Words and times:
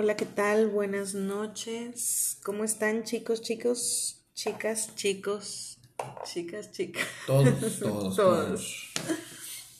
Hola, 0.00 0.14
¿qué 0.14 0.26
tal? 0.26 0.68
Buenas 0.68 1.14
noches. 1.16 2.38
¿Cómo 2.44 2.62
están 2.62 3.02
chicos, 3.02 3.42
chicos, 3.42 4.22
chicas, 4.32 4.94
chicos, 4.94 5.76
chicas, 6.22 6.70
chicas? 6.70 7.04
Todos, 7.26 7.80
todos, 7.80 8.14
todos. 8.14 8.92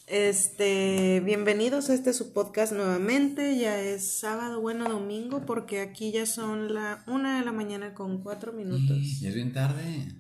Este, 0.09 1.23
bienvenidos 1.25 1.89
a 1.89 1.95
este 1.95 2.13
su 2.13 2.33
podcast 2.33 2.73
nuevamente. 2.73 3.61
Ya 3.61 3.81
es 3.81 4.11
sábado, 4.19 4.61
bueno, 4.61 4.89
domingo, 4.89 5.47
porque 5.47 5.79
aquí 5.81 6.11
ya 6.11 6.27
son 6.27 6.75
la 6.75 7.05
una 7.07 7.39
de 7.39 7.45
la 7.45 7.53
mañana 7.53 7.95
con 7.95 8.21
cuatro 8.21 8.53
minutos. 8.53 9.23
Y 9.23 9.29
es 9.29 9.35
bien 9.37 9.53
tarde. 9.53 10.17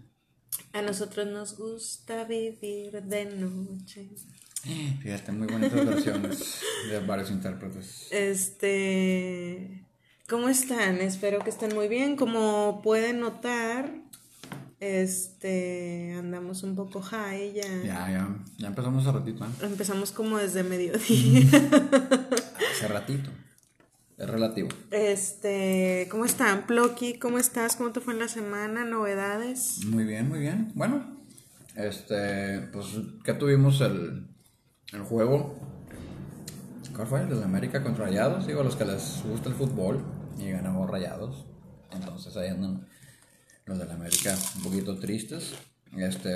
A 0.74 0.80
nosotros 0.80 1.26
nos 1.26 1.58
gusta 1.58 2.22
vivir 2.22 3.02
de 3.02 3.24
noche. 3.24 4.10
Fíjate, 5.02 5.32
muy 5.32 5.48
bonitas 5.48 5.84
versiones 5.86 6.60
de 6.88 7.00
varios 7.00 7.32
intérpretes. 7.32 8.06
Este, 8.12 9.87
¿cómo 10.28 10.48
están? 10.48 10.98
Espero 10.98 11.40
que 11.40 11.50
estén 11.50 11.74
muy 11.74 11.88
bien. 11.88 12.16
Como 12.16 12.80
pueden 12.82 13.20
notar, 13.20 13.90
este, 14.78 16.14
andamos 16.18 16.62
un 16.62 16.76
poco 16.76 17.00
high 17.00 17.54
ya. 17.54 17.82
Ya, 17.82 18.10
ya, 18.10 18.36
ya 18.58 18.66
empezamos 18.68 19.06
hace 19.06 19.18
ratito. 19.18 19.44
¿eh? 19.44 19.48
Empezamos 19.62 20.12
como 20.12 20.38
desde 20.38 20.62
mediodía. 20.62 21.40
Hace 22.72 22.88
ratito. 22.88 23.30
Es 24.18 24.28
relativo. 24.28 24.68
Este, 24.90 26.08
¿cómo 26.10 26.24
están? 26.24 26.66
Plocky, 26.66 27.18
¿cómo 27.18 27.38
estás? 27.38 27.76
¿Cómo 27.76 27.92
te 27.92 28.00
fue 28.00 28.14
en 28.14 28.20
la 28.20 28.28
semana? 28.28 28.84
¿Novedades? 28.84 29.84
Muy 29.86 30.04
bien, 30.04 30.28
muy 30.28 30.40
bien. 30.40 30.72
Bueno, 30.74 31.18
este, 31.76 32.60
pues, 32.72 32.86
¿qué 33.24 33.34
tuvimos 33.34 33.80
el, 33.80 34.26
el 34.92 35.02
juego? 35.02 35.56
¿Cuál 36.94 37.06
fue? 37.06 37.20
El 37.22 37.28
de 37.28 37.44
América 37.44 37.80
contra 37.82 38.06
Rayados. 38.06 38.48
Digo, 38.48 38.60
a 38.60 38.64
los 38.64 38.74
que 38.74 38.84
les 38.84 39.22
gusta 39.24 39.48
el 39.48 39.54
fútbol 39.54 40.02
y 40.38 40.50
ganamos 40.50 40.88
Rayados. 40.90 41.46
Entonces 41.90 42.36
ahí 42.36 42.48
andan 42.48 42.86
los 43.64 43.78
de 43.78 43.86
la 43.86 43.94
América 43.94 44.36
un 44.56 44.62
poquito 44.62 44.98
tristes. 44.98 45.54
Este, 45.96 46.28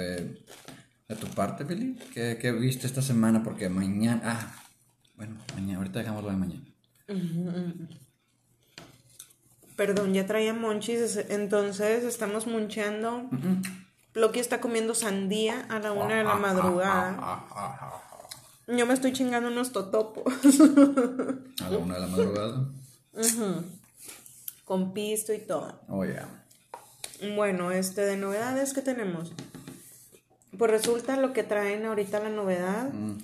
de 1.08 1.16
tu 1.20 1.26
parte, 1.28 1.64
Billy, 1.64 1.98
¿qué, 2.14 2.38
qué 2.40 2.52
viste 2.52 2.86
esta 2.86 3.02
semana? 3.02 3.42
Porque 3.42 3.68
mañana, 3.68 4.22
ah, 4.24 4.54
bueno, 5.14 5.36
mañana, 5.54 5.78
ahorita 5.78 5.98
dejamos 5.98 6.24
lo 6.24 6.30
de 6.30 6.36
mañana. 6.36 6.64
Perdón, 9.76 10.14
ya 10.14 10.26
traía 10.26 10.54
monchis, 10.54 11.16
entonces 11.28 12.04
estamos 12.04 12.46
muncheando. 12.46 13.28
Plocky 14.12 14.40
está 14.40 14.60
comiendo 14.60 14.94
sandía 14.94 15.66
a 15.68 15.78
la 15.78 15.92
una 15.92 16.16
de 16.16 16.24
la 16.24 16.34
madrugada. 16.34 17.44
Yo 18.68 18.86
me 18.86 18.94
estoy 18.94 19.12
chingando 19.12 19.48
unos 19.48 19.72
totopos. 19.72 20.32
A 21.62 21.70
la 21.70 21.78
una 21.78 21.94
de 21.94 22.00
la 22.00 22.06
madrugada. 22.06 22.68
Con 24.72 24.94
pisto 24.94 25.34
y 25.34 25.38
todo. 25.38 25.82
Oh, 25.86 26.02
yeah. 26.02 26.26
Bueno, 27.36 27.72
este 27.72 28.06
de 28.06 28.16
novedades 28.16 28.72
que 28.72 28.80
tenemos. 28.80 29.34
Pues 30.56 30.70
resulta 30.70 31.18
lo 31.18 31.34
que 31.34 31.42
traen 31.42 31.84
ahorita 31.84 32.20
la 32.20 32.30
novedad. 32.30 32.90
Mm. 32.90 33.18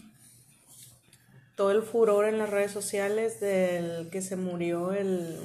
Todo 1.55 1.71
el 1.71 1.81
furor 1.81 2.27
en 2.27 2.37
las 2.37 2.51
redes 2.51 2.71
sociales 2.71 3.41
del 3.41 4.11
que 4.11 4.21
se 4.21 4.37
murió 4.37 4.93
el 4.93 5.39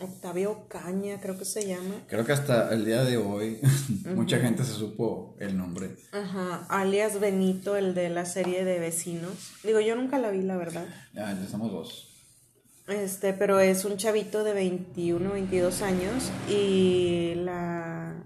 Octavio 0.00 0.66
Caña, 0.68 1.20
creo 1.20 1.36
que 1.36 1.44
se 1.44 1.66
llama. 1.66 2.06
Creo 2.08 2.24
que 2.24 2.32
hasta 2.32 2.72
el 2.72 2.86
día 2.86 3.04
de 3.04 3.18
hoy 3.18 3.60
mucha 4.14 4.38
gente 4.38 4.64
se 4.64 4.72
supo 4.72 5.36
el 5.40 5.58
nombre. 5.58 5.94
Ajá, 6.12 6.64
alias 6.70 7.20
Benito, 7.20 7.76
el 7.76 7.94
de 7.94 8.08
la 8.08 8.24
serie 8.24 8.64
de 8.64 8.78
vecinos. 8.78 9.52
Digo, 9.62 9.78
yo 9.80 9.94
nunca 9.94 10.18
la 10.18 10.30
vi, 10.30 10.40
la 10.40 10.56
verdad. 10.56 10.86
Ya, 11.12 11.38
ya 11.38 11.46
somos 11.46 11.70
dos. 11.70 12.09
Este, 12.90 13.32
pero 13.32 13.60
es 13.60 13.84
un 13.84 13.96
chavito 13.96 14.42
de 14.42 14.52
21, 14.52 15.32
22 15.32 15.82
años 15.82 16.30
y 16.48 17.34
la 17.36 18.24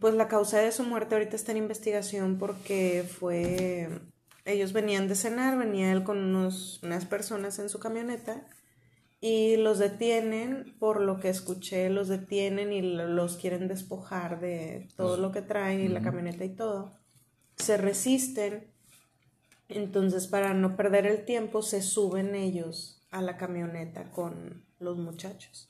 pues 0.00 0.14
la 0.14 0.28
causa 0.28 0.58
de 0.58 0.72
su 0.72 0.82
muerte 0.84 1.14
ahorita 1.14 1.36
está 1.36 1.52
en 1.52 1.58
investigación 1.58 2.38
porque 2.38 3.02
fue 3.18 3.88
ellos 4.44 4.72
venían 4.72 5.08
de 5.08 5.14
cenar, 5.14 5.58
venía 5.58 5.90
él 5.92 6.04
con 6.04 6.18
unos, 6.18 6.80
unas 6.82 7.04
personas 7.06 7.58
en 7.58 7.68
su 7.68 7.78
camioneta 7.80 8.46
y 9.20 9.56
los 9.56 9.78
detienen, 9.78 10.74
por 10.78 11.00
lo 11.00 11.18
que 11.18 11.30
escuché, 11.30 11.88
los 11.90 12.08
detienen 12.08 12.72
y 12.72 12.82
lo- 12.82 13.08
los 13.08 13.36
quieren 13.36 13.68
despojar 13.68 14.38
de 14.40 14.86
todo 14.96 15.16
lo 15.16 15.32
que 15.32 15.42
traen 15.42 15.80
y 15.80 15.88
la 15.88 16.02
camioneta 16.02 16.44
y 16.44 16.50
todo. 16.50 16.92
Se 17.56 17.76
resisten, 17.78 18.66
entonces 19.68 20.26
para 20.28 20.54
no 20.54 20.76
perder 20.76 21.06
el 21.06 21.24
tiempo 21.24 21.62
se 21.62 21.82
suben 21.82 22.34
ellos 22.34 22.95
a 23.10 23.22
la 23.22 23.36
camioneta 23.36 24.10
con 24.10 24.64
los 24.78 24.98
muchachos. 24.98 25.68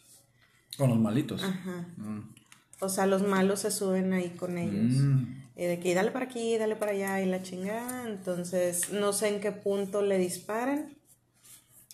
Con 0.77 0.91
los 0.91 0.99
malitos. 0.99 1.43
Ajá. 1.43 1.89
Mm. 1.97 2.35
O 2.81 2.89
sea, 2.89 3.07
los 3.07 3.23
malos 3.23 3.61
se 3.61 3.71
suben 3.71 4.13
ahí 4.13 4.31
con 4.31 4.59
ellos. 4.59 4.97
Mm. 4.97 5.43
Y 5.57 5.65
de 5.65 5.81
que 5.81 5.95
dale 5.95 6.11
para 6.11 6.27
aquí, 6.27 6.59
dale 6.59 6.77
para 6.77 6.93
allá 6.93 7.23
y 7.23 7.27
la 7.27 7.43
chingada. 7.43 8.07
Entonces, 8.07 8.93
no 8.93 9.13
sé 9.13 9.29
en 9.29 9.41
qué 9.41 9.53
punto 9.53 10.03
le 10.03 10.19
disparan. 10.19 10.95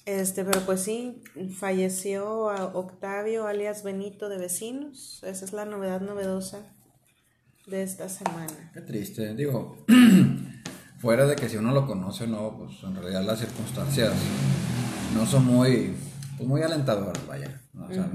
Este, 0.05 0.45
pero 0.45 0.61
pues 0.63 0.81
sí, 0.81 1.23
falleció 1.57 2.51
a 2.51 2.65
Octavio 2.65 3.47
alias 3.47 3.85
Benito 3.85 4.29
de 4.29 4.39
Vecinos. 4.39 5.23
Esa 5.23 5.45
es 5.45 5.53
la 5.53 5.65
novedad 5.65 6.01
novedosa 6.01 6.67
de 7.67 7.85
esta 7.85 8.09
semana. 8.09 8.73
Qué 8.75 8.81
triste. 8.81 9.35
Digo, 9.37 9.77
fuera 10.99 11.27
de 11.27 11.37
que 11.37 11.49
si 11.49 11.57
uno 11.57 11.73
lo 11.73 11.87
conoce 11.87 12.25
o 12.25 12.27
no, 12.27 12.59
pues 12.59 12.83
en 12.83 12.97
realidad 12.97 13.25
las 13.25 13.39
circunstancias 13.39 14.13
no 15.15 15.27
son 15.27 15.45
muy, 15.45 15.95
pues 16.37 16.49
muy 16.49 16.63
alentadoras, 16.63 17.27
vaya. 17.27 17.61
¿no? 17.73 17.87
O 17.87 17.93
sea, 17.93 18.11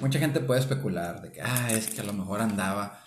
Mucha 0.00 0.20
gente 0.20 0.38
puede 0.38 0.60
especular 0.60 1.20
de 1.22 1.32
que, 1.32 1.42
ah, 1.42 1.72
es 1.72 1.88
que 1.88 2.00
a 2.00 2.04
lo 2.04 2.12
mejor 2.12 2.40
andaba, 2.40 3.02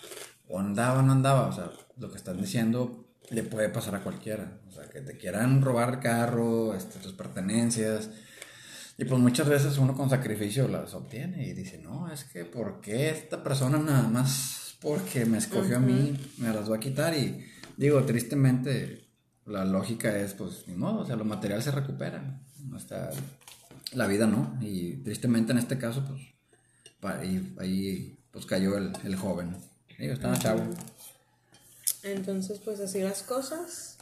o 0.46 0.60
andaba 0.60 1.00
o 1.00 1.02
no 1.02 1.12
andaba. 1.12 1.46
O 1.46 1.52
sea, 1.52 1.70
lo 1.96 2.10
que 2.10 2.18
están 2.18 2.38
diciendo 2.38 3.08
le 3.30 3.42
puede 3.42 3.70
pasar 3.70 3.94
a 3.94 4.02
cualquiera. 4.02 4.60
O 4.68 4.72
sea, 4.72 4.88
que 4.90 5.00
te 5.00 5.16
quieran 5.16 5.62
robar 5.62 5.94
el 5.94 6.00
carro, 6.00 6.74
este, 6.74 6.98
tus 6.98 7.14
pertenencias. 7.14 8.10
Y 8.98 9.06
pues 9.06 9.20
muchas 9.20 9.48
veces 9.48 9.78
uno 9.78 9.94
con 9.94 10.10
sacrificio 10.10 10.68
las 10.68 10.92
obtiene 10.92 11.46
y 11.46 11.54
dice, 11.54 11.78
no, 11.78 12.12
es 12.12 12.24
que 12.24 12.44
¿por 12.44 12.82
qué 12.82 13.08
esta 13.08 13.42
persona 13.42 13.78
nada 13.78 14.06
más 14.08 14.76
porque 14.82 15.24
me 15.24 15.38
escogió 15.38 15.78
a 15.78 15.80
mí 15.80 16.14
me 16.36 16.52
las 16.52 16.70
va 16.70 16.76
a 16.76 16.80
quitar? 16.80 17.16
Y 17.16 17.42
digo, 17.78 18.04
tristemente 18.04 19.08
la 19.46 19.64
lógica 19.64 20.16
es, 20.18 20.34
pues, 20.34 20.64
ni 20.68 20.74
modo, 20.74 21.00
o 21.00 21.06
sea, 21.06 21.16
lo 21.16 21.24
material 21.24 21.62
se 21.62 21.70
recupera. 21.70 22.40
Sea, 22.86 23.10
la 23.92 24.06
vida 24.06 24.26
no. 24.26 24.58
Y 24.60 24.96
tristemente 24.96 25.52
en 25.52 25.58
este 25.58 25.78
caso, 25.78 26.04
pues, 26.06 27.14
ahí, 27.14 27.54
ahí 27.58 28.18
pues 28.30 28.46
cayó 28.46 28.76
el, 28.76 28.92
el 29.04 29.16
joven. 29.16 29.56
Digo, 29.98 30.14
estaba 30.14 30.38
chavo. 30.38 30.62
Entonces, 32.02 32.58
pues 32.58 32.80
así 32.80 33.00
las 33.00 33.22
cosas. 33.22 33.98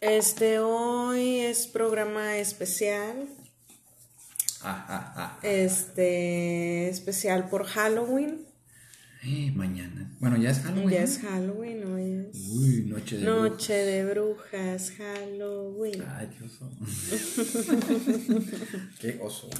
Este 0.00 0.58
hoy 0.58 1.40
es 1.40 1.66
programa 1.66 2.36
especial. 2.36 3.28
Ah, 4.62 4.84
ah, 4.88 5.14
ah. 5.16 5.38
Este 5.42 6.88
especial 6.88 7.48
por 7.48 7.64
Halloween. 7.64 8.45
Eh, 9.28 9.50
mañana. 9.56 10.08
Bueno, 10.20 10.36
ya 10.36 10.50
es 10.50 10.60
Halloween. 10.60 10.90
Ya 10.90 11.00
¿no? 11.00 11.04
es 11.04 11.18
Halloween, 11.18 11.92
hoy 11.92 12.28
es 12.30 12.48
Uy, 12.48 12.84
noche 12.86 13.18
de 13.18 13.24
Noche 13.24 13.74
de 13.74 14.04
brujas, 14.04 14.92
Halloween. 14.92 16.04
Ay, 16.16 16.28
qué 16.28 16.44
oso. 16.44 16.70
qué 19.00 19.18
oso. 19.20 19.50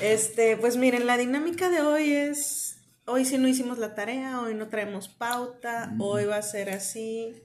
Este, 0.00 0.56
pues 0.56 0.76
miren, 0.76 1.06
la 1.06 1.16
dinámica 1.16 1.70
de 1.70 1.80
hoy 1.80 2.10
es, 2.10 2.78
hoy 3.04 3.24
sí 3.24 3.38
no 3.38 3.46
hicimos 3.46 3.78
la 3.78 3.94
tarea, 3.94 4.40
hoy 4.40 4.54
no 4.54 4.66
traemos 4.66 5.06
pauta, 5.06 5.94
hoy 6.00 6.24
va 6.24 6.38
a 6.38 6.42
ser 6.42 6.70
así, 6.70 7.40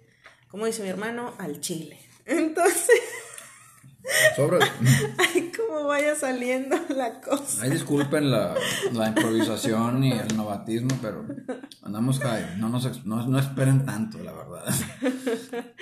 como 0.47 0.66
dice 0.66 0.81
mi 0.81 0.90
hermano, 0.90 1.36
al 1.38 1.62
chile. 1.62 2.00
Entonces, 2.25 3.00
Sobre. 4.36 4.60
ay, 5.18 5.52
cómo 5.56 5.88
vaya 5.88 6.16
saliendo 6.16 6.78
la 6.90 7.19
cosa. 7.22 7.63
Ay, 7.63 7.72
disculpen 7.72 8.31
la, 8.31 8.56
la 8.94 9.07
improvisación 9.10 10.04
y 10.04 10.13
el 10.13 10.36
novatismo, 10.36 10.98
pero 11.01 11.25
andamos 11.81 12.19
high. 12.19 12.57
No, 12.57 12.69
nos, 12.69 13.06
no, 13.06 13.28
no 13.28 13.40
esperen 13.40 13.86
tanto, 13.86 14.19
la 14.19 14.34
verdad. 14.34 14.74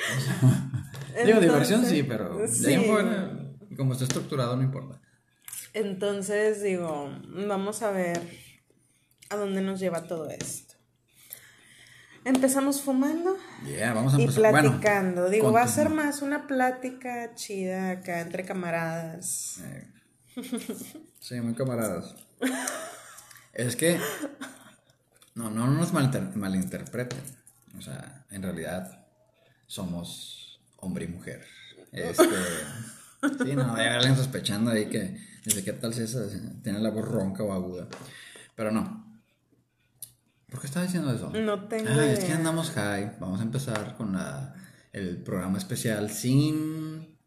Digo, 1.26 1.40
diversión 1.40 1.86
sí, 1.86 2.04
pero 2.04 2.48
sí. 2.48 2.76
fuera, 2.78 3.32
como 3.76 3.94
está 3.94 4.06
estructurado, 4.06 4.56
no 4.56 4.64
importa. 4.64 5.00
Entonces, 5.74 6.62
digo, 6.64 7.10
vamos 7.48 7.82
a 7.82 7.92
ver 7.92 8.20
a 9.30 9.36
dónde 9.36 9.62
nos 9.62 9.80
lleva 9.80 10.04
todo 10.08 10.30
esto. 10.30 10.67
Empezamos 12.28 12.82
fumando. 12.82 13.38
Yeah, 13.66 13.94
vamos 13.94 14.14
a 14.14 14.20
Y 14.20 14.24
empezar. 14.24 14.52
Bueno, 14.52 14.70
platicando, 14.72 15.30
digo, 15.30 15.52
va 15.54 15.64
a 15.64 15.68
ser 15.68 15.90
más 15.90 16.22
una 16.22 16.46
plática 16.46 17.34
chida 17.36 17.92
acá 17.92 18.20
entre 18.22 18.44
camaradas. 18.44 19.60
Eh, 19.64 19.88
Sí, 21.20 21.42
muy 21.42 21.54
camaradas. 21.56 22.16
Es 23.54 23.76
que. 23.76 24.00
No, 25.36 25.50
no 25.50 25.68
nos 25.68 25.94
malinter- 25.94 26.34
malinterpreten. 26.36 27.20
O 27.78 27.82
sea, 27.82 28.26
en 28.30 28.44
realidad 28.44 29.06
somos 29.66 30.60
hombre 30.78 31.06
y 31.06 31.08
mujer. 31.08 31.46
Este. 31.92 32.26
Sí, 33.44 33.56
no, 33.56 33.74
hay 33.76 33.88
alguien 33.88 34.16
sospechando 34.16 34.72
ahí 34.72 34.86
que 34.88 35.26
Dice, 35.44 35.64
¿qué 35.64 35.72
tal 35.74 35.94
si 35.94 36.02
esa 36.04 36.20
tiene 36.62 36.80
la 36.80 36.90
voz 36.92 37.08
ronca 37.08 37.42
o 37.42 37.54
aguda? 37.54 37.88
Pero 38.54 38.70
no. 38.70 39.07
¿Por 40.50 40.62
qué 40.62 40.68
estaba 40.68 40.86
diciendo 40.86 41.14
eso? 41.14 41.30
No 41.32 41.68
tengo 41.68 41.90
Ah, 41.90 42.06
es 42.06 42.24
que 42.24 42.32
andamos 42.32 42.72
high. 42.72 43.18
Vamos 43.20 43.40
a 43.42 43.44
empezar 43.44 43.96
con 43.98 44.14
la, 44.14 44.56
el 44.94 45.18
programa 45.22 45.58
especial 45.58 46.10
sin... 46.12 47.18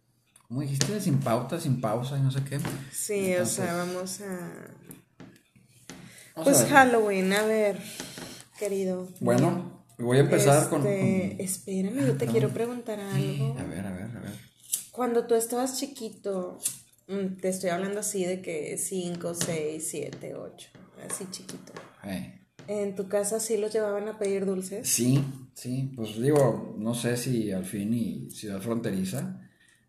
¿Cómo 0.49 0.63
dijiste? 0.63 1.01
Sin 1.01 1.19
pauta, 1.21 1.61
sin 1.61 1.81
pausa 1.81 2.19
y 2.19 2.23
no 2.23 2.31
sé 2.33 2.43
qué. 2.43 2.59
Sí, 2.91 3.33
Entonces, 3.33 3.59
o 3.61 3.63
sea, 3.63 3.75
vamos 3.75 4.21
a... 4.23 4.25
vamos 6.35 6.45
Pues 6.45 6.61
a. 6.63 6.67
Halloween, 6.69 7.33
a 7.35 7.43
ver, 7.45 7.81
querido. 8.59 9.07
Bueno, 9.21 9.85
voy 9.99 10.17
a 10.17 10.21
empezar 10.21 10.69
con, 10.69 10.85
Este, 10.87 11.31
con- 11.37 11.41
Espérame, 11.41 12.07
yo 12.07 12.17
te 12.17 12.27
quiero 12.27 12.49
preguntar 12.49 12.99
algo. 12.99 13.57
A 13.59 13.63
ver, 13.65 13.87
a 13.87 13.93
ver, 13.93 14.17
a 14.17 14.21
ver. 14.21 14.33
Cuando 14.91 15.27
tú 15.27 15.37
estabas 15.37 15.79
chiquito, 15.79 16.59
mm, 17.07 17.37
te 17.41 17.49
estoy 17.51 17.71
hablando 17.71 18.01
así 18.01 18.25
de 18.25 18.43
que 18.43 18.77
5, 18.77 19.35
6, 19.35 19.87
7, 19.89 20.35
8, 20.35 20.69
así 21.09 21.27
chiquito. 21.31 21.73
Hey. 22.03 22.40
¿En 22.67 22.95
tu 22.95 23.09
casa 23.09 23.41
sí 23.41 23.57
los 23.57 23.73
llevaban 23.73 24.09
a 24.09 24.19
pedir 24.19 24.47
dulces? 24.47 24.89
Sí, 24.89 25.25
sí, 25.55 25.93
pues 25.97 26.21
digo, 26.21 26.77
no 26.79 26.95
sé 26.95 27.17
si 27.17 27.51
al 27.51 27.65
fin 27.65 27.93
y 27.95 28.31
ciudad 28.31 28.61
fronteriza, 28.61 29.41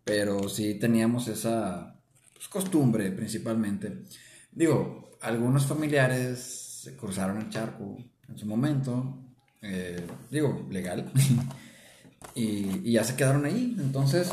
pero 0.04 0.50
sí 0.50 0.76
teníamos 0.76 1.28
esa 1.28 2.00
pues, 2.34 2.48
costumbre 2.48 3.12
principalmente. 3.12 4.04
Digo, 4.52 5.12
algunos 5.22 5.66
familiares 5.66 6.40
se 6.84 6.96
cruzaron 6.96 7.38
el 7.38 7.50
charco 7.50 7.98
en 8.28 8.38
su 8.38 8.46
momento, 8.46 9.20
eh, 9.62 10.06
digo, 10.30 10.68
legal, 10.72 11.12
y, 12.36 12.90
y 12.90 12.94
ya 12.94 13.04
se 13.04 13.16
quedaron 13.16 13.46
ahí. 13.46 13.76
Entonces, 13.80 14.32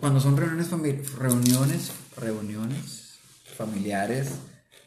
cuando 0.00 0.20
son 0.20 0.36
reuniones, 0.36 0.70
reuniones, 1.18 1.92
reuniones 2.16 3.18
familiares, 3.56 4.32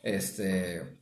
este, 0.03 0.98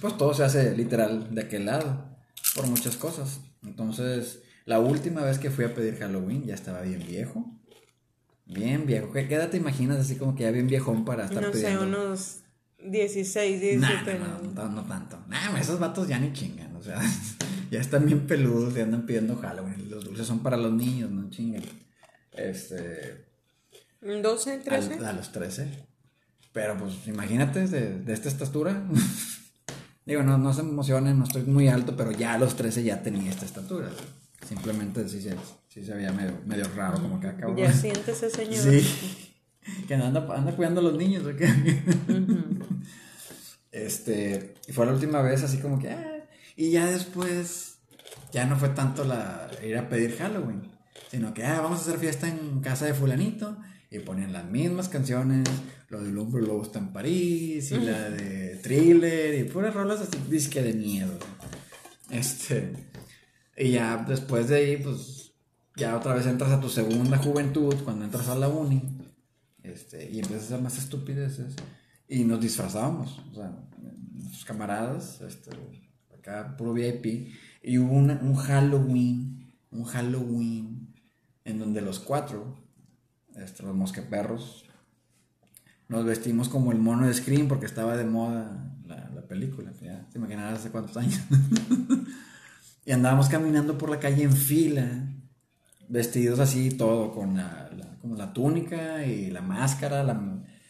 pues 0.00 0.16
todo 0.16 0.34
se 0.34 0.44
hace 0.44 0.76
literal 0.76 1.34
de 1.34 1.42
aquel 1.42 1.66
lado, 1.66 2.16
por 2.54 2.66
muchas 2.66 2.96
cosas. 2.96 3.40
Entonces, 3.64 4.42
la 4.64 4.78
última 4.80 5.22
vez 5.22 5.38
que 5.38 5.50
fui 5.50 5.64
a 5.64 5.74
pedir 5.74 5.96
Halloween 5.98 6.44
ya 6.44 6.54
estaba 6.54 6.80
bien 6.82 7.04
viejo. 7.06 7.44
Bien 8.46 8.86
viejo. 8.86 9.10
¿Qué, 9.12 9.20
edad 9.22 9.50
te 9.50 9.56
imaginas 9.56 9.98
así 9.98 10.16
como 10.16 10.34
que 10.34 10.44
ya 10.44 10.50
bien 10.52 10.68
viejón 10.68 11.04
para 11.04 11.24
estar 11.24 11.42
No 11.42 11.52
sé, 11.52 11.58
pidiendo? 11.62 11.82
unos 11.84 12.40
16, 12.78 13.80
Nah, 13.80 13.88
17 13.88 14.18
no, 14.18 14.24
años. 14.24 14.54
no, 14.54 14.68
no 14.70 14.84
tanto. 14.84 15.18
Nah, 15.28 15.58
esos 15.58 15.80
vatos 15.80 16.06
ya 16.06 16.18
ni 16.20 16.32
chingan, 16.32 16.76
o 16.76 16.82
sea, 16.82 17.00
ya 17.70 17.80
están 17.80 18.06
bien 18.06 18.26
peludos 18.28 18.76
y 18.76 18.80
andan 18.80 19.04
pidiendo 19.06 19.36
Halloween. 19.36 19.90
Los 19.90 20.04
dulces 20.04 20.26
son 20.26 20.40
para 20.44 20.56
los 20.56 20.72
niños, 20.72 21.10
no 21.10 21.28
chingan. 21.30 21.62
Este, 22.32 23.26
12, 24.00 24.58
13. 24.58 24.94
al- 24.94 25.04
a, 25.06 25.12
los 25.14 25.32
13. 25.32 25.86
Pero 26.52 26.76
pues 26.78 26.94
imagínate 27.06 27.66
de, 27.66 27.98
de 27.98 28.12
esta 28.12 28.28
estatura. 28.28 28.84
Digo, 30.06 30.22
no, 30.22 30.38
no 30.38 30.54
se 30.54 30.60
emocionen, 30.60 31.18
no 31.18 31.24
estoy 31.24 31.42
muy 31.42 31.68
alto, 31.68 31.96
pero 31.96 32.12
ya 32.12 32.34
a 32.34 32.38
los 32.38 32.56
13 32.56 32.84
ya 32.84 33.02
tenía 33.02 33.28
esta 33.28 33.44
estatura. 33.44 33.90
Simplemente 34.46 35.08
sí 35.08 35.20
se, 35.20 35.34
sí 35.68 35.84
se 35.84 35.94
veía 35.94 36.12
medio, 36.12 36.32
medio 36.46 36.64
raro, 36.76 37.02
como 37.02 37.20
que 37.20 37.26
acabo 37.26 37.56
Ya 37.56 37.72
siéntese, 37.72 38.30
señor. 38.30 38.62
Sí. 38.62 39.34
Que 39.88 39.94
anda, 39.94 40.24
anda 40.32 40.54
cuidando 40.54 40.80
a 40.80 40.84
los 40.84 40.96
niños, 40.96 41.26
¿o 41.26 41.36
qué? 41.36 41.48
Este, 43.72 44.54
y 44.66 44.72
fue 44.72 44.86
la 44.86 44.92
última 44.92 45.20
vez 45.20 45.42
así 45.42 45.58
como 45.58 45.78
que, 45.78 45.90
ah, 45.90 46.26
y 46.56 46.70
ya 46.70 46.86
después, 46.86 47.76
ya 48.32 48.46
no 48.46 48.56
fue 48.56 48.70
tanto 48.70 49.04
la 49.04 49.50
ir 49.62 49.76
a 49.76 49.90
pedir 49.90 50.16
Halloween, 50.16 50.62
sino 51.10 51.34
que, 51.34 51.44
ah, 51.44 51.60
vamos 51.60 51.80
a 51.80 51.82
hacer 51.82 51.98
fiesta 51.98 52.26
en 52.26 52.60
casa 52.60 52.86
de 52.86 52.94
fulanito, 52.94 53.58
y 53.96 54.00
ponían 54.00 54.32
las 54.32 54.44
mismas 54.50 54.88
canciones, 54.88 55.44
lo 55.88 56.02
del 56.02 56.16
hombre 56.18 56.42
lobo 56.42 56.62
está 56.62 56.78
en 56.78 56.92
París, 56.92 57.70
y 57.72 57.78
la 57.78 58.10
de 58.10 58.56
Thriller, 58.62 59.38
y 59.38 59.44
puras 59.44 59.74
rolas 59.74 60.00
así, 60.00 60.18
disque 60.30 60.62
de 60.62 60.72
miedo. 60.72 61.18
Este, 62.10 62.72
y 63.56 63.72
ya 63.72 64.04
después 64.08 64.48
de 64.48 64.56
ahí, 64.56 64.76
pues, 64.76 65.32
ya 65.76 65.96
otra 65.96 66.14
vez 66.14 66.26
entras 66.26 66.50
a 66.52 66.60
tu 66.60 66.68
segunda 66.68 67.18
juventud, 67.18 67.74
cuando 67.84 68.04
entras 68.04 68.28
a 68.28 68.34
la 68.34 68.48
uni, 68.48 68.82
este, 69.62 70.04
y 70.10 70.20
empiezas 70.20 70.42
a 70.42 70.46
hacer 70.46 70.60
más 70.62 70.78
estupideces, 70.78 71.54
y 72.08 72.24
nos 72.24 72.40
disfrazábamos, 72.40 73.18
o 73.32 73.34
sea, 73.34 73.52
nuestros 74.12 74.44
camaradas, 74.44 75.20
este, 75.22 75.50
acá, 76.16 76.56
puro 76.56 76.72
VIP, 76.72 77.32
y 77.62 77.78
hubo 77.78 77.92
una- 77.94 78.20
un 78.22 78.36
Halloween, 78.36 79.52
un 79.70 79.84
Halloween, 79.84 80.94
en 81.44 81.58
donde 81.58 81.80
los 81.80 81.98
cuatro, 81.98 82.65
este, 83.36 83.62
los 83.62 83.74
mosqueperros, 83.74 84.64
nos 85.88 86.04
vestimos 86.04 86.48
como 86.48 86.72
el 86.72 86.78
mono 86.78 87.06
de 87.06 87.14
Scream 87.14 87.46
porque 87.48 87.66
estaba 87.66 87.96
de 87.96 88.04
moda 88.04 88.72
la, 88.84 89.10
la 89.14 89.22
película, 89.22 89.72
ya 89.80 90.06
te 90.10 90.18
imaginarás 90.18 90.58
hace 90.60 90.70
cuántos 90.70 90.96
años. 90.96 91.20
y 92.84 92.92
andábamos 92.92 93.28
caminando 93.28 93.78
por 93.78 93.90
la 93.90 94.00
calle 94.00 94.24
en 94.24 94.32
fila, 94.32 95.04
vestidos 95.88 96.40
así, 96.40 96.70
todo, 96.70 97.12
con 97.12 97.36
la, 97.36 97.70
la- 97.76 97.96
como 98.00 98.16
la 98.16 98.32
túnica 98.32 99.04
y 99.04 99.30
la 99.30 99.40
máscara, 99.40 100.02
la, 100.04 100.20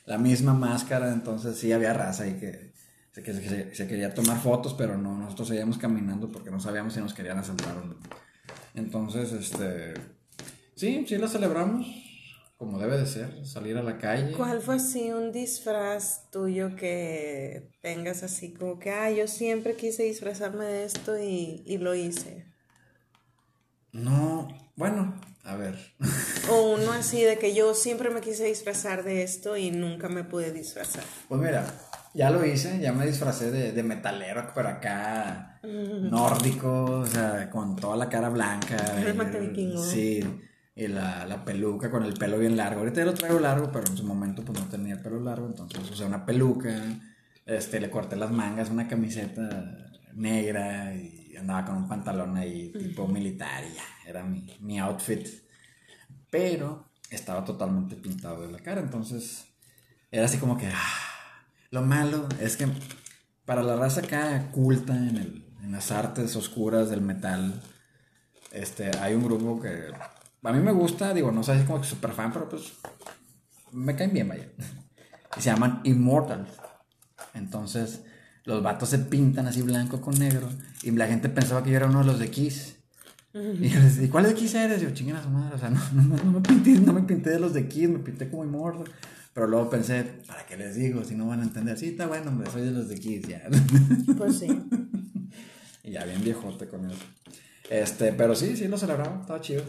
la 0.06 0.18
misma 0.18 0.54
máscara, 0.54 1.12
entonces 1.12 1.58
sí 1.58 1.72
había 1.72 1.92
raza 1.92 2.24
ahí 2.24 2.34
que, 2.38 2.72
se, 3.12 3.22
que 3.22 3.32
se- 3.34 3.74
se 3.74 3.86
quería 3.88 4.14
tomar 4.14 4.38
fotos, 4.38 4.74
pero 4.74 4.96
no, 4.98 5.18
nosotros 5.18 5.48
seguíamos 5.48 5.76
caminando 5.78 6.30
porque 6.30 6.50
no 6.50 6.60
sabíamos 6.60 6.94
si 6.94 7.00
nos 7.00 7.12
querían 7.14 7.38
asaltar 7.38 7.76
o 7.78 7.84
no. 7.84 7.96
Entonces, 8.74 9.32
este, 9.32 9.94
sí, 10.74 11.04
sí 11.08 11.16
lo 11.16 11.28
celebramos 11.28 11.86
como 12.56 12.78
debe 12.78 12.96
de 12.96 13.06
ser, 13.06 13.46
salir 13.46 13.76
a 13.76 13.82
la 13.82 13.98
calle. 13.98 14.32
¿Cuál 14.32 14.60
fue 14.62 14.76
así 14.76 15.12
un 15.12 15.30
disfraz 15.30 16.30
tuyo 16.30 16.74
que 16.74 17.68
tengas 17.82 18.22
así 18.22 18.54
como 18.54 18.78
que, 18.78 18.90
ah, 18.90 19.10
yo 19.10 19.26
siempre 19.28 19.76
quise 19.76 20.04
disfrazarme 20.04 20.64
de 20.64 20.84
esto 20.84 21.18
y, 21.18 21.62
y 21.66 21.78
lo 21.78 21.94
hice? 21.94 22.46
No, 23.92 24.48
bueno, 24.76 25.20
a 25.44 25.56
ver. 25.56 25.78
O 26.50 26.74
uno 26.74 26.92
así 26.92 27.22
de 27.22 27.38
que 27.38 27.54
yo 27.54 27.74
siempre 27.74 28.10
me 28.10 28.20
quise 28.20 28.44
disfrazar 28.44 29.04
de 29.04 29.22
esto 29.22 29.56
y 29.56 29.70
nunca 29.70 30.08
me 30.08 30.24
pude 30.24 30.52
disfrazar. 30.52 31.04
Pues 31.28 31.40
mira, 31.40 31.66
ya 32.14 32.30
lo 32.30 32.44
hice, 32.44 32.78
ya 32.80 32.92
me 32.92 33.06
disfracé 33.06 33.50
de, 33.50 33.72
de 33.72 33.82
metalero, 33.82 34.50
pero 34.54 34.68
acá 34.68 35.60
nórdico, 35.62 36.84
o 36.84 37.06
sea, 37.06 37.50
con 37.50 37.76
toda 37.76 37.96
la 37.96 38.08
cara 38.08 38.28
blanca. 38.28 38.76
El. 38.98 39.78
Sí, 39.78 40.20
y 40.76 40.88
la, 40.88 41.26
la 41.26 41.44
peluca 41.44 41.90
con 41.90 42.04
el 42.04 42.14
pelo 42.14 42.38
bien 42.38 42.56
largo. 42.56 42.80
Ahorita 42.80 43.00
ya 43.00 43.06
lo 43.06 43.14
traigo 43.14 43.40
largo, 43.40 43.72
pero 43.72 43.86
en 43.88 43.96
su 43.96 44.04
momento 44.04 44.44
pues 44.44 44.58
no 44.60 44.66
tenía 44.68 44.94
el 44.94 45.02
pelo 45.02 45.20
largo, 45.20 45.46
entonces 45.48 45.90
usé 45.90 46.04
una 46.04 46.26
peluca, 46.26 46.70
este, 47.46 47.80
le 47.80 47.90
corté 47.90 48.16
las 48.16 48.30
mangas, 48.30 48.70
una 48.70 48.86
camiseta 48.88 49.48
negra 50.14 50.94
y 50.94 51.34
andaba 51.38 51.64
con 51.66 51.76
un 51.78 51.88
pantalón 51.88 52.36
ahí 52.36 52.72
tipo 52.78 53.08
militar 53.08 53.64
y 53.64 53.74
ya, 53.74 53.84
era 54.10 54.22
mi, 54.24 54.46
mi 54.60 54.78
outfit. 54.80 55.26
Pero 56.30 56.90
estaba 57.10 57.44
totalmente 57.44 57.96
pintado 57.96 58.42
de 58.46 58.52
la 58.52 58.58
cara, 58.58 58.80
entonces 58.80 59.46
era 60.10 60.26
así 60.26 60.38
como 60.38 60.56
que... 60.58 60.66
ah, 60.68 61.42
lo 61.70 61.82
malo 61.82 62.28
es 62.40 62.56
que 62.56 62.68
para 63.44 63.62
la 63.62 63.76
raza 63.76 64.00
acá 64.00 64.50
culta 64.52 64.94
en, 64.96 65.16
el- 65.16 65.46
en 65.62 65.72
las 65.72 65.90
artes 65.90 66.36
oscuras 66.36 66.90
del 66.90 67.00
metal, 67.00 67.62
este, 68.52 68.90
hay 68.98 69.14
un 69.14 69.24
grupo 69.24 69.60
que 69.60 69.90
a 70.46 70.52
mí 70.52 70.60
me 70.60 70.72
gusta, 70.72 71.12
digo, 71.12 71.32
no 71.32 71.42
sé 71.42 71.58
si 71.58 71.66
como 71.66 71.80
que 71.80 71.86
super 71.86 72.12
fan, 72.12 72.32
pero 72.32 72.48
pues 72.48 72.72
me 73.72 73.96
caen 73.96 74.12
bien, 74.12 74.28
vaya. 74.28 74.48
Y 75.36 75.40
se 75.40 75.50
llaman 75.50 75.80
Immortal. 75.84 76.46
Entonces, 77.34 78.02
los 78.44 78.62
vatos 78.62 78.88
se 78.88 78.98
pintan 78.98 79.46
así 79.46 79.62
blanco 79.62 80.00
con 80.00 80.18
negro 80.18 80.48
y 80.82 80.92
la 80.92 81.08
gente 81.08 81.28
pensaba 81.28 81.62
que 81.62 81.70
yo 81.70 81.76
era 81.76 81.86
uno 81.86 82.00
de 82.00 82.06
los 82.06 82.18
de 82.18 82.30
Kiss. 82.30 82.76
Y 83.34 83.68
yo 83.68 83.80
les 83.80 83.96
dije, 83.96 84.10
¿cuál 84.10 84.24
de 84.24 84.34
Kiss 84.34 84.54
eres? 84.54 84.80
Y 84.80 84.84
yo, 84.84 84.90
chinguen 84.92 85.16
a 85.16 85.22
su 85.22 85.28
madre, 85.28 85.56
o 85.56 85.58
sea, 85.58 85.68
no, 85.70 85.80
no, 85.92 86.02
no, 86.02 86.24
no 86.24 86.30
me 86.30 86.40
pinté, 86.40 86.70
no 86.80 86.92
me 86.92 87.02
pinté 87.02 87.30
de 87.30 87.40
los 87.40 87.52
de 87.52 87.68
Kiss, 87.68 87.88
me 87.88 87.98
pinté 87.98 88.30
como 88.30 88.44
Immortal. 88.44 88.90
Pero 89.34 89.48
luego 89.48 89.68
pensé, 89.68 90.04
¿para 90.26 90.46
qué 90.46 90.56
les 90.56 90.76
digo? 90.76 91.04
Si 91.04 91.14
no 91.14 91.26
van 91.26 91.40
a 91.40 91.42
entender, 91.42 91.76
sí, 91.76 91.88
está 91.88 92.06
bueno, 92.06 92.30
hombre, 92.30 92.50
soy 92.50 92.62
de 92.62 92.70
los 92.70 92.88
de 92.88 92.98
Kiss, 92.98 93.28
ya. 93.28 93.42
Pues 94.16 94.38
sí. 94.38 94.48
Y 95.84 95.90
ya 95.90 96.04
bien 96.04 96.24
viejote 96.24 96.66
con 96.68 96.90
eso. 96.90 97.04
Este, 97.68 98.12
pero 98.12 98.34
sí, 98.34 98.56
sí 98.56 98.68
lo 98.68 98.78
celebraba, 98.78 99.20
estaba 99.20 99.40
chido. 99.40 99.62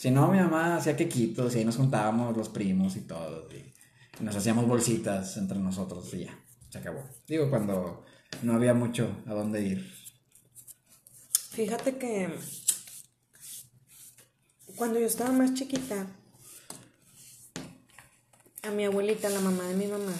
Si 0.00 0.10
no, 0.10 0.28
mi 0.28 0.38
mamá 0.38 0.76
hacía 0.76 0.96
quequitos 0.96 1.54
y 1.54 1.58
ahí 1.58 1.64
nos 1.66 1.76
juntábamos 1.76 2.34
los 2.34 2.48
primos 2.48 2.96
y 2.96 3.02
todos. 3.02 3.52
Y, 3.52 3.58
y 4.18 4.24
nos 4.24 4.34
hacíamos 4.34 4.66
bolsitas 4.66 5.36
entre 5.36 5.58
nosotros 5.58 6.14
y 6.14 6.20
ya, 6.20 6.38
se 6.70 6.78
acabó. 6.78 7.04
Digo, 7.28 7.50
cuando 7.50 8.06
no 8.40 8.54
había 8.54 8.72
mucho 8.72 9.14
a 9.26 9.34
dónde 9.34 9.60
ir. 9.60 9.92
Fíjate 11.50 11.98
que 11.98 12.34
cuando 14.74 14.98
yo 14.98 15.04
estaba 15.04 15.32
más 15.32 15.52
chiquita, 15.52 16.06
a 18.62 18.70
mi 18.70 18.86
abuelita, 18.86 19.28
la 19.28 19.40
mamá 19.40 19.64
de 19.64 19.74
mi 19.74 19.86
mamá, 19.86 20.14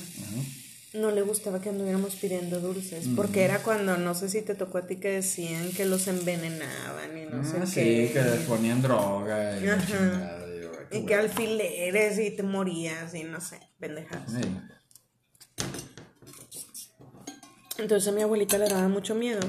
no 0.94 1.10
le 1.10 1.22
gustaba 1.22 1.60
que 1.60 1.68
anduviéramos 1.68 2.16
pidiendo 2.16 2.60
dulces, 2.60 3.06
porque 3.14 3.44
era 3.44 3.62
cuando, 3.62 3.96
no 3.96 4.14
sé 4.14 4.28
si 4.28 4.42
te 4.42 4.54
tocó 4.54 4.78
a 4.78 4.86
ti 4.86 4.96
que 4.96 5.08
decían 5.08 5.70
que 5.70 5.84
los 5.84 6.08
envenenaban 6.08 7.16
y 7.16 7.26
no 7.26 7.40
ah, 7.40 7.44
sé 7.44 7.66
sí, 7.66 7.74
qué. 7.74 8.06
Sí, 8.08 8.12
que 8.12 8.22
les 8.22 8.40
ponían 8.40 8.82
droga 8.82 9.60
y, 9.60 9.68
Ajá. 9.68 9.86
Chingada, 9.86 10.46
y, 10.90 10.98
y 10.98 11.06
que 11.06 11.14
alfileres 11.14 12.18
y 12.18 12.30
te 12.32 12.42
morías 12.42 13.14
y 13.14 13.22
no 13.22 13.40
sé, 13.40 13.60
pendejadas. 13.78 14.32
Entonces 17.78 18.08
a 18.08 18.12
mi 18.12 18.22
abuelita 18.22 18.58
le 18.58 18.68
daba 18.68 18.88
mucho 18.88 19.14
miedo. 19.14 19.40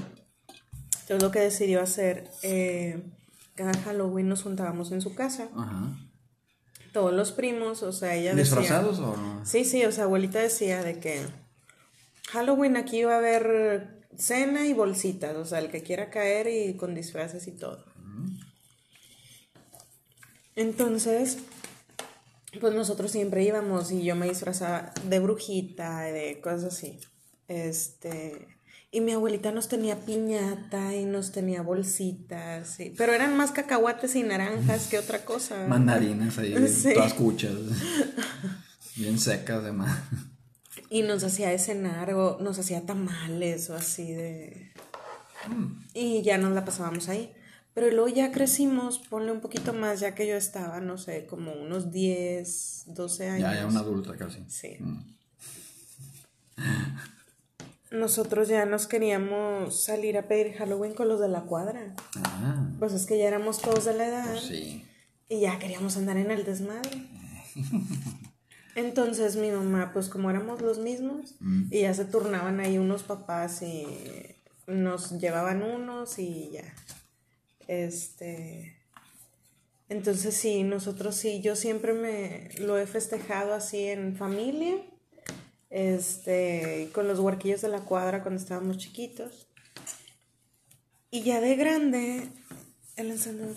Entonces 1.01 1.23
lo 1.23 1.31
que 1.31 1.39
decidió 1.39 1.81
hacer, 1.81 2.29
eh, 2.43 3.01
cada 3.55 3.73
Halloween 3.73 4.29
nos 4.29 4.43
juntábamos 4.43 4.91
en 4.91 5.01
su 5.01 5.15
casa. 5.15 5.49
Ajá 5.55 5.91
todos 6.91 7.13
los 7.13 7.31
primos, 7.31 7.83
o 7.83 7.93
sea, 7.93 8.15
ella 8.15 8.35
¿Disfrazados 8.35 8.99
o 8.99 9.15
no? 9.15 9.45
Sí, 9.45 9.63
sí, 9.63 9.85
o 9.85 9.91
sea, 9.91 10.05
abuelita 10.05 10.39
decía 10.39 10.83
de 10.83 10.99
que 10.99 11.21
Halloween 12.31 12.77
aquí 12.77 13.03
va 13.03 13.15
a 13.15 13.17
haber 13.17 14.01
cena 14.17 14.67
y 14.67 14.73
bolsitas, 14.73 15.35
o 15.35 15.45
sea, 15.45 15.59
el 15.59 15.69
que 15.69 15.83
quiera 15.83 16.09
caer 16.09 16.47
y 16.47 16.75
con 16.75 16.93
disfraces 16.95 17.47
y 17.47 17.51
todo. 17.51 17.85
Entonces, 20.55 21.37
pues 22.59 22.73
nosotros 22.73 23.11
siempre 23.11 23.43
íbamos 23.43 23.91
y 23.91 24.03
yo 24.03 24.15
me 24.15 24.27
disfrazaba 24.27 24.93
de 25.05 25.19
brujita, 25.19 26.01
de 26.01 26.41
cosas 26.41 26.73
así. 26.73 26.99
Este, 27.47 28.47
y 28.93 28.99
mi 28.99 29.13
abuelita 29.13 29.53
nos 29.53 29.69
tenía 29.69 29.95
piñata 30.01 30.93
y 30.93 31.05
nos 31.05 31.31
tenía 31.31 31.61
bolsitas, 31.61 32.67
sí, 32.67 32.93
pero 32.97 33.13
eran 33.13 33.37
más 33.37 33.51
cacahuates 33.51 34.15
y 34.15 34.23
naranjas 34.23 34.87
que 34.87 34.99
otra 34.99 35.23
cosa. 35.23 35.65
Mandarinas 35.67 36.37
ahí, 36.37 36.53
todas 36.93 37.13
cuchas. 37.13 37.55
bien 38.97 39.17
secas 39.17 39.63
además. 39.63 39.97
Y 40.89 41.03
nos 41.03 41.23
hacía 41.23 41.57
cenar 41.57 42.13
o 42.13 42.37
nos 42.41 42.59
hacía 42.59 42.85
tamales 42.85 43.69
o 43.69 43.75
así 43.75 44.11
de... 44.11 44.73
Y 45.93 46.21
ya 46.21 46.37
nos 46.37 46.51
la 46.51 46.65
pasábamos 46.65 47.07
ahí. 47.07 47.33
Pero 47.73 47.89
luego 47.89 48.09
ya 48.09 48.33
crecimos, 48.33 48.99
ponle 48.99 49.31
un 49.31 49.39
poquito 49.39 49.73
más, 49.73 50.01
ya 50.01 50.13
que 50.13 50.27
yo 50.27 50.35
estaba, 50.35 50.81
no 50.81 50.97
sé, 50.97 51.25
como 51.25 51.53
unos 51.53 51.91
10, 51.91 52.83
12 52.87 53.29
años. 53.29 53.49
Ya, 53.49 53.61
ya 53.61 53.67
una 53.67 53.79
adulta 53.79 54.17
casi. 54.17 54.43
Sí. 54.49 54.75
Mm. 54.79 55.15
Nosotros 57.91 58.47
ya 58.47 58.65
nos 58.65 58.87
queríamos 58.87 59.83
salir 59.83 60.17
a 60.17 60.27
pedir 60.27 60.53
Halloween 60.53 60.93
con 60.93 61.09
los 61.09 61.19
de 61.19 61.27
la 61.27 61.41
cuadra. 61.41 61.93
Ah. 62.15 62.69
Pues 62.79 62.93
es 62.93 63.05
que 63.05 63.17
ya 63.17 63.27
éramos 63.27 63.61
todos 63.61 63.85
de 63.85 63.93
la 63.93 64.07
edad. 64.07 64.31
Pues 64.31 64.43
sí. 64.43 64.85
Y 65.27 65.41
ya 65.41 65.59
queríamos 65.59 65.97
andar 65.97 66.17
en 66.17 66.31
el 66.31 66.45
desmadre. 66.45 67.05
Entonces 68.75 69.35
mi 69.35 69.51
mamá, 69.51 69.91
pues 69.93 70.07
como 70.07 70.29
éramos 70.29 70.61
los 70.61 70.79
mismos, 70.79 71.35
mm. 71.39 71.65
y 71.71 71.81
ya 71.81 71.93
se 71.93 72.05
turnaban 72.05 72.59
ahí 72.61 72.77
unos 72.77 73.03
papás 73.03 73.61
y 73.61 73.85
nos 74.67 75.19
llevaban 75.19 75.61
unos 75.61 76.17
y 76.19 76.51
ya. 76.53 76.73
Este. 77.67 78.77
Entonces 79.89 80.35
sí, 80.35 80.63
nosotros 80.63 81.15
sí, 81.15 81.41
yo 81.41 81.57
siempre 81.57 81.93
me 81.93 82.49
lo 82.59 82.77
he 82.77 82.87
festejado 82.87 83.53
así 83.53 83.87
en 83.87 84.15
familia, 84.15 84.77
este, 85.71 86.89
con 86.93 87.07
los 87.07 87.19
huarquillos 87.19 87.61
de 87.61 87.69
la 87.69 87.79
cuadra 87.79 88.21
cuando 88.21 88.39
estábamos 88.39 88.77
chiquitos. 88.77 89.47
Y 91.09 91.23
ya 91.23 91.41
de 91.41 91.55
grande, 91.55 92.29
el 92.95 93.11
encendedor 93.11 93.55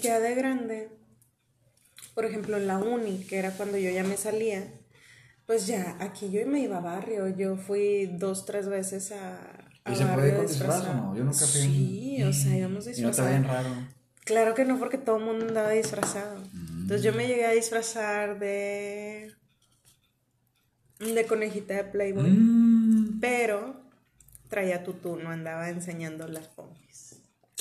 Ya 0.00 0.20
de 0.20 0.34
grande, 0.34 0.88
por 2.14 2.24
ejemplo, 2.24 2.56
en 2.56 2.66
la 2.66 2.78
uni, 2.78 3.24
que 3.24 3.38
era 3.38 3.50
cuando 3.50 3.76
yo 3.76 3.90
ya 3.90 4.04
me 4.04 4.16
salía, 4.16 4.70
pues 5.46 5.66
ya, 5.66 5.96
aquí 6.00 6.30
yo 6.30 6.46
me 6.46 6.60
iba 6.60 6.78
a 6.78 6.80
barrio, 6.80 7.28
yo 7.28 7.56
fui 7.56 8.06
dos, 8.06 8.46
tres 8.46 8.68
veces 8.68 9.12
a... 9.12 9.40
¿Y 9.90 9.96
se 9.96 10.06
puede 10.06 10.34
con 10.34 10.46
disfraz 10.46 10.86
o 10.86 10.94
no? 10.94 11.16
Yo 11.16 11.24
nunca 11.24 11.46
fui. 11.46 11.60
Sí, 11.60 12.22
o 12.22 12.32
sea, 12.32 12.56
íbamos 12.56 12.86
disfrazados. 12.86 13.18
¿Y 13.18 13.22
no 13.22 13.26
te 13.26 13.30
bien 13.30 13.44
raro? 13.44 13.88
Claro 14.24 14.54
que 14.54 14.64
no, 14.64 14.78
porque 14.78 14.96
todo 14.96 15.18
el 15.18 15.24
mundo 15.24 15.46
andaba 15.46 15.70
disfrazado. 15.70 16.42
Entonces 16.52 17.02
yo 17.02 17.12
me 17.12 17.28
llegué 17.28 17.44
a 17.44 17.50
disfrazar 17.50 18.38
de... 18.38 19.34
de 21.12 21.26
conejita 21.26 21.74
de 21.74 21.84
Playboy. 21.84 22.30
Mm. 22.30 23.20
Pero 23.20 23.80
traía 24.48 24.84
tutú, 24.84 25.16
no 25.16 25.30
andaba 25.30 25.68
enseñando 25.68 26.28
las 26.28 26.48
pompis. 26.48 27.16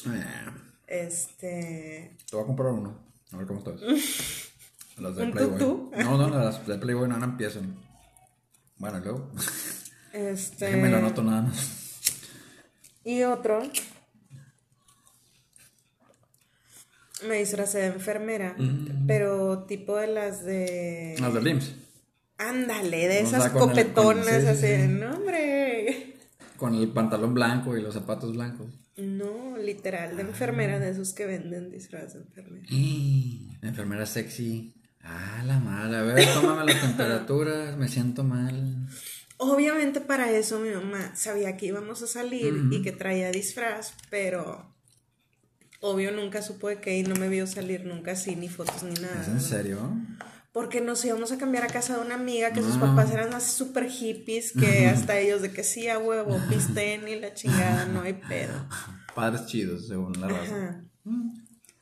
Ah. 0.05 0.53
Este... 0.87 2.17
Te 2.29 2.35
voy 2.35 2.43
a 2.43 2.47
comprar 2.47 2.71
uno, 2.71 2.99
a 3.31 3.37
ver 3.37 3.47
cómo 3.47 3.59
estás. 3.59 3.81
Las 4.97 5.15
de 5.15 5.27
Playboy. 5.27 5.59
No, 6.03 6.17
no, 6.17 6.29
las 6.29 6.67
de 6.67 6.77
Playboy 6.77 7.09
no, 7.09 7.23
empiezan. 7.23 7.75
Bueno, 8.77 8.99
luego. 8.99 9.31
Este. 10.13 10.65
Déjenme 10.65 10.89
lo 10.89 10.97
anoto 10.97 11.23
nada 11.23 11.41
más. 11.41 11.99
Y 13.03 13.23
otro. 13.23 13.63
Me 17.27 17.37
disfrazé 17.37 17.79
de 17.79 17.85
enfermera, 17.87 18.55
mm. 18.57 19.07
pero 19.07 19.63
tipo 19.63 19.95
de 19.95 20.07
las 20.07 20.43
de. 20.43 21.15
Las 21.19 21.33
de 21.33 21.41
LIMS. 21.41 21.75
Ándale, 22.37 23.07
de 23.07 23.19
esas 23.21 23.51
copetonas 23.51 24.45
así. 24.45 24.87
No, 24.87 25.11
hombre. 25.11 26.15
Con 26.57 26.75
el 26.75 26.89
pantalón 26.89 27.33
blanco 27.33 27.77
y 27.77 27.81
los 27.81 27.93
zapatos 27.93 28.33
blancos. 28.33 28.67
No, 28.97 29.57
literal, 29.57 30.15
de 30.15 30.21
enfermera, 30.21 30.79
de 30.79 30.91
esos 30.91 31.13
que 31.13 31.25
venden 31.25 31.71
disfraz 31.71 32.13
de 32.13 32.19
enfermera. 32.19 32.65
enfermera 33.67 34.05
sexy. 34.05 34.75
Ah, 35.01 35.43
la 35.45 35.59
mala. 35.59 35.99
A 35.99 36.03
ver, 36.03 36.27
tómame 36.33 36.71
las 36.71 36.81
temperaturas, 36.87 37.75
me 37.77 37.87
siento 37.87 38.23
mal. 38.23 38.87
Obviamente 39.37 39.99
para 39.99 40.31
eso 40.31 40.59
mi 40.59 40.69
mamá 40.69 41.15
sabía 41.15 41.57
que 41.57 41.65
íbamos 41.65 42.01
a 42.01 42.07
salir 42.07 42.69
y 42.71 42.81
que 42.81 42.91
traía 42.91 43.31
disfraz, 43.31 43.93
pero 44.09 44.73
obvio 45.81 46.11
nunca 46.11 46.41
supo 46.41 46.69
de 46.69 46.79
qué 46.79 46.99
y 46.99 47.03
no 47.03 47.15
me 47.15 47.27
vio 47.27 47.45
salir 47.45 47.85
nunca 47.85 48.11
así, 48.11 48.37
ni 48.37 48.47
fotos 48.47 48.83
ni 48.83 48.93
nada. 48.93 49.21
¿Es 49.21 49.27
en 49.27 49.41
serio? 49.41 49.79
Porque 50.53 50.79
nos 50.79 51.03
íbamos 51.03 51.33
a 51.33 51.37
cambiar 51.37 51.65
a 51.65 51.67
casa 51.67 51.97
de 51.97 52.05
una 52.05 52.15
amiga 52.15 52.53
que 52.53 52.61
sus 52.61 52.77
papás 52.77 53.11
eran 53.11 53.33
así 53.33 53.51
súper 53.51 53.89
hippies 53.89 54.53
que 54.53 54.87
hasta 54.93 55.19
ellos 55.19 55.41
de 55.41 55.51
que 55.51 55.63
sí 55.63 55.89
a 55.89 55.99
huevo, 55.99 56.39
pisten 56.47 57.07
y 57.07 57.19
la 57.19 57.33
chingada, 57.33 57.85
no 57.87 58.01
hay 58.01 58.13
pedo. 58.13 58.53
Padres 59.15 59.47
chidos, 59.47 59.87
según 59.87 60.13
la 60.21 60.29
raza. 60.29 60.85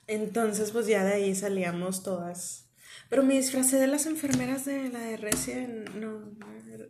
Entonces, 0.07 0.71
pues 0.71 0.87
ya 0.87 1.03
de 1.03 1.13
ahí 1.13 1.35
salíamos 1.35 2.01
todas 2.01 2.71
pero 3.11 3.23
me 3.23 3.33
disfracé 3.33 3.77
de 3.77 3.87
las 3.87 4.05
enfermeras 4.05 4.63
de 4.63 4.87
la 4.87 4.99
de 4.99 5.17
Resident. 5.17 5.89
No, 5.95 6.31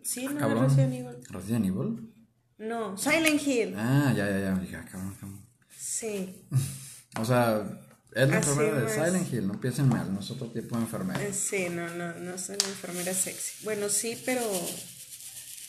sí, 0.03 0.27
no, 0.27 0.49
de 0.49 0.53
Resident 0.53 0.93
Evil. 0.93 1.17
¿Resident 1.31 1.65
Evil? 1.65 2.13
No, 2.59 2.95
Silent 2.95 3.41
Hill. 3.41 3.73
Ah, 3.75 4.13
ya, 4.15 4.29
ya, 4.29 4.39
ya. 4.39 4.53
Dije, 4.53 4.75
ah, 4.75 4.85
cabrón, 4.85 5.15
cabrón. 5.19 5.41
Sí. 5.75 6.45
o 7.19 7.25
sea, 7.25 7.67
es 8.13 8.29
la 8.29 8.37
enfermera 8.37 8.81
de 8.81 8.89
Silent 8.89 9.33
Hill, 9.33 9.47
no 9.47 9.59
piensen 9.59 9.89
mal, 9.89 10.13
no 10.13 10.19
es 10.19 10.31
otro 10.31 10.47
tipo 10.47 10.75
de 10.75 10.83
enfermera. 10.83 11.23
Eh, 11.23 11.33
sí, 11.33 11.67
no, 11.69 11.89
no, 11.95 12.13
no 12.13 12.37
soy 12.37 12.57
la 12.57 12.67
enfermera 12.67 13.13
sexy. 13.13 13.63
Bueno, 13.63 13.89
sí, 13.89 14.21
pero 14.25 14.41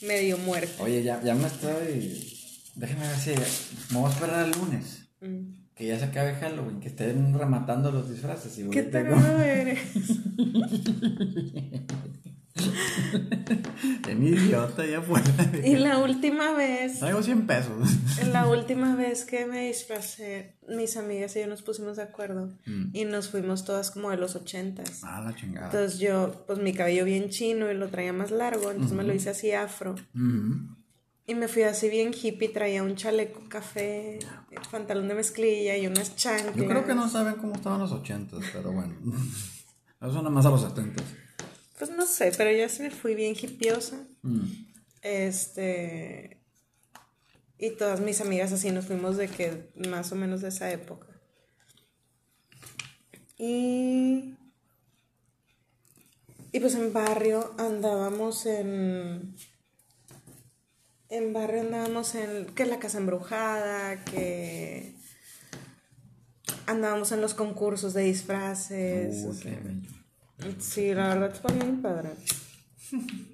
medio 0.02 0.38
muerta. 0.38 0.82
Oye, 0.82 1.02
ya, 1.02 1.22
ya 1.22 1.34
me 1.34 1.46
estoy. 1.46 2.38
Déjame 2.75 3.06
ver 3.06 3.18
si. 3.18 3.30
Me 3.92 4.00
voy 4.00 4.11
a 4.11 4.14
esperar 4.14 4.46
el 4.46 4.52
lunes. 4.52 5.08
Mm 5.20 5.62
que 5.75 5.87
ya 5.87 5.99
se 5.99 6.04
acabe 6.04 6.34
Halloween, 6.34 6.80
que 6.80 6.88
estén 6.88 7.37
rematando 7.38 7.90
los 7.90 8.11
disfraces. 8.11 8.58
Y 8.58 8.68
¿Qué 8.70 8.82
tal 8.82 9.06
eres? 9.40 9.80
En 14.09 14.23
idiota, 14.23 14.85
ya 14.87 15.00
fue. 15.00 15.21
Y 15.64 15.76
la 15.76 15.99
última 15.99 16.52
vez. 16.52 16.99
Traigo 16.99 17.23
100 17.23 17.47
pesos. 17.47 17.88
La 18.30 18.47
última 18.47 18.94
vez 18.94 19.25
que 19.25 19.47
me 19.47 19.66
disfracé, 19.68 20.56
mis 20.68 20.97
amigas 20.97 21.35
y 21.37 21.40
yo 21.40 21.47
nos 21.47 21.62
pusimos 21.62 21.97
de 21.97 22.02
acuerdo. 22.02 22.52
Mm. 22.66 22.90
Y 22.92 23.04
nos 23.04 23.28
fuimos 23.28 23.64
todas 23.64 23.90
como 23.90 24.11
de 24.11 24.16
los 24.16 24.37
ochentas. 24.37 25.02
Ah, 25.02 25.23
la 25.25 25.35
chingada. 25.35 25.66
Entonces 25.66 25.99
yo, 25.99 26.44
pues 26.47 26.59
mi 26.59 26.73
cabello 26.73 27.04
bien 27.04 27.30
chino 27.30 27.71
y 27.71 27.75
lo 27.75 27.88
traía 27.88 28.12
más 28.12 28.30
largo, 28.30 28.71
entonces 28.71 28.97
me 28.97 29.04
lo 29.04 29.14
hice 29.14 29.30
así 29.30 29.52
afro. 29.52 29.94
Y 31.26 31.35
me 31.35 31.49
fui 31.49 31.62
así 31.62 31.88
bien 31.88 32.12
hippie, 32.12 32.49
traía 32.49 32.82
un 32.82 32.97
chaleco 32.97 33.49
café, 33.49 34.18
pantalón 34.71 35.09
de 35.09 35.14
mezclilla 35.14 35.76
y 35.76 35.87
unas 35.87 36.16
chanclas. 36.16 36.56
Yo 36.56 36.66
creo 36.66 36.85
que 36.85 36.94
no 36.94 37.09
saben 37.09 37.35
cómo 37.35 37.54
estaban 37.54 37.78
los 37.78 37.92
ochentas, 37.92 38.40
pero 38.52 38.73
bueno. 38.73 38.94
Eso 40.00 40.14
nada 40.14 40.30
más 40.30 40.44
a 40.47 40.50
los 40.50 40.62
setentas. 40.62 41.04
Pues 41.82 41.96
no 41.96 42.06
sé, 42.06 42.30
pero 42.38 42.52
yo 42.52 42.68
sí 42.68 42.80
me 42.80 42.92
fui 42.92 43.16
bien 43.16 43.34
hippiosa. 43.34 44.06
Mm. 44.22 44.46
Este. 45.02 46.40
Y 47.58 47.70
todas 47.70 47.98
mis 47.98 48.20
amigas 48.20 48.52
así 48.52 48.70
nos 48.70 48.86
fuimos 48.86 49.16
de 49.16 49.26
que 49.26 49.72
más 49.88 50.12
o 50.12 50.14
menos 50.14 50.42
de 50.42 50.50
esa 50.50 50.70
época. 50.70 51.08
Y. 53.36 54.36
Y 56.52 56.60
pues 56.60 56.76
en 56.76 56.92
barrio 56.92 57.52
andábamos 57.58 58.46
en 58.46 59.34
en 61.08 61.32
barrio 61.32 61.62
andábamos 61.62 62.14
en 62.14 62.46
que 62.54 62.64
la 62.64 62.78
casa 62.78 62.98
embrujada, 62.98 64.04
que 64.04 64.94
andábamos 66.66 67.10
en 67.10 67.20
los 67.20 67.34
concursos 67.34 67.92
de 67.92 68.02
disfraces. 68.02 69.26
Sí, 70.58 70.94
la 70.94 71.14
verdad 71.14 71.34
fue 71.40 71.52
bien 71.54 71.82
padre. 71.82 72.11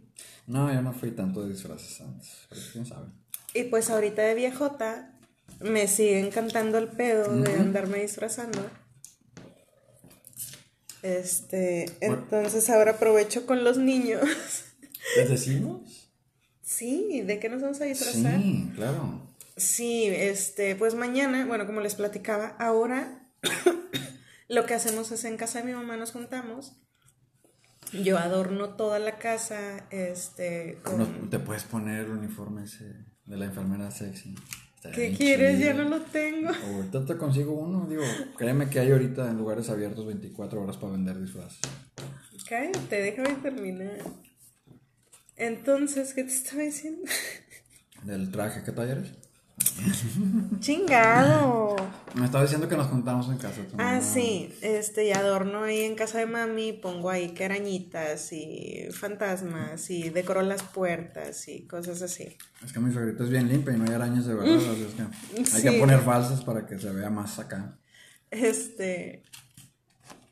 No, 0.48 0.72
yo 0.72 0.80
no 0.80 0.94
fui 0.94 1.10
tanto 1.10 1.42
de 1.42 1.50
disfraces 1.50 2.00
antes, 2.00 2.30
pero 2.48 2.62
quién 2.72 2.86
sabe. 2.86 3.08
Y 3.52 3.64
pues 3.64 3.90
ahorita 3.90 4.22
de 4.22 4.34
viejota 4.34 5.12
me 5.60 5.86
sigue 5.88 6.20
encantando 6.20 6.78
el 6.78 6.88
pedo 6.88 7.34
de 7.36 7.52
andarme 7.52 8.00
disfrazando. 8.00 8.58
Este, 11.02 11.84
entonces 12.00 12.70
ahora 12.70 12.92
aprovecho 12.92 13.44
con 13.44 13.62
los 13.62 13.76
niños. 13.76 14.22
¿Les 15.16 15.28
decimos? 15.28 16.10
Sí, 16.62 17.22
¿de 17.22 17.38
qué 17.38 17.48
nos 17.48 17.60
vamos 17.60 17.80
a 17.82 17.84
disfrazar? 17.84 18.40
Sí, 18.40 18.70
claro. 18.74 19.20
Sí, 19.56 20.06
este, 20.06 20.76
pues 20.76 20.94
mañana, 20.94 21.44
bueno, 21.46 21.66
como 21.66 21.80
les 21.80 21.94
platicaba, 21.94 22.56
ahora 22.58 23.28
lo 24.48 24.64
que 24.64 24.74
hacemos 24.74 25.10
es 25.12 25.24
en 25.24 25.36
casa 25.36 25.58
de 25.58 25.66
mi 25.66 25.72
mamá 25.72 25.96
nos 25.96 26.12
juntamos. 26.12 26.72
Yo 27.92 28.18
adorno 28.18 28.70
toda 28.70 28.98
la 28.98 29.18
casa, 29.18 29.86
este, 29.90 30.78
con... 30.82 30.98
No, 30.98 31.28
te 31.30 31.38
puedes 31.38 31.64
poner 31.64 32.04
el 32.04 32.10
uniforme 32.10 32.64
ese 32.64 32.84
de 33.24 33.36
la 33.36 33.46
enfermera 33.46 33.90
sexy. 33.90 34.34
Está 34.76 34.90
¿Qué 34.92 35.14
quieres? 35.14 35.58
Ya 35.58 35.74
no 35.74 35.84
lo 35.84 36.00
tengo. 36.02 36.50
Ahorita 36.50 37.04
te 37.04 37.16
consigo 37.16 37.52
uno, 37.52 37.86
digo, 37.86 38.04
créeme 38.36 38.68
que 38.68 38.80
hay 38.80 38.92
ahorita 38.92 39.30
en 39.30 39.38
lugares 39.38 39.70
abiertos 39.70 40.06
24 40.06 40.62
horas 40.62 40.76
para 40.76 40.92
vender 40.92 41.18
disfraces. 41.20 41.60
Cállate, 42.48 43.02
déjame 43.02 43.34
terminar. 43.42 43.98
Entonces, 45.36 46.14
¿qué 46.14 46.24
te 46.24 46.32
estaba 46.32 46.62
diciendo? 46.62 47.02
Del 48.04 48.30
traje, 48.30 48.62
¿qué 48.64 48.72
talla 48.72 48.92
eres? 48.92 49.12
Chingado. 50.60 51.76
Me 52.14 52.24
estaba 52.24 52.42
diciendo 52.44 52.68
que 52.68 52.76
nos 52.76 52.86
juntamos 52.88 53.28
en 53.28 53.38
casa. 53.38 53.60
Ah, 53.78 54.00
sí, 54.00 54.52
este, 54.62 55.06
y 55.06 55.12
adorno 55.12 55.64
ahí 55.64 55.82
en 55.82 55.94
casa 55.94 56.18
de 56.18 56.26
mami, 56.26 56.72
pongo 56.72 57.10
ahí 57.10 57.30
que 57.30 57.44
arañitas 57.44 58.32
y 58.32 58.88
fantasmas 58.92 59.90
y 59.90 60.10
decoro 60.10 60.42
las 60.42 60.62
puertas 60.62 61.46
y 61.48 61.66
cosas 61.66 62.02
así. 62.02 62.36
Es 62.64 62.72
que 62.72 62.80
mi 62.80 62.92
suegrita 62.92 63.24
es 63.24 63.30
bien 63.30 63.48
limpia 63.48 63.74
y 63.74 63.78
no 63.78 63.84
hay 63.84 63.92
arañas 63.94 64.26
de 64.26 64.34
verdad, 64.34 64.56
así 64.56 64.86
es 64.88 64.94
que 64.94 65.02
hay 65.40 65.44
Sí. 65.44 65.62
que 65.62 65.72
poner 65.78 66.00
falsas 66.00 66.42
para 66.42 66.66
que 66.66 66.78
se 66.78 66.90
vea 66.90 67.10
más 67.10 67.38
acá. 67.38 67.78
Este, 68.30 69.22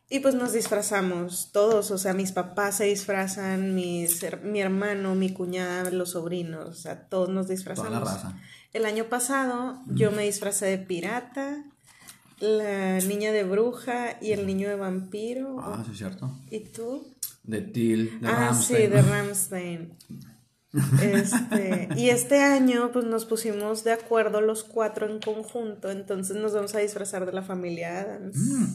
y 0.08 0.20
pues 0.20 0.34
nos 0.34 0.52
disfrazamos 0.52 1.50
todos, 1.52 1.90
o 1.90 1.98
sea, 1.98 2.14
mis 2.14 2.32
papás 2.32 2.76
se 2.78 2.84
disfrazan, 2.84 3.74
mis, 3.74 4.24
mi 4.42 4.60
hermano, 4.60 5.14
mi 5.14 5.32
cuñada, 5.32 5.90
los 5.90 6.10
sobrinos, 6.12 6.68
o 6.68 6.74
sea, 6.74 7.08
todos 7.08 7.28
nos 7.28 7.48
disfrazamos. 7.48 7.90
Toda 7.92 8.04
la 8.04 8.12
raza. 8.12 8.40
El 8.76 8.84
año 8.84 9.04
pasado 9.04 9.80
yo 9.86 10.12
me 10.12 10.24
disfracé 10.24 10.66
de 10.66 10.76
pirata, 10.76 11.64
la 12.40 12.98
niña 12.98 13.32
de 13.32 13.42
bruja 13.42 14.18
y 14.20 14.32
el 14.32 14.46
niño 14.46 14.68
de 14.68 14.76
vampiro. 14.76 15.56
Ah, 15.60 15.82
sí, 15.82 15.92
es 15.92 15.96
cierto. 15.98 16.30
¿Y 16.50 16.60
tú? 16.60 17.16
De 17.42 17.62
Till, 17.62 18.20
de 18.20 18.28
ah, 18.28 18.52
sí, 18.52 18.74
de 18.74 19.00
Ramstein. 19.00 19.94
Este, 21.00 21.88
y 21.96 22.10
este 22.10 22.42
año 22.42 22.90
pues 22.92 23.06
nos 23.06 23.24
pusimos 23.24 23.82
de 23.82 23.92
acuerdo 23.92 24.42
los 24.42 24.62
cuatro 24.62 25.10
en 25.10 25.20
conjunto, 25.20 25.90
entonces 25.90 26.36
nos 26.36 26.52
vamos 26.52 26.74
a 26.74 26.80
disfrazar 26.80 27.24
de 27.24 27.32
la 27.32 27.40
familia 27.40 28.02
Adams. 28.02 28.36
Mm. 28.36 28.74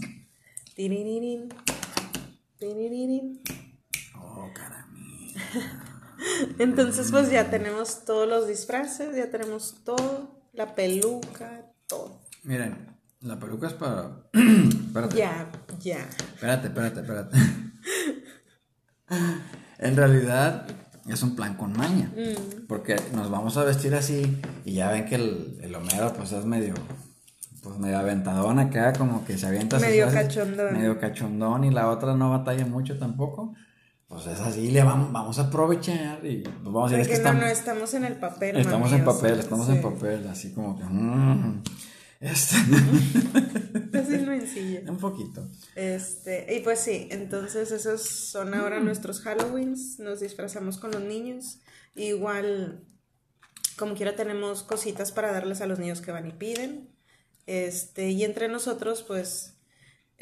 Oh, 4.16 4.50
caramelo. 4.52 5.86
Entonces 6.60 7.12
pues 7.12 7.30
ya 7.32 7.50
tenemos 7.50 8.06
todos 8.06 8.28
los 8.28 8.48
disfraces, 8.48 9.16
ya 9.16 9.30
tenemos 9.30 9.84
todo, 9.84 10.42
la 10.54 10.76
peluca, 10.76 11.72
todo. 11.88 12.22
Miren, 12.44 12.98
la 13.22 13.40
peluca 13.40 13.68
es 13.68 13.74
para... 13.74 14.12
espérate, 14.34 15.16
Ya, 15.16 15.50
ya. 15.80 16.08
espérate, 16.34 16.68
espérate, 16.68 17.00
espérate. 17.02 17.38
en 19.80 19.96
realidad 19.96 20.68
es 21.08 21.24
un 21.24 21.36
plan 21.36 21.56
con 21.56 21.74
maña. 21.74 22.12
Mm. 22.16 22.68
Porque 22.68 22.96
nos 23.14 23.30
vamos 23.30 23.58
a 23.58 23.64
vestir 23.64 23.94
así 23.96 24.42
y 24.66 24.74
ya 24.74 24.92
ven 24.92 25.06
que 25.06 25.16
el, 25.16 25.58
el 25.62 25.76
Homero 25.76 26.14
pues 26.14 26.32
es 26.32 26.46
medio... 26.46 26.74
Pues 27.64 27.78
medio 27.78 28.00
aventadón 28.00 28.58
acá, 28.58 28.92
como 28.92 29.24
que 29.24 29.38
se 29.38 29.46
avienta 29.46 29.78
Medio 29.78 30.12
cachondón. 30.12 30.74
Medio 30.74 31.00
cachondón 31.00 31.64
y 31.64 31.70
la 31.70 31.90
otra 31.90 32.16
no 32.16 32.32
batalla 32.32 32.66
mucho 32.66 32.98
tampoco. 32.98 33.54
Pues 34.12 34.28
es 34.28 34.42
así, 34.42 34.70
le 34.72 34.84
vamos, 34.84 35.14
vamos 35.14 35.40
a 35.40 35.44
aprovechar 35.44 36.20
y 36.26 36.44
pues 36.44 36.66
vamos 36.66 36.92
a 36.92 36.98
decir 36.98 37.14
es 37.14 37.20
que 37.20 37.24
no, 37.24 37.30
estamos, 37.30 37.44
no, 37.44 37.48
estamos 37.48 37.94
en 37.94 38.04
el 38.04 38.18
papel. 38.18 38.58
estamos 38.58 38.92
mami, 38.92 39.02
en 39.02 39.08
o 39.08 39.14
papel, 39.14 39.32
sea, 39.32 39.40
estamos 39.40 39.68
sí. 39.68 39.72
en 39.72 39.82
papel, 39.82 40.28
así 40.28 40.52
como 40.52 40.78
que... 40.78 40.84
mm, 40.84 41.64
este, 42.20 42.58
no 44.84 44.92
un 44.92 44.98
poquito. 44.98 45.48
Este, 45.76 46.54
y 46.54 46.60
pues 46.60 46.82
sí, 46.82 47.08
entonces 47.10 47.72
esos 47.72 48.02
son 48.02 48.54
ahora 48.54 48.82
nuestros 48.82 49.26
Halloweens, 49.26 49.98
nos 50.00 50.20
disfrazamos 50.20 50.78
con 50.78 50.92
los 50.92 51.02
niños, 51.02 51.62
igual 51.96 52.84
como 53.78 53.96
quiera 53.96 54.18
tenemos 54.18 54.64
cositas 54.64 55.14
para 55.14 55.32
darles 55.32 55.62
a 55.62 55.68
los 55.68 55.80
niños 55.80 56.02
que 56.02 56.12
van 56.12 56.28
y 56.28 56.34
piden. 56.34 56.90
Este, 57.46 58.10
y 58.10 58.26
entre 58.26 58.50
nosotros 58.50 59.04
pues 59.04 59.61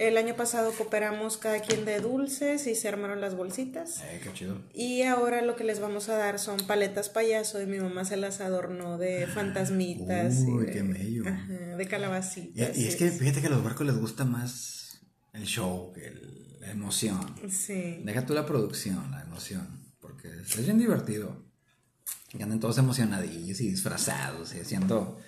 el 0.07 0.17
año 0.17 0.35
pasado 0.35 0.71
cooperamos 0.71 1.37
cada 1.37 1.59
quien 1.61 1.83
de 1.85 1.99
dulces 1.99 2.65
y 2.67 2.75
se 2.75 2.87
armaron 2.87 3.19
las 3.21 3.35
bolsitas. 3.35 4.01
Eh, 4.03 4.21
qué 4.23 4.31
chido. 4.33 4.61
Y 4.73 5.01
ahora 5.03 5.41
lo 5.41 5.55
que 5.55 5.63
les 5.63 5.79
vamos 5.79 6.07
a 6.09 6.15
dar 6.15 6.39
son 6.39 6.57
paletas 6.65 7.09
payaso 7.09 7.61
y 7.61 7.65
mi 7.65 7.79
mamá 7.79 8.05
se 8.05 8.15
las 8.17 8.39
adornó 8.41 8.97
de 8.97 9.27
fantasmitas 9.27 10.39
Uy, 10.47 10.63
y 10.63 10.65
de, 10.67 10.71
qué 10.71 10.81
bello. 10.83 11.23
ajá, 11.27 11.53
de 11.75 11.87
calabacitas. 11.87 12.77
y 12.77 12.87
es 12.87 12.95
que 12.95 13.11
fíjate 13.11 13.41
que 13.41 13.47
a 13.47 13.51
los 13.51 13.63
barcos 13.63 13.85
les 13.85 13.97
gusta 13.97 14.25
más 14.25 15.01
el 15.33 15.43
show 15.45 15.91
que 15.93 16.07
el- 16.07 16.59
la 16.59 16.71
emoción. 16.71 17.35
Sí. 17.49 18.01
Deja 18.03 18.25
tú 18.25 18.33
la 18.33 18.45
producción, 18.45 19.09
la 19.11 19.21
emoción, 19.21 19.93
porque 20.01 20.27
es 20.27 20.57
bien 20.65 20.77
divertido. 20.77 21.45
Y 22.37 22.43
andan 22.43 22.59
todos 22.59 22.77
emocionadillos 22.77 23.59
y 23.61 23.69
disfrazados 23.69 24.53
y 24.53 24.59
haciendo, 24.59 25.19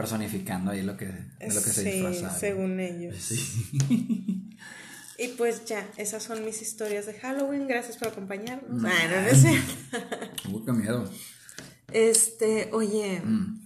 personificando 0.00 0.70
ahí 0.70 0.82
lo 0.82 0.96
que, 0.96 1.06
de 1.06 1.48
lo 1.48 1.54
que 1.62 1.70
se 1.70 1.82
Sí, 1.84 1.90
disfrazaron. 1.90 2.38
según 2.40 2.80
ellos. 2.80 3.16
Sí. 3.16 4.46
Y 5.22 5.28
pues 5.36 5.66
ya, 5.66 5.86
esas 5.98 6.22
son 6.22 6.42
mis 6.46 6.62
historias 6.62 7.04
de 7.04 7.12
Halloween. 7.12 7.68
Gracias 7.68 7.98
por 7.98 8.08
acompañarnos. 8.08 8.82
Ah, 8.86 9.30
no. 10.48 10.50
Uy, 10.56 10.64
qué 10.64 10.72
miedo. 10.72 11.10
Este, 11.92 12.70
oye, 12.72 13.20
Mm. 13.22 13.60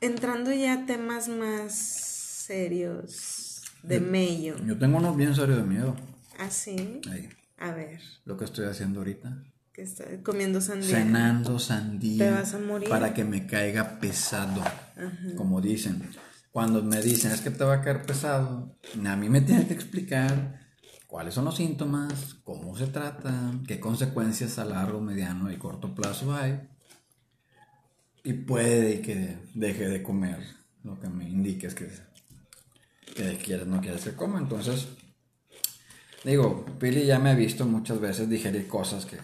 entrando 0.00 0.50
ya 0.52 0.72
a 0.72 0.86
temas 0.86 1.28
más 1.28 1.74
serios 1.74 3.62
de 3.82 4.00
mello. 4.00 4.56
Yo 4.64 4.78
tengo 4.78 4.96
unos 4.96 5.14
bien 5.16 5.34
serios 5.34 5.58
de 5.58 5.64
miedo. 5.64 5.94
Así, 6.38 7.00
Ahí, 7.10 7.28
a 7.58 7.72
ver, 7.72 8.00
lo 8.24 8.38
que 8.38 8.46
estoy 8.46 8.64
haciendo 8.64 9.00
ahorita. 9.00 9.44
Que 9.84 10.22
comiendo 10.22 10.60
sandía. 10.60 10.96
Cenando 10.96 11.58
sandía. 11.58 12.24
Te 12.24 12.30
vas 12.30 12.54
a 12.54 12.58
morir. 12.58 12.88
Para 12.88 13.14
que 13.14 13.24
me 13.24 13.46
caiga 13.46 13.98
pesado. 14.00 14.62
Como 15.36 15.60
dicen. 15.60 16.02
Cuando 16.52 16.82
me 16.82 17.00
dicen 17.00 17.32
es 17.32 17.40
que 17.40 17.50
te 17.50 17.64
va 17.64 17.76
a 17.76 17.80
caer 17.80 18.02
pesado, 18.02 18.76
a 19.06 19.16
mí 19.16 19.30
me 19.30 19.40
tienen 19.40 19.66
que 19.66 19.72
explicar 19.72 20.60
cuáles 21.06 21.32
son 21.32 21.46
los 21.46 21.56
síntomas, 21.56 22.36
cómo 22.44 22.76
se 22.76 22.88
tratan, 22.88 23.64
qué 23.64 23.80
consecuencias 23.80 24.58
a 24.58 24.66
largo, 24.66 25.00
mediano 25.00 25.50
y 25.50 25.56
corto 25.56 25.94
plazo 25.94 26.34
hay. 26.34 26.60
Y 28.22 28.34
puede 28.34 29.00
que 29.00 29.38
deje 29.54 29.88
de 29.88 30.02
comer 30.02 30.40
lo 30.84 31.00
que 31.00 31.08
me 31.08 31.28
indiques 31.28 31.74
que, 31.74 31.90
que 33.16 33.38
quieres, 33.38 33.66
no 33.66 33.80
quieres 33.80 34.04
que 34.04 34.12
coma. 34.12 34.38
Entonces, 34.38 34.88
digo, 36.24 36.66
Pili 36.78 37.06
ya 37.06 37.18
me 37.18 37.30
ha 37.30 37.34
visto 37.34 37.64
muchas 37.64 37.98
veces 37.98 38.28
digerir 38.28 38.68
cosas 38.68 39.06
que 39.06 39.16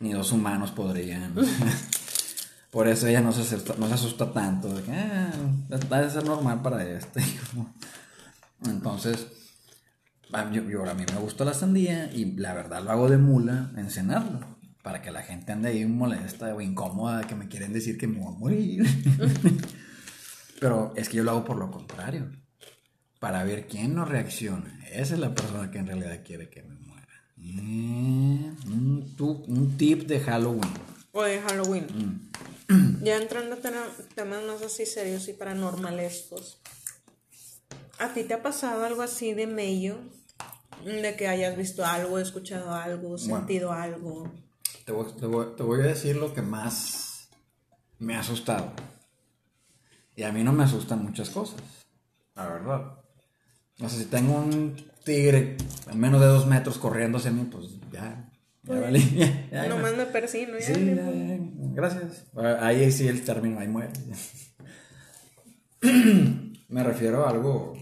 ni 0.00 0.12
los 0.12 0.32
humanos 0.32 0.70
podrían. 0.72 1.34
Por 2.70 2.86
eso 2.88 3.06
ella 3.08 3.20
no 3.20 3.32
se 3.32 3.42
asusta, 3.42 3.74
no 3.78 3.88
se 3.88 3.94
asusta 3.94 4.32
tanto, 4.32 4.72
de 4.74 4.82
que 4.82 4.92
ah, 4.92 5.32
debe 5.68 6.10
ser 6.10 6.24
normal 6.24 6.62
para 6.62 6.84
este. 6.86 7.20
Entonces, 8.64 9.26
yo, 10.52 10.68
yo- 10.68 10.88
a 10.88 10.94
mí 10.94 11.04
me 11.12 11.20
gusta 11.20 11.44
la 11.44 11.54
sandía 11.54 12.12
y 12.12 12.36
la 12.36 12.54
verdad 12.54 12.82
lo 12.82 12.90
hago 12.92 13.08
de 13.08 13.18
mula 13.18 13.72
en 13.76 13.90
cenarlo. 13.90 14.58
Para 14.82 15.02
que 15.02 15.10
la 15.10 15.22
gente 15.22 15.52
ande 15.52 15.68
ahí 15.68 15.84
molesta 15.84 16.54
o 16.54 16.60
incómoda, 16.62 17.26
que 17.26 17.34
me 17.34 17.48
quieren 17.48 17.72
decir 17.74 17.98
que 17.98 18.06
me 18.06 18.18
voy 18.18 18.34
a 18.34 18.38
morir. 18.38 18.86
Pero 20.60 20.92
es 20.96 21.08
que 21.08 21.18
yo 21.18 21.24
lo 21.24 21.32
hago 21.32 21.44
por 21.44 21.56
lo 21.58 21.70
contrario. 21.70 22.30
Para 23.18 23.44
ver 23.44 23.66
quién 23.68 23.94
no 23.94 24.04
reacciona. 24.06 24.78
Esa 24.90 25.14
es 25.14 25.20
la 25.20 25.34
persona 25.34 25.70
que 25.70 25.78
en 25.78 25.86
realidad 25.86 26.20
quiere 26.24 26.48
que 26.48 26.62
me 26.62 26.76
Eh, 27.42 28.52
un, 28.66 29.14
tu- 29.16 29.44
un 29.48 29.76
tip 29.76 30.06
de 30.06 30.20
Halloween. 30.20 30.72
O 31.12 31.22
de 31.22 31.40
Halloween. 31.40 31.86
Mm. 32.68 33.04
Ya 33.04 33.16
entrando 33.16 33.56
a 33.56 33.58
tema- 33.58 33.88
temas 34.14 34.44
más 34.44 34.62
así 34.62 34.86
serios 34.86 35.26
y 35.28 35.32
paranormalescos. 35.32 36.60
¿A 37.98 38.12
ti 38.14 38.24
te 38.24 38.34
ha 38.34 38.42
pasado 38.42 38.84
algo 38.84 39.02
así 39.02 39.34
de 39.34 39.46
mello? 39.46 39.98
De 40.84 41.14
que 41.16 41.28
hayas 41.28 41.56
visto 41.56 41.84
algo, 41.84 42.18
escuchado 42.18 42.72
algo, 42.74 43.18
sentido 43.18 43.72
algo. 43.72 44.30
Te 44.86 44.92
voy, 44.92 45.12
te 45.18 45.26
voy- 45.26 45.54
te 45.56 45.62
voy 45.62 45.80
a 45.80 45.84
decir 45.84 46.16
lo 46.16 46.32
que 46.32 46.40
más 46.42 47.28
me 47.98 48.14
ha 48.16 48.20
asustado. 48.20 48.72
Y 50.16 50.22
a 50.22 50.32
mí 50.32 50.42
no 50.42 50.52
me 50.52 50.64
asustan 50.64 51.02
muchas 51.04 51.28
cosas. 51.30 51.60
La 52.34 52.46
verdad. 52.48 52.94
No 53.78 53.88
sé, 53.88 53.98
si 53.98 54.04
tengo 54.06 54.34
un 54.38 54.89
tigre 55.04 55.56
a 55.90 55.94
menos 55.94 56.20
de 56.20 56.26
dos 56.26 56.46
metros 56.46 56.78
corriendo 56.78 57.18
hacia 57.18 57.30
mí, 57.30 57.48
pues 57.50 57.78
ya. 57.92 58.30
Ya 58.62 58.80
valí. 58.80 59.00
Ya, 59.16 59.48
ya, 59.64 59.68
Nomás 59.68 59.96
me 59.96 60.06
persino. 60.06 60.58
ya, 60.58 60.64
Sí, 60.64 60.84
ya. 60.86 60.94
ya, 60.94 61.38
gracias. 61.74 62.26
Ahí 62.60 62.90
sí 62.92 63.08
el 63.08 63.22
término, 63.24 63.58
ahí 63.58 63.68
muere. 63.68 63.90
Me 66.68 66.84
refiero 66.84 67.26
a 67.26 67.30
algo. 67.30 67.76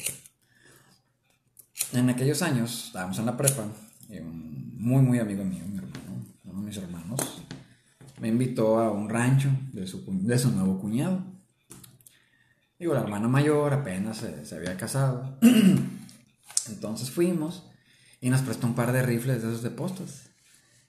En 1.93 2.09
aquellos 2.11 2.43
años, 2.43 2.87
estábamos 2.87 3.19
en 3.19 3.27
la 3.27 3.37
prepa, 3.37 3.67
y 4.09 4.19
un 4.19 4.75
muy, 4.79 5.03
muy 5.03 5.19
amigo 5.19 5.45
mío, 5.45 5.65
mi 5.67 5.79
hermano, 5.79 6.25
uno 6.45 6.61
de 6.61 6.67
mis 6.67 6.77
hermanos, 6.77 7.43
me 8.21 8.29
invitó 8.29 8.79
a 8.79 8.91
un 8.91 9.09
rancho 9.09 9.51
de 9.73 9.87
su, 9.87 10.05
de 10.07 10.39
su 10.39 10.51
nuevo 10.53 10.79
cuñado. 10.81 11.23
Digo, 12.79 12.95
la 12.95 13.01
hermana 13.01 13.27
mayor 13.29 13.73
apenas 13.75 14.25
se, 14.45 14.55
había 14.55 14.77
casado. 14.77 15.39
Entonces 16.71 17.11
fuimos 17.11 17.69
y 18.21 18.31
nos 18.31 18.43
prestó 18.43 18.67
un 18.67 18.75
par 18.75 18.93
de 18.93 19.03
rifles 19.03 19.43
de 19.43 19.49
esos 19.49 19.63
de 19.63 19.71
postas. 19.71 20.31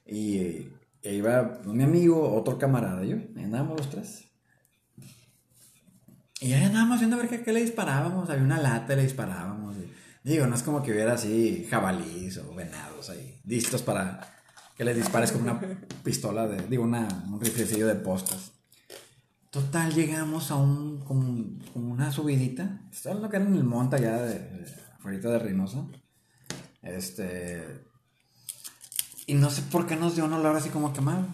Y, 0.06 0.70
iba 1.04 1.62
mi 1.66 1.84
amigo, 1.84 2.34
otro 2.36 2.58
camarada, 2.58 3.06
y 3.06 3.10
yo, 3.10 3.18
andábamos 3.38 3.78
los 3.78 3.90
tres. 3.90 4.26
Y 6.42 6.54
ahí 6.54 6.64
andábamos 6.64 7.00
viendo 7.00 7.18
a 7.18 7.20
ver 7.20 7.44
qué, 7.44 7.54
le 7.54 7.62
disparábamos. 7.62 8.30
Había 8.30 8.44
una 8.44 8.62
lata 8.62 8.94
y 8.94 8.96
le 8.96 9.04
disparábamos. 9.04 9.76
digo, 10.24 10.48
no 10.48 10.56
es 10.56 10.64
como 10.64 10.82
que 10.82 10.92
hubiera 10.92 11.14
así 11.14 11.68
jabalís 11.70 12.38
o 12.38 12.54
venados 12.56 13.10
ahí, 13.10 13.40
listos 13.46 13.82
para 13.82 14.22
que 14.78 14.86
les 14.86 14.96
dispares 14.96 15.34
con 15.34 15.42
una 15.42 15.60
pistola 16.04 16.48
de, 16.48 16.66
digo, 16.68 16.84
un 16.84 17.40
riflecillo 17.42 17.86
de 17.86 17.96
postas. 17.96 18.54
Total, 19.50 19.94
llegamos 19.94 20.52
a 20.52 20.56
un, 20.56 21.00
como, 21.00 21.44
una 21.74 22.12
subidita. 22.12 22.82
Esto 22.92 23.10
es 23.10 23.16
lo 23.18 23.30
que 23.30 23.38
era 23.38 23.46
en 23.46 23.56
el 23.56 23.64
monte 23.64 23.96
allá 23.98 24.22
de, 24.22 24.40
de, 24.40 24.66
de 25.04 25.40
Reynosa. 25.40 25.86
Este. 26.82 27.86
Y 29.28 29.36
no 29.36 29.50
sé 29.50 29.62
por 29.64 29.86
qué 29.86 29.96
nos 29.96 30.16
dio 30.16 30.26
un 30.26 30.34
olor 30.34 30.56
así 30.56 30.70
como 30.70 30.94
quemado. 30.94 31.28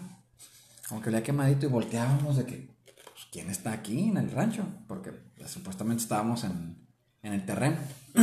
Como 0.88 1.00
que 1.00 1.08
había 1.08 1.22
quemadito 1.22 1.66
y 1.66 1.68
volteábamos 1.68 2.36
de 2.36 2.46
que, 2.46 2.76
pues, 2.84 3.26
¿quién 3.32 3.50
está 3.50 3.72
aquí 3.72 4.08
en 4.08 4.18
el 4.18 4.30
rancho? 4.30 4.64
Porque 4.86 5.12
pues, 5.12 5.50
supuestamente 5.50 6.02
estábamos 6.02 6.44
en, 6.44 6.86
en 7.22 7.32
el 7.32 7.44
terreno. 7.44 7.78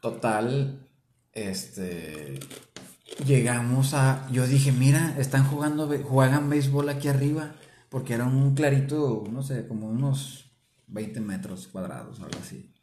Total, 0.00 0.88
este 1.32 2.38
llegamos 3.24 3.94
a. 3.94 4.28
Yo 4.30 4.46
dije, 4.46 4.72
mira, 4.72 5.16
están 5.18 5.46
jugando, 5.46 5.88
juegan 6.04 6.48
béisbol 6.48 6.88
aquí 6.88 7.08
arriba. 7.08 7.54
Porque 7.88 8.14
era 8.14 8.24
un 8.24 8.54
clarito, 8.54 9.24
no 9.30 9.42
sé, 9.42 9.66
como 9.68 9.88
unos 9.88 10.50
20 10.88 11.20
metros 11.20 11.68
cuadrados, 11.68 12.20
algo 12.20 12.38
así. 12.40 12.74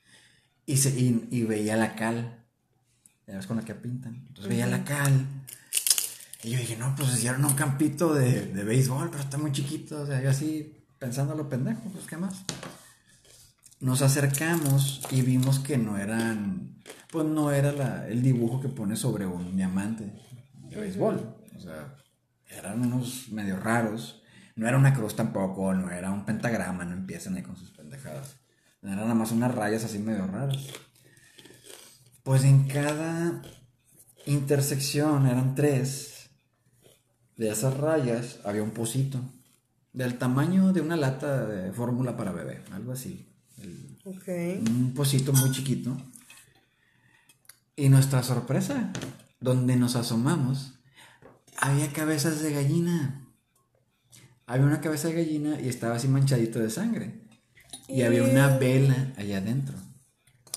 Y, 0.65 0.77
se, 0.77 0.89
y, 0.97 1.43
veía 1.43 1.75
la 1.75 1.95
cal. 1.95 2.45
Ya 3.27 3.35
ves 3.35 3.47
con 3.47 3.57
la 3.57 3.65
que 3.65 3.75
pintan. 3.75 4.15
Entonces 4.27 4.47
veía 4.47 4.67
la 4.67 4.83
cal. 4.83 5.27
Y 6.43 6.51
yo 6.51 6.57
dije, 6.57 6.77
no, 6.77 6.93
pues 6.95 7.13
hicieron 7.13 7.43
un 7.45 7.53
campito 7.53 8.13
de, 8.13 8.47
de 8.47 8.63
béisbol, 8.63 9.09
pero 9.09 9.23
está 9.23 9.37
muy 9.37 9.51
chiquito. 9.51 10.01
O 10.01 10.05
sea, 10.05 10.21
yo 10.21 10.29
así 10.29 10.83
pensando 11.03 11.35
lo 11.35 11.49
pendejo, 11.49 11.81
pues 11.91 12.05
qué 12.05 12.15
más. 12.15 12.45
Nos 13.81 14.01
acercamos 14.01 15.01
y 15.11 15.21
vimos 15.21 15.59
que 15.59 15.77
no 15.77 15.97
eran, 15.97 16.81
pues 17.11 17.25
no 17.25 17.51
era 17.51 18.07
el 18.07 18.21
dibujo 18.21 18.61
que 18.61 18.69
pone 18.69 18.95
sobre 18.95 19.25
un 19.25 19.57
diamante 19.57 20.13
de 20.69 20.79
béisbol. 20.79 21.35
O 21.55 21.59
sea, 21.59 21.95
eran 22.47 22.81
unos 22.81 23.29
medio 23.31 23.57
raros. 23.57 24.21
No 24.55 24.67
era 24.67 24.77
una 24.77 24.93
cruz 24.93 25.15
tampoco, 25.15 25.73
no 25.73 25.91
era 25.91 26.11
un 26.11 26.25
pentagrama, 26.25 26.85
no 26.85 26.93
empiecen 26.93 27.35
ahí 27.35 27.41
con 27.41 27.57
sus 27.57 27.71
pendejadas. 27.71 28.37
Eran 28.83 28.97
nada 28.97 29.13
más 29.13 29.31
unas 29.31 29.53
rayas 29.53 29.83
así 29.83 29.99
medio 29.99 30.27
raras. 30.27 30.67
Pues 32.23 32.43
en 32.43 32.67
cada 32.67 33.41
intersección 34.25 35.27
eran 35.27 35.55
tres. 35.55 36.29
De 37.35 37.49
esas 37.49 37.77
rayas 37.77 38.39
había 38.43 38.63
un 38.63 38.71
pocito. 38.71 39.19
Del 39.93 40.17
tamaño 40.17 40.73
de 40.73 40.81
una 40.81 40.95
lata 40.95 41.45
de 41.45 41.71
fórmula 41.71 42.17
para 42.17 42.31
bebé, 42.31 42.63
algo 42.71 42.91
así. 42.91 43.29
Un 44.05 44.93
pocito 44.93 45.33
muy 45.33 45.51
chiquito. 45.51 45.95
Y 47.75 47.89
nuestra 47.89 48.21
sorpresa, 48.21 48.91
donde 49.39 49.75
nos 49.75 49.95
asomamos, 49.95 50.79
había 51.57 51.91
cabezas 51.91 52.41
de 52.41 52.53
gallina 52.53 53.23
había 54.45 54.65
una 54.65 54.81
cabeza 54.81 55.07
de 55.07 55.15
gallina 55.15 55.59
y 55.61 55.69
estaba 55.69 55.95
así 55.95 56.07
manchadito 56.07 56.59
de 56.59 56.69
sangre. 56.69 57.22
Y 57.93 58.01
había 58.01 58.23
una 58.23 58.57
vela 58.57 59.13
allá 59.17 59.37
adentro. 59.37 59.75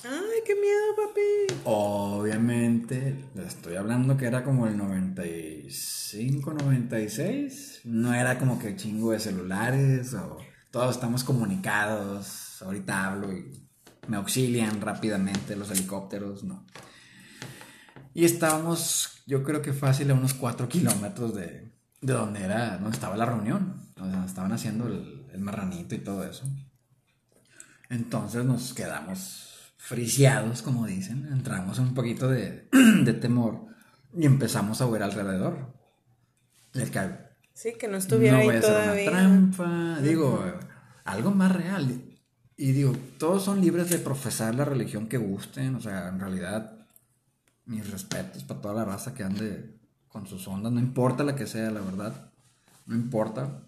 ¡Ay, 0.05 0.41
qué 0.47 0.55
miedo, 0.55 0.97
papi! 0.97 1.61
Obviamente, 1.65 3.27
estoy 3.47 3.77
hablando 3.77 4.17
que 4.17 4.25
era 4.25 4.43
como 4.43 4.67
el 4.67 4.79
95, 4.79 6.55
96. 6.55 7.83
No 7.85 8.15
era 8.15 8.39
como 8.39 8.59
que 8.59 8.75
chingo 8.75 9.13
de 9.13 9.21
celulares 9.21 10.15
o 10.15 10.39
todos 10.71 10.95
estamos 10.95 11.25
comunicados. 11.25 12.63
Ahorita 12.63 13.07
hablo 13.07 13.31
y 13.31 13.69
me 14.09 14.17
auxilian 14.17 14.81
rápidamente 14.81 15.57
los 15.57 15.71
helicópteros, 15.71 16.43
no. 16.43 16.65
Y 18.15 18.25
estábamos, 18.25 19.23
yo 19.27 19.43
creo 19.43 19.61
que 19.61 19.75
fácil 19.75 20.11
a 20.11 20.15
unos 20.15 20.33
4 20.33 20.71
kilómetros 20.71 21.35
de, 21.35 21.71
de 22.01 22.13
donde 22.15 22.45
era, 22.45 22.79
donde 22.79 22.97
estaba 22.97 23.15
la 23.15 23.27
reunión, 23.27 23.93
donde 23.95 24.27
estaban 24.27 24.53
haciendo 24.53 24.87
el, 24.87 25.27
el 25.35 25.41
marranito 25.41 25.95
y 25.95 25.99
todo 25.99 26.25
eso. 26.25 26.47
Entonces 27.89 28.45
nos 28.45 28.75
quedamos 28.75 29.73
friciados, 29.77 30.63
como 30.63 30.87
dicen, 30.87 31.29
entramos 31.33 31.79
un 31.79 31.95
poquito 31.95 32.29
de, 32.29 32.69
de 33.05 33.13
temor 33.13 33.67
y 34.17 34.27
empezamos 34.27 34.81
a 34.81 34.87
ver 34.87 35.03
alrededor. 35.03 35.73
sí, 37.55 37.75
que 37.79 37.89
no 37.89 37.97
estuviera 37.97 38.43
no 38.43 38.51
ahí 38.51 38.61
todavía. 38.61 39.03
una 39.03 39.11
trampa, 39.11 39.99
digo, 40.03 40.45
algo 41.05 41.31
más 41.31 41.53
real. 41.53 42.03
Y 42.57 42.73
digo, 42.73 42.93
todos 43.19 43.45
son 43.45 43.61
libres 43.61 43.91
de 43.91 43.99
profesar 43.99 44.55
la 44.55 44.65
religión 44.65 45.09
que 45.09 45.19
gusten, 45.19 45.75
o 45.75 45.81
sea, 45.81 46.09
en 46.09 46.19
realidad, 46.19 46.87
mis 47.67 47.91
respetos 47.91 48.45
para 48.45 48.61
toda 48.61 48.75
la 48.75 48.85
raza 48.85 49.15
que 49.15 49.25
ande 49.25 49.77
con 50.09 50.27
sus 50.27 50.49
ondas, 50.49 50.73
no 50.73 50.81
importa 50.81 51.23
la 51.23 51.37
que 51.37 51.47
sea, 51.47 51.71
la 51.71 51.81
verdad, 51.81 52.31
no 52.87 52.95
importa. 52.95 53.63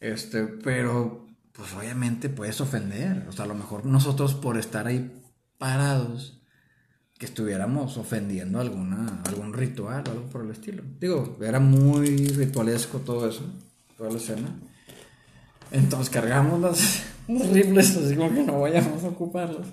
Este, 0.00 0.44
pero 0.44 1.21
pues 1.52 1.72
obviamente 1.74 2.28
puedes 2.28 2.60
ofender, 2.60 3.26
o 3.28 3.32
sea, 3.32 3.44
a 3.44 3.48
lo 3.48 3.54
mejor 3.54 3.84
nosotros 3.84 4.34
por 4.34 4.56
estar 4.56 4.86
ahí 4.86 5.10
parados 5.58 6.42
que 7.18 7.26
estuviéramos 7.26 7.98
ofendiendo 7.98 8.58
alguna 8.58 9.22
algún 9.24 9.52
ritual 9.52 10.02
o 10.08 10.10
algo 10.10 10.24
por 10.24 10.44
el 10.44 10.50
estilo. 10.50 10.82
Digo, 10.98 11.36
era 11.40 11.60
muy 11.60 12.26
ritualesco 12.28 12.98
todo 12.98 13.28
eso, 13.28 13.44
toda 13.96 14.10
la 14.10 14.16
escena. 14.16 14.58
Entonces 15.70 16.10
cargamos 16.10 16.60
las, 16.60 17.04
rifles 17.28 17.96
así 17.96 18.16
como 18.16 18.34
que 18.34 18.42
no 18.42 18.60
vayamos 18.60 19.04
a 19.04 19.08
ocuparlos. 19.08 19.68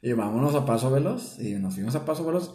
Y 0.00 0.14
vámonos 0.14 0.54
a 0.54 0.64
paso 0.64 0.90
veloz. 0.90 1.38
Y 1.38 1.54
nos 1.54 1.74
fuimos 1.74 1.94
a 1.94 2.06
paso 2.06 2.24
veloz. 2.24 2.54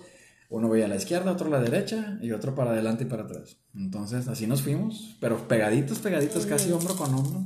Uno 0.49 0.67
veía 0.67 0.85
a 0.85 0.87
la 0.87 0.95
izquierda, 0.95 1.31
otro 1.31 1.45
a 1.47 1.51
la 1.51 1.61
derecha 1.61 2.17
y 2.21 2.31
otro 2.31 2.55
para 2.55 2.71
adelante 2.71 3.03
y 3.03 3.07
para 3.07 3.23
atrás. 3.23 3.57
Entonces 3.75 4.27
así 4.27 4.47
nos 4.47 4.63
fuimos, 4.63 5.15
pero 5.21 5.47
pegaditos, 5.47 5.99
pegaditos, 5.99 6.47
casi 6.47 6.71
hombro 6.71 6.95
con 6.95 7.13
hombro. 7.13 7.45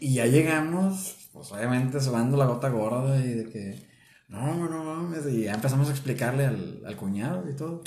Y 0.00 0.14
ya 0.14 0.26
llegamos, 0.26 1.28
pues 1.32 1.52
obviamente 1.52 2.00
subando 2.00 2.36
la 2.36 2.46
gota 2.46 2.70
gorda 2.70 3.24
y 3.24 3.34
de 3.34 3.48
que, 3.50 3.88
no, 4.28 4.68
no, 4.68 5.06
no, 5.06 5.28
y 5.28 5.42
ya 5.42 5.54
empezamos 5.54 5.88
a 5.88 5.92
explicarle 5.92 6.46
al, 6.46 6.82
al 6.86 6.96
cuñado 6.96 7.48
y 7.48 7.54
todo. 7.54 7.82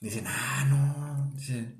Dicen, 0.00 0.24
ah, 0.26 0.66
no, 0.68 1.30
dice, 1.34 1.76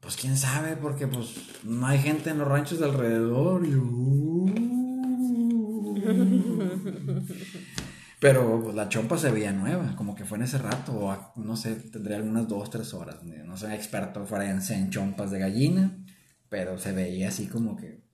pues 0.00 0.16
quién 0.16 0.36
sabe, 0.36 0.76
porque 0.76 1.06
pues 1.06 1.34
no 1.64 1.86
hay 1.86 1.98
gente 1.98 2.30
en 2.30 2.38
los 2.38 2.48
ranchos 2.48 2.78
de 2.78 2.86
alrededor. 2.86 3.66
Y, 3.66 3.74
uh". 3.74 4.54
Pero 8.20 8.62
pues, 8.62 8.74
la 8.74 8.88
chompa 8.88 9.18
se 9.18 9.30
veía 9.30 9.52
nueva, 9.52 9.94
como 9.96 10.14
que 10.14 10.24
fue 10.24 10.38
en 10.38 10.44
ese 10.44 10.58
rato, 10.58 10.92
o 10.92 11.32
no 11.36 11.56
sé, 11.56 11.74
tendría 11.74 12.16
algunas 12.16 12.48
dos, 12.48 12.70
tres 12.70 12.94
horas. 12.94 13.22
No 13.22 13.56
soy 13.56 13.74
experto 13.74 14.24
forense 14.24 14.74
en 14.74 14.90
chompas 14.90 15.30
de 15.30 15.40
gallina, 15.40 15.98
pero 16.48 16.78
se 16.78 16.92
veía 16.92 17.28
así 17.28 17.46
como 17.46 17.76
que, 17.76 18.05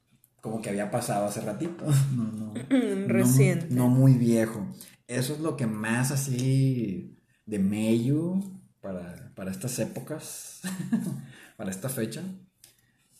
como 0.42 0.60
que 0.60 0.68
había 0.68 0.90
pasado 0.90 1.24
hace 1.24 1.40
ratito. 1.40 1.86
No, 2.14 2.24
no, 2.24 2.54
Reciente. 3.08 3.68
No, 3.70 3.88
muy 3.88 4.14
viejo. 4.14 4.66
Eso 5.06 5.32
es 5.32 5.40
lo 5.40 5.56
que 5.56 5.66
más 5.66 6.10
así 6.10 7.16
de 7.46 7.58
medio 7.58 8.40
para, 8.82 9.32
para 9.34 9.50
estas 9.50 9.78
épocas, 9.78 10.60
para 11.56 11.70
esta 11.70 11.88
fecha. 11.88 12.22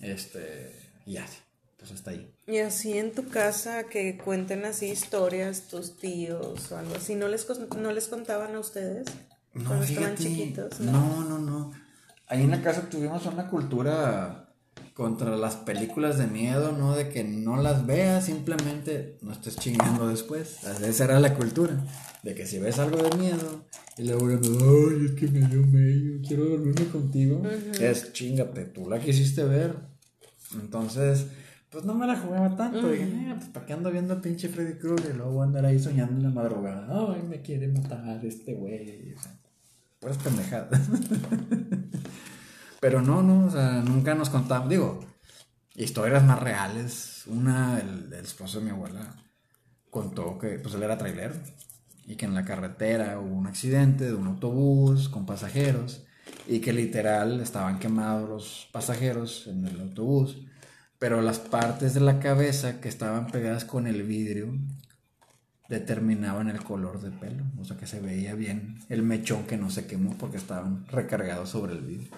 Este, 0.00 0.90
y 1.06 1.16
así. 1.16 1.38
Pues, 1.82 1.90
hasta 1.90 2.12
ahí. 2.12 2.32
Y 2.46 2.58
así 2.58 2.96
en 2.96 3.10
tu 3.10 3.28
casa 3.28 3.84
que 3.84 4.16
cuenten 4.16 4.64
así 4.64 4.86
historias 4.86 5.62
tus 5.62 5.96
tíos 5.96 6.70
o 6.70 6.78
algo 6.78 6.94
así, 6.94 7.16
¿no 7.16 7.26
les, 7.26 7.44
no 7.76 7.92
les 7.92 8.06
contaban 8.06 8.54
a 8.54 8.60
ustedes? 8.60 9.06
No, 9.52 9.64
cuando 9.64 9.84
estaban 9.84 10.16
chiquitos. 10.16 10.78
¿no? 10.78 11.24
no, 11.24 11.38
no, 11.40 11.72
Ahí 12.28 12.42
en 12.44 12.52
la 12.52 12.62
casa 12.62 12.88
tuvimos 12.88 13.26
una 13.26 13.48
cultura 13.48 14.51
contra 14.94 15.36
las 15.36 15.56
películas 15.56 16.18
de 16.18 16.26
miedo, 16.26 16.72
¿no? 16.72 16.94
De 16.94 17.08
que 17.08 17.24
no 17.24 17.56
las 17.56 17.86
veas, 17.86 18.26
simplemente 18.26 19.18
no 19.22 19.32
estés 19.32 19.56
chingando 19.56 20.08
después. 20.08 20.62
Esa 20.64 21.04
era 21.04 21.20
la 21.20 21.34
cultura. 21.34 21.84
De 22.22 22.34
que 22.34 22.46
si 22.46 22.58
ves 22.58 22.78
algo 22.78 23.02
de 23.02 23.16
miedo 23.16 23.64
y 23.98 24.04
luego, 24.04 24.28
ay, 24.28 25.06
es 25.06 25.12
que 25.12 25.26
me 25.28 25.46
dio 25.48 25.66
medio, 25.66 26.20
quiero 26.26 26.44
dormirme 26.44 26.86
contigo, 26.86 27.42
es 27.80 28.12
chingate, 28.12 28.66
tú 28.66 28.88
la 28.88 29.00
quisiste 29.00 29.44
ver. 29.44 29.76
Entonces, 30.54 31.26
pues 31.70 31.84
no 31.84 31.94
me 31.94 32.06
la 32.06 32.16
jugaba 32.16 32.54
tanto. 32.54 32.90
Dije, 32.90 33.04
eh, 33.04 33.34
pues 33.36 33.48
para 33.48 33.66
qué 33.66 33.72
ando 33.72 33.90
viendo 33.90 34.14
al 34.14 34.20
pinche 34.20 34.48
Freddy 34.48 34.78
Krueger 34.78 35.12
y 35.14 35.16
luego 35.16 35.40
a 35.40 35.46
andar 35.46 35.64
ahí 35.64 35.78
soñando 35.78 36.16
en 36.16 36.22
la 36.22 36.30
madrugada. 36.30 36.86
Ay, 36.90 37.22
me 37.22 37.40
quiere 37.40 37.66
matar 37.68 38.24
este 38.24 38.54
güey. 38.54 39.14
Puras 39.98 40.18
pendejadas. 40.18 40.80
Pero 42.82 43.00
no, 43.00 43.22
no, 43.22 43.46
o 43.46 43.50
sea, 43.52 43.74
nunca 43.74 44.12
nos 44.16 44.28
contamos, 44.28 44.68
digo, 44.68 44.98
historias 45.76 46.24
más 46.24 46.40
reales. 46.40 47.22
Una, 47.28 47.78
el, 47.78 48.12
esposo 48.14 48.58
de 48.58 48.64
mi 48.64 48.70
abuela 48.72 49.22
contó 49.88 50.36
que 50.36 50.58
pues 50.58 50.74
él 50.74 50.82
era 50.82 50.98
trailero 50.98 51.34
y 52.06 52.16
que 52.16 52.24
en 52.24 52.34
la 52.34 52.44
carretera 52.44 53.20
hubo 53.20 53.36
un 53.36 53.46
accidente 53.46 54.06
de 54.06 54.14
un 54.14 54.26
autobús 54.26 55.08
con 55.08 55.26
pasajeros 55.26 56.02
y 56.48 56.58
que 56.58 56.72
literal 56.72 57.40
estaban 57.40 57.78
quemados 57.78 58.28
los 58.28 58.68
pasajeros 58.72 59.46
en 59.46 59.64
el 59.64 59.80
autobús, 59.80 60.38
pero 60.98 61.22
las 61.22 61.38
partes 61.38 61.94
de 61.94 62.00
la 62.00 62.18
cabeza 62.18 62.80
que 62.80 62.88
estaban 62.88 63.28
pegadas 63.28 63.64
con 63.64 63.86
el 63.86 64.02
vidrio 64.02 64.58
determinaban 65.68 66.48
el 66.48 66.64
color 66.64 67.00
de 67.00 67.12
pelo, 67.12 67.44
o 67.60 67.64
sea 67.64 67.76
que 67.76 67.86
se 67.86 68.00
veía 68.00 68.34
bien 68.34 68.80
el 68.88 69.04
mechón 69.04 69.44
que 69.44 69.56
no 69.56 69.70
se 69.70 69.86
quemó 69.86 70.18
porque 70.18 70.38
estaban 70.38 70.84
recargados 70.88 71.50
sobre 71.50 71.74
el 71.74 71.82
vidrio. 71.82 72.10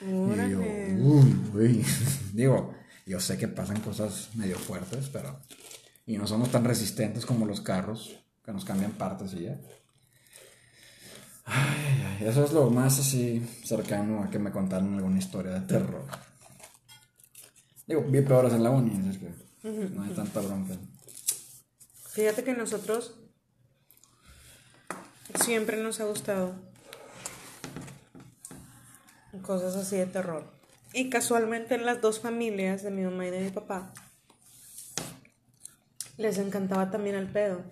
Y 0.00 0.50
yo, 0.50 0.60
uy, 0.60 1.36
uy, 1.54 1.86
digo, 2.32 2.74
yo 3.06 3.20
sé 3.20 3.36
que 3.36 3.48
pasan 3.48 3.80
cosas 3.80 4.30
medio 4.34 4.58
fuertes, 4.58 5.08
pero 5.10 5.40
y 6.06 6.16
no 6.16 6.26
somos 6.26 6.50
tan 6.50 6.64
resistentes 6.64 7.26
como 7.26 7.46
los 7.46 7.60
carros 7.60 8.16
que 8.44 8.52
nos 8.52 8.64
cambian 8.64 8.92
partes 8.92 9.34
y 9.34 9.42
ya. 9.42 9.60
Ay, 11.44 12.04
ay, 12.06 12.26
eso 12.26 12.44
es 12.44 12.52
lo 12.52 12.70
más 12.70 12.98
así 12.98 13.46
cercano 13.64 14.22
a 14.22 14.30
que 14.30 14.38
me 14.38 14.52
contaron 14.52 14.94
alguna 14.94 15.18
historia 15.18 15.52
de 15.52 15.66
terror. 15.66 16.04
Digo, 17.86 18.02
vi 18.02 18.22
peores 18.22 18.52
en 18.52 18.62
la 18.62 18.70
uni, 18.70 19.08
es 19.08 19.18
que 19.18 19.32
no 19.64 20.02
hay 20.02 20.10
tanta 20.10 20.40
bronca. 20.40 20.76
Fíjate 22.10 22.44
que 22.44 22.54
nosotros 22.54 23.16
siempre 25.44 25.82
nos 25.82 26.00
ha 26.00 26.04
gustado 26.04 26.69
cosas 29.42 29.76
así 29.76 29.96
de 29.96 30.06
terror. 30.06 30.44
Y 30.92 31.08
casualmente 31.08 31.74
en 31.74 31.86
las 31.86 32.00
dos 32.00 32.20
familias 32.20 32.82
de 32.82 32.90
mi 32.90 33.02
mamá 33.02 33.26
y 33.26 33.30
de 33.30 33.40
mi 33.40 33.50
papá 33.50 33.92
les 36.20 36.38
encantaba 36.38 36.90
también 36.90 37.16
el 37.16 37.26
pedo. 37.26 37.62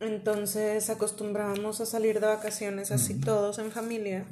Entonces 0.00 0.90
acostumbrábamos 0.90 1.80
a 1.80 1.86
salir 1.86 2.20
de 2.20 2.26
vacaciones 2.26 2.90
así 2.90 3.20
todos 3.20 3.58
en 3.58 3.70
familia. 3.70 4.24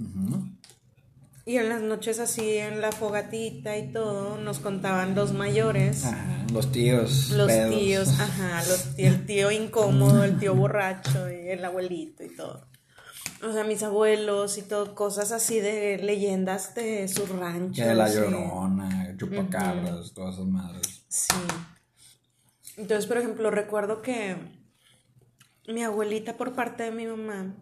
Y 1.45 1.57
en 1.57 1.69
las 1.69 1.83
noches 1.83 2.21
así, 2.21 2.57
en 2.57 2.81
la 2.81 2.93
fogatita 2.93 3.77
y 3.77 3.93
todo, 3.93 4.39
nos 4.39 4.61
contaban 4.61 5.15
los 5.15 5.33
mayores. 5.33 6.05
los 6.53 6.73
tíos. 6.73 7.31
Los 7.31 7.51
tíos, 7.69 8.09
ajá, 8.09 8.63
los 8.69 8.95
el 8.97 9.27
tío 9.27 9.51
incómodo, 9.63 10.25
el 10.25 10.39
tío 10.39 10.55
borracho, 10.55 11.31
y 11.31 11.49
el 11.49 11.65
abuelito 11.65 12.25
y 12.25 12.35
todo. 12.35 12.67
O 13.42 13.52
sea, 13.52 13.64
mis 13.64 13.83
abuelos 13.83 14.57
y 14.57 14.62
todo, 14.62 14.94
cosas 14.94 15.33
así 15.33 15.59
de 15.59 15.98
leyendas 15.98 16.76
de 16.76 17.09
sus 17.09 17.28
ranchos. 17.28 17.85
De 17.85 17.94
la 17.94 18.09
llorona, 18.09 19.16
chupacabras, 19.16 20.12
todas 20.14 20.35
esas 20.35 20.46
madres. 20.46 21.05
Sí. 21.09 21.35
Entonces, 22.76 23.07
por 23.07 23.18
ejemplo, 23.18 23.50
recuerdo 23.50 24.00
que 24.00 24.37
mi 25.66 25.83
abuelita 25.83 26.37
por 26.37 26.55
parte 26.55 26.85
de 26.85 26.92
mi 26.92 27.07
mamá 27.07 27.57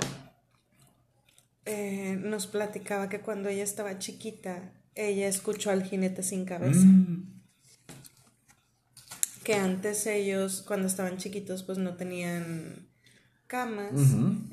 eh, 1.64 2.16
nos 2.20 2.46
platicaba 2.46 3.08
que 3.08 3.20
cuando 3.20 3.48
ella 3.48 3.64
estaba 3.64 3.98
chiquita, 3.98 4.72
ella 4.94 5.28
escuchó 5.28 5.70
al 5.70 5.82
jinete 5.82 6.22
sin 6.22 6.44
cabeza. 6.44 6.84
Mm. 6.84 7.40
Que 9.44 9.54
antes 9.54 10.06
ellos, 10.06 10.62
cuando 10.66 10.88
estaban 10.88 11.16
chiquitos, 11.16 11.62
pues 11.62 11.78
no 11.78 11.96
tenían 11.96 12.89
camas, 13.50 13.90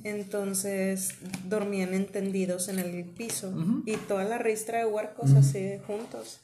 entonces 0.04 1.14
dormían 1.48 1.94
entendidos 1.94 2.68
en 2.68 2.80
el 2.80 3.06
piso 3.06 3.54
y 3.86 3.96
toda 3.96 4.24
la 4.24 4.40
ristra 4.40 4.80
de 4.80 4.86
huercos 4.86 5.34
así 5.34 5.78
juntos. 5.86 6.42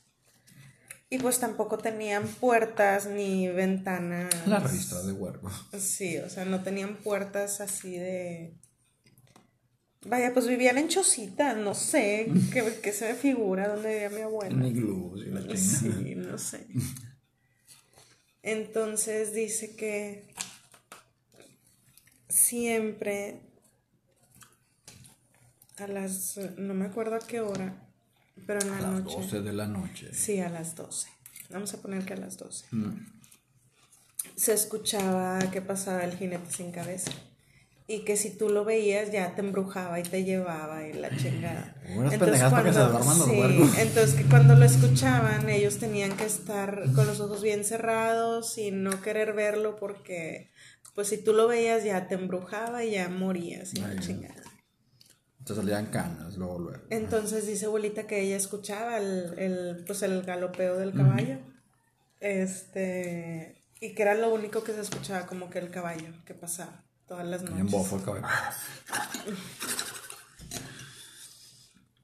Y 1.09 1.17
pues 1.17 1.39
tampoco 1.39 1.79
tenían 1.79 2.27
puertas 2.27 3.07
ni 3.07 3.47
ventanas. 3.47 4.31
La 4.47 4.59
ristra 4.59 5.01
de 5.01 5.13
huercos. 5.13 5.51
Sí, 5.79 6.19
o 6.19 6.29
sea, 6.29 6.45
no 6.45 6.61
tenían 6.61 6.97
puertas 6.97 7.59
así 7.59 7.97
de... 7.97 8.53
Vaya, 10.05 10.31
pues 10.31 10.47
vivían 10.47 10.77
en 10.77 10.89
chocita, 10.89 11.55
no 11.55 11.73
sé, 11.73 12.31
¿qué, 12.51 12.91
se 12.91 13.09
me 13.09 13.15
figura 13.15 13.67
donde 13.67 13.89
vivía 13.89 14.09
mi 14.09 14.21
abuela? 14.21 14.55
Ni 14.55 14.73
glue, 14.73 15.17
y 15.17 15.29
la 15.31 15.57
Sí, 15.57 16.15
no 16.15 16.37
sé. 16.37 16.67
Entonces 18.43 19.33
dice 19.33 19.75
que 19.75 20.33
siempre 22.33 23.39
a 25.77 25.87
las, 25.87 26.39
no 26.57 26.73
me 26.73 26.85
acuerdo 26.85 27.15
a 27.15 27.19
qué 27.19 27.41
hora, 27.41 27.75
pero 28.45 28.59
en 28.61 28.71
la 28.71 28.79
noche. 28.81 29.15
A 29.15 29.19
las 29.19 29.31
12 29.31 29.41
de 29.41 29.53
la 29.53 29.67
noche. 29.67 30.13
Sí, 30.13 30.39
a 30.39 30.49
las 30.49 30.75
12. 30.75 31.09
Vamos 31.51 31.73
a 31.73 31.81
poner 31.81 32.03
que 32.05 32.13
a 32.13 32.17
las 32.17 32.37
12. 32.37 32.65
Mm. 32.71 33.05
Se 34.35 34.53
escuchaba 34.53 35.39
que 35.51 35.61
pasaba 35.61 36.03
el 36.03 36.17
jinete 36.17 36.51
sin 36.51 36.71
cabeza. 36.71 37.11
Y 37.85 38.05
que 38.05 38.15
si 38.15 38.29
tú 38.29 38.47
lo 38.47 38.63
veías 38.63 39.11
ya 39.11 39.35
te 39.35 39.41
embrujaba 39.41 39.99
y 39.99 40.03
te 40.03 40.23
llevaba 40.23 40.87
y 40.87 40.93
la 40.93 41.15
chingada. 41.17 41.75
entonces, 41.85 42.41
cuando, 42.49 43.25
sí, 43.25 43.41
entonces 43.77 44.15
que 44.15 44.23
cuando 44.23 44.55
lo 44.55 44.63
escuchaban 44.63 45.49
ellos 45.49 45.79
tenían 45.79 46.15
que 46.15 46.23
estar 46.23 46.93
con 46.95 47.05
los 47.05 47.19
ojos 47.19 47.43
bien 47.43 47.65
cerrados 47.65 48.57
y 48.57 48.71
no 48.71 49.01
querer 49.01 49.33
verlo 49.33 49.75
porque 49.75 50.49
pues 50.95 51.07
si 51.07 51.17
tú 51.17 51.33
lo 51.33 51.47
veías 51.47 51.83
ya 51.83 52.07
te 52.07 52.15
embrujaba 52.15 52.83
y 52.83 52.91
ya 52.91 53.09
morías 53.09 53.73
y 53.73 53.79
la 53.79 53.99
chingada. 53.99 54.43
Te 55.43 55.55
salían 55.55 55.87
canas 55.87 56.37
luego, 56.37 56.59
luego. 56.59 56.83
Entonces 56.89 57.45
dice 57.45 57.65
abuelita 57.65 58.07
que 58.07 58.21
ella 58.21 58.37
escuchaba 58.37 58.97
el, 58.97 59.37
el, 59.37 59.83
pues 59.85 60.01
el 60.03 60.23
galopeo 60.23 60.77
del 60.77 60.93
caballo. 60.93 61.37
Este. 62.21 63.61
Y 63.81 63.93
que 63.93 64.01
era 64.03 64.15
lo 64.15 64.33
único 64.33 64.63
que 64.63 64.71
se 64.71 64.79
escuchaba, 64.79 65.25
como 65.25 65.49
que 65.49 65.59
el 65.59 65.69
caballo 65.69 66.13
que 66.25 66.33
pasaba 66.33 66.85
todas 67.05 67.27
las 67.27 67.43
noches. 67.43 67.59
En 67.59 67.67
bofo 67.67 67.97
el 67.97 68.03
caballo. 68.03 68.27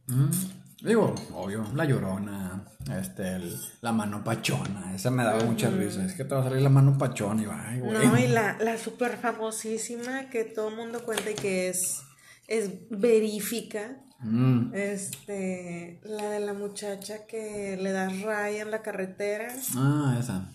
Mm, 0.09 0.31
digo, 0.81 1.15
obvio, 1.33 1.65
la 1.75 1.85
llorona, 1.85 2.63
este, 2.99 3.39
la 3.81 3.91
mano 3.91 4.23
pachona, 4.23 4.95
esa 4.95 5.11
me 5.11 5.23
daba 5.23 5.43
mucha 5.43 5.69
risa. 5.69 6.05
Es 6.05 6.13
que 6.13 6.23
te 6.23 6.35
va 6.35 6.41
a 6.41 6.43
salir 6.45 6.61
la 6.61 6.69
mano 6.69 6.97
pachona 6.97 7.41
y 7.41 7.45
va, 7.45 7.69
ay, 7.69 7.79
güey. 7.79 8.07
No, 8.07 8.17
y 8.17 8.27
la, 8.27 8.57
la 8.59 8.77
súper 8.77 9.17
famosísima 9.17 10.29
que 10.29 10.43
todo 10.43 10.69
el 10.69 10.75
mundo 10.75 11.03
cuenta 11.03 11.31
y 11.31 11.35
que 11.35 11.69
es 11.69 12.03
es 12.49 12.71
verífica. 12.89 13.97
Mm. 14.21 14.73
Este, 14.73 16.01
la 16.03 16.29
de 16.31 16.41
la 16.41 16.53
muchacha 16.53 17.25
que 17.25 17.77
le 17.81 17.93
da 17.93 18.09
raya 18.09 18.63
en 18.63 18.71
la 18.71 18.81
carretera. 18.81 19.47
Ah, 19.77 20.17
esa. 20.19 20.51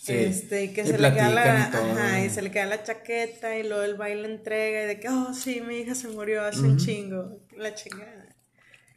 Sí. 0.00 0.12
Este, 0.12 0.64
y 0.64 0.68
que 0.72 0.86
se 0.86 0.98
le 0.98 1.12
queda 1.12 1.30
la, 1.30 1.64
ajá, 1.64 2.24
y 2.24 2.30
se 2.30 2.42
le 2.42 2.52
queda 2.52 2.66
la 2.66 2.84
chaqueta 2.84 3.58
y 3.58 3.66
luego 3.66 3.82
el 3.82 3.96
baile 3.96 4.32
entrega 4.32 4.84
y 4.84 4.86
de 4.86 5.00
que, 5.00 5.08
oh, 5.08 5.34
sí, 5.34 5.60
mi 5.60 5.78
hija 5.78 5.96
se 5.96 6.06
murió 6.06 6.44
hace 6.44 6.60
un 6.60 6.76
chingo, 6.76 7.40
la 7.56 7.74
chingada. 7.74 8.27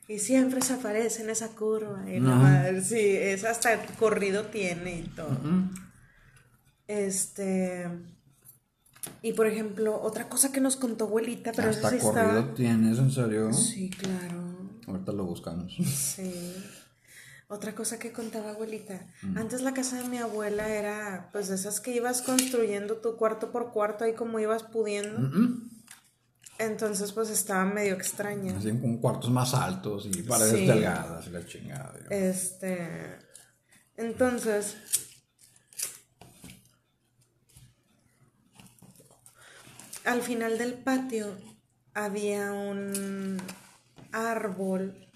Y 0.08 0.20
siempre 0.20 0.62
se 0.62 0.74
aparece 0.74 1.24
en 1.24 1.30
esa 1.30 1.50
curva. 1.50 2.04
Y 2.10 2.20
la 2.20 2.36
madre, 2.36 2.84
sí, 2.84 3.00
es 3.00 3.44
hasta 3.44 3.86
corrido 3.98 4.46
tiene 4.46 5.00
y 5.00 5.08
todo. 5.10 5.38
Este, 6.88 7.88
y 9.22 9.34
por 9.34 9.48
ejemplo, 9.48 10.02
otra 10.02 10.30
cosa 10.30 10.52
que 10.52 10.62
nos 10.62 10.76
contó 10.76 11.06
abuelita, 11.06 11.52
pero 11.56 11.70
Hasta 11.70 11.96
eso 11.96 12.12
corrido 12.12 12.46
tienes, 12.54 12.98
¿en 12.98 13.12
serio? 13.12 13.54
Sí, 13.54 13.90
claro. 13.90 14.58
Ahorita 14.88 15.12
lo 15.12 15.26
buscamos. 15.26 15.74
Sí. 15.86 16.56
Otra 17.48 17.76
cosa 17.76 18.00
que 18.00 18.14
contaba 18.14 18.52
abuelita. 18.52 19.08
Mm. 19.24 19.38
Antes 19.38 19.62
la 19.62 19.74
casa 19.74 20.02
de 20.02 20.08
mi 20.08 20.18
abuela 20.18 20.70
era 20.70 21.30
pues 21.34 21.50
de 21.50 21.56
esas 21.56 21.82
que 21.82 21.94
ibas 21.94 22.22
construyendo 22.22 22.98
tu 22.98 23.18
cuarto 23.18 23.52
por 23.52 23.72
cuarto 23.72 24.06
ahí 24.06 24.14
como 24.14 24.40
ibas 24.40 24.64
pudiendo. 24.64 25.20
Entonces 26.62 27.12
pues 27.12 27.30
estaba 27.32 27.66
medio 27.66 27.96
extraña. 27.96 28.56
Así 28.56 28.70
con 28.78 28.98
cuartos 28.98 29.32
más 29.32 29.54
altos 29.56 30.06
y 30.06 30.22
paredes 30.22 30.68
delgadas 30.68 31.26
y 31.26 31.30
la 31.32 31.46
chingada. 31.46 31.94
Este. 32.12 33.18
Entonces, 33.98 34.78
al 40.06 40.22
final 40.22 40.60
del 40.60 40.76
patio 40.76 41.36
había 41.96 42.52
un 42.52 43.42
árbol. 44.12 45.08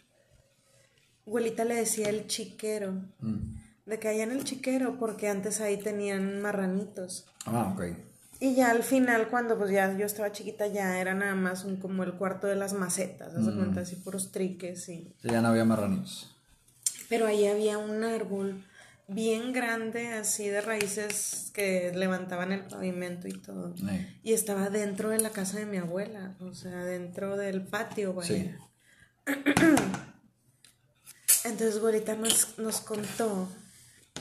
Abuelita 1.28 1.64
le 1.64 1.76
decía 1.76 2.10
el 2.10 2.26
chiquero. 2.26 2.94
Mm. 3.20 3.56
De 3.86 4.00
que 4.00 4.08
allá 4.08 4.24
en 4.24 4.32
el 4.32 4.44
chiquero, 4.44 4.98
porque 4.98 5.28
antes 5.28 5.62
ahí 5.62 5.78
tenían 5.78 6.42
marranitos. 6.42 7.28
Ah, 7.46 7.72
ok. 7.76 8.15
Y 8.40 8.56
ya 8.56 8.72
al 8.72 8.84
final, 8.84 9.30
cuando 9.30 9.58
pues 9.58 9.72
ya 9.72 9.96
yo 9.98 10.06
estaba 10.06 10.32
chiquita, 10.32 10.68
ya 10.68 11.00
era 11.00 11.14
nada 11.14 11.36
más 11.36 11.64
un, 11.64 11.78
como 11.78 12.04
el 12.04 12.14
cuarto 12.14 12.48
de 12.48 12.56
las 12.56 12.74
macetas, 12.74 13.34
¿se 13.34 13.40
mm. 13.40 13.56
cuenta? 13.56 13.82
Así 13.82 13.96
puros 13.96 14.32
triques 14.32 14.90
y... 14.90 15.14
ya 15.24 15.42
no 15.42 15.50
había 15.50 15.64
marranitos. 15.64 16.36
Pero 17.08 17.28
ahí 17.28 17.48
había 17.48 17.78
un 17.78 18.04
árbol 18.04 18.66
bien 19.08 19.54
grande, 19.54 20.10
así 20.10 20.50
de 20.50 20.62
raíces 20.62 21.52
que 21.54 21.92
levantaban 21.96 22.52
el 22.52 22.66
pavimento 22.66 23.28
y 23.28 23.34
todo. 23.34 23.74
Y 24.24 24.34
estaba 24.34 24.70
dentro 24.70 25.10
de 25.10 25.20
la 25.20 25.30
casa 25.30 25.60
de 25.60 25.66
mi 25.66 25.78
abuela, 25.78 26.36
o 26.40 26.54
sea, 26.54 26.84
dentro 26.84 27.38
del 27.38 27.62
patio, 27.62 28.14
vaya. 28.14 28.60
entonces 31.46 31.78
abuelita 31.78 32.16
nos, 32.16 32.58
nos 32.58 32.82
contó, 32.82 33.48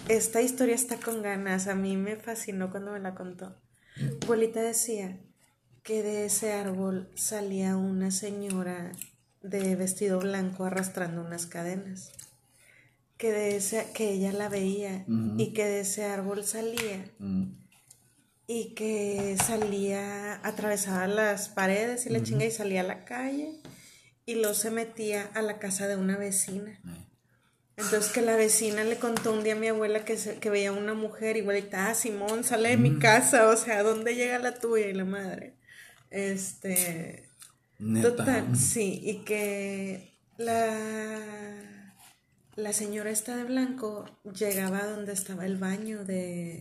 esta 0.09 0.40
historia 0.42 0.74
está 0.74 0.98
con 0.98 1.22
ganas, 1.22 1.66
a 1.66 1.74
mí 1.74 1.96
me 1.96 2.16
fascinó 2.16 2.70
cuando 2.70 2.92
me 2.92 3.00
la 3.00 3.14
contó. 3.14 3.57
Abuelita 4.22 4.61
decía 4.61 5.16
que 5.83 6.02
de 6.02 6.26
ese 6.26 6.52
árbol 6.52 7.09
salía 7.14 7.76
una 7.76 8.11
señora 8.11 8.92
de 9.42 9.76
vestido 9.76 10.18
blanco 10.18 10.64
arrastrando 10.64 11.20
unas 11.20 11.46
cadenas. 11.46 12.11
Que, 13.16 13.30
de 13.30 13.57
ese, 13.57 13.87
que 13.94 14.11
ella 14.11 14.33
la 14.33 14.48
veía 14.48 15.04
y 15.38 15.52
que 15.52 15.64
de 15.64 15.80
ese 15.80 16.04
árbol 16.04 16.44
salía. 16.44 17.04
Y 18.46 18.74
que 18.74 19.37
salía, 19.42 20.40
atravesaba 20.46 21.07
las 21.07 21.48
paredes 21.48 22.07
y 22.07 22.11
la 22.11 22.22
chinga 22.22 22.44
y 22.44 22.50
salía 22.50 22.80
a 22.80 22.85
la 22.85 23.04
calle 23.04 23.61
y 24.26 24.35
luego 24.37 24.54
se 24.54 24.70
metía 24.70 25.30
a 25.35 25.42
la 25.42 25.59
casa 25.59 25.87
de 25.87 25.96
una 25.96 26.16
vecina. 26.16 26.80
Entonces 27.77 28.13
que 28.13 28.23
la 28.23 28.37
vecina 28.37 28.85
le 28.85 28.99
contó 28.99 29.33
un 29.33 29.43
día 29.43 29.55
a 29.55 29.59
mi 29.59 29.69
abuela 29.69 30.05
que, 30.05 30.17
que 30.17 30.51
veía 30.51 30.73
una 30.73 30.95
mujer 30.95 31.37
igualita, 31.37 31.89
ah, 31.89 31.95
Simón, 31.95 32.45
sale 32.45 32.71
de 32.71 32.77
mi 32.77 32.99
casa, 32.99 33.49
o 33.49 33.57
sea, 33.57 33.83
¿dónde 33.83 34.15
llega 34.15 34.39
la 34.39 34.55
tuya 34.55 34.87
y 34.87 34.93
la 34.93 35.05
madre? 35.05 35.55
Este... 36.11 37.29
Total, 38.03 38.57
sí, 38.57 39.01
y 39.03 39.25
que 39.25 40.15
la, 40.39 41.19
la 42.57 42.73
señora 42.73 43.11
esta 43.11 43.37
de 43.37 43.45
blanco 43.45 44.07
llegaba 44.33 44.87
donde 44.87 45.13
estaba 45.13 45.45
el 45.45 45.57
baño 45.57 46.05
de, 46.05 46.59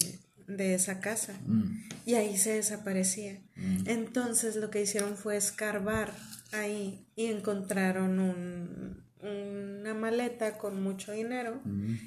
esa 0.57 0.99
casa 0.99 1.33
mm. 1.45 1.83
y 2.05 2.15
ahí 2.15 2.37
se 2.37 2.53
desaparecía. 2.53 3.39
Mm. 3.55 3.83
Entonces 3.85 4.55
lo 4.55 4.69
que 4.69 4.81
hicieron 4.81 5.15
fue 5.15 5.37
escarbar 5.37 6.13
ahí 6.51 7.05
y 7.15 7.27
encontraron 7.27 8.19
un, 8.19 9.02
una 9.23 9.93
maleta 9.93 10.57
con 10.57 10.81
mucho 10.81 11.11
dinero 11.11 11.61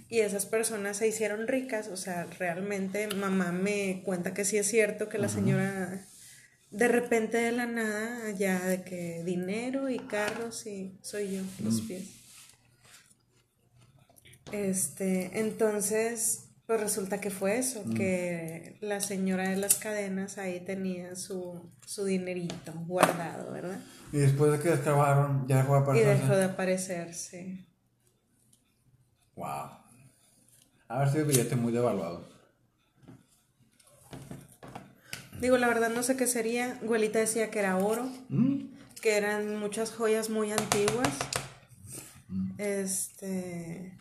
y 0.08 0.20
esas 0.20 0.46
personas 0.46 0.98
se 0.98 1.08
hicieron 1.08 1.46
ricas, 1.46 1.88
o 1.88 1.96
sea, 1.96 2.26
realmente 2.38 3.08
mamá 3.08 3.52
me 3.52 4.02
cuenta 4.04 4.34
que 4.34 4.44
sí 4.44 4.56
es 4.56 4.66
cierto 4.66 5.08
que 5.08 5.18
la 5.18 5.28
señora 5.28 6.06
de 6.70 6.88
repente 6.88 7.38
de 7.38 7.52
la 7.52 7.66
nada 7.66 8.30
ya 8.32 8.64
de 8.66 8.82
que 8.82 9.22
dinero 9.24 9.88
y 9.88 9.98
carros 9.98 10.66
y 10.66 10.98
soy 11.00 11.36
yo 11.36 11.42
los 11.64 11.80
pies. 11.82 12.04
Este, 14.52 15.40
entonces 15.40 16.45
pues 16.66 16.80
resulta 16.80 17.20
que 17.20 17.30
fue 17.30 17.58
eso, 17.58 17.84
que 17.94 18.76
la 18.80 19.00
señora 19.00 19.48
de 19.48 19.56
las 19.56 19.76
cadenas 19.76 20.36
ahí 20.36 20.60
tenía 20.60 21.14
su, 21.14 21.70
su 21.86 22.04
dinerito 22.04 22.72
guardado, 22.86 23.52
¿verdad? 23.52 23.78
Y 24.12 24.18
después 24.18 24.50
de 24.50 24.58
que 24.58 24.70
descargaron, 24.70 25.46
ya 25.46 25.58
dejó 25.58 25.74
de 25.74 25.80
aparecer. 25.80 26.16
Y 26.16 26.20
dejó 26.20 26.36
de 26.36 26.44
aparecer, 26.44 27.14
sí. 27.14 27.66
Wow. 29.36 29.70
Haber 30.88 31.08
sido 31.10 31.26
billete 31.26 31.54
muy 31.54 31.72
devaluado. 31.72 32.28
Digo, 35.40 35.58
la 35.58 35.68
verdad 35.68 35.90
no 35.90 36.02
sé 36.02 36.16
qué 36.16 36.26
sería. 36.26 36.78
Abuelita 36.82 37.18
decía 37.18 37.50
que 37.50 37.58
era 37.58 37.76
oro, 37.76 38.08
mm. 38.28 38.72
que 39.02 39.16
eran 39.16 39.58
muchas 39.58 39.92
joyas 39.92 40.30
muy 40.30 40.50
antiguas. 40.50 41.10
Mm. 42.28 42.50
Este. 42.58 43.98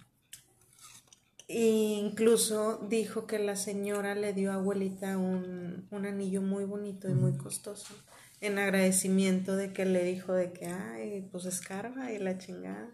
Incluso 1.47 2.79
dijo 2.89 3.27
que 3.27 3.39
la 3.39 3.55
señora 3.55 4.15
le 4.15 4.33
dio 4.33 4.51
a 4.51 4.55
abuelita 4.55 5.17
un, 5.17 5.87
un 5.91 6.05
anillo 6.05 6.41
muy 6.41 6.65
bonito 6.65 7.09
y 7.09 7.13
muy 7.13 7.37
costoso 7.37 7.93
en 8.41 8.59
agradecimiento 8.59 9.55
de 9.55 9.73
que 9.73 9.85
le 9.85 10.03
dijo 10.03 10.33
de 10.33 10.51
que, 10.51 10.67
ay, 10.67 11.27
pues 11.31 11.45
escarba 11.45 12.11
y 12.11 12.19
la 12.19 12.37
chingada. 12.37 12.89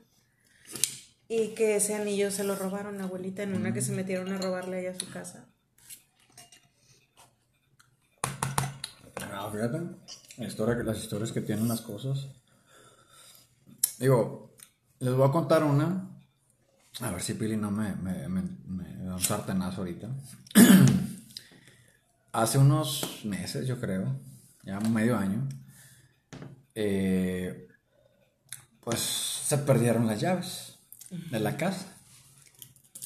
Y 1.28 1.50
que 1.50 1.78
ese 1.78 1.96
anillo 1.96 2.32
se 2.32 2.44
lo 2.44 2.56
robaron 2.56 3.00
a 3.02 3.06
abuelita 3.06 3.44
en 3.44 3.56
una 3.56 3.74
que 3.74 3.82
se 3.82 3.94
metieron 3.94 4.32
a 4.34 4.38
robarle 4.38 4.78
ahí 4.78 4.86
a 4.88 5.00
su 5.00 5.10
casa. 5.10 5.48
Ah, 9.16 9.50
fíjate, 9.52 9.80
las 10.84 10.98
historias 10.98 11.32
que 11.32 11.42
tienen 11.42 11.68
las 11.68 11.82
cosas. 11.82 12.28
Digo, 13.98 14.56
les 15.00 15.14
voy 15.14 15.28
a 15.28 15.32
contar 15.32 15.64
una. 15.64 16.11
A 17.00 17.10
ver 17.10 17.22
si 17.22 17.34
Pili 17.36 17.56
no 17.56 17.72
me, 17.72 17.96
me, 17.96 18.28
me, 18.28 18.44
me 18.68 19.06
da 19.06 19.16
un 19.16 19.22
sartenazo 19.22 19.82
ahorita. 19.82 20.10
Hace 22.34 22.58
unos 22.58 23.22
meses, 23.24 23.66
yo 23.66 23.80
creo, 23.80 24.20
llevamos 24.64 24.90
medio 24.90 25.18
año, 25.18 25.48
eh, 26.76 27.68
pues 28.82 29.00
se 29.00 29.58
perdieron 29.58 30.08
las 30.08 30.20
llaves 30.20 30.80
de 31.10 31.40
la 31.40 31.58
casa. 31.58 31.96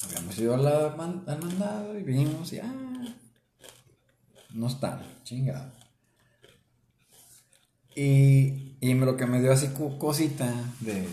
Habíamos 0.03 0.37
ido 0.37 0.53
al 0.53 0.97
mandado 0.97 1.97
y 1.97 2.03
vinimos 2.03 2.51
y 2.53 2.59
ah, 2.59 2.73
no 4.53 4.67
están, 4.67 5.01
chingado. 5.23 5.71
Y, 7.95 8.75
y 8.81 8.93
lo 8.93 9.15
que 9.15 9.25
me 9.25 9.41
dio 9.41 9.53
así 9.53 9.69
cosita 9.97 10.53
de, 10.81 11.07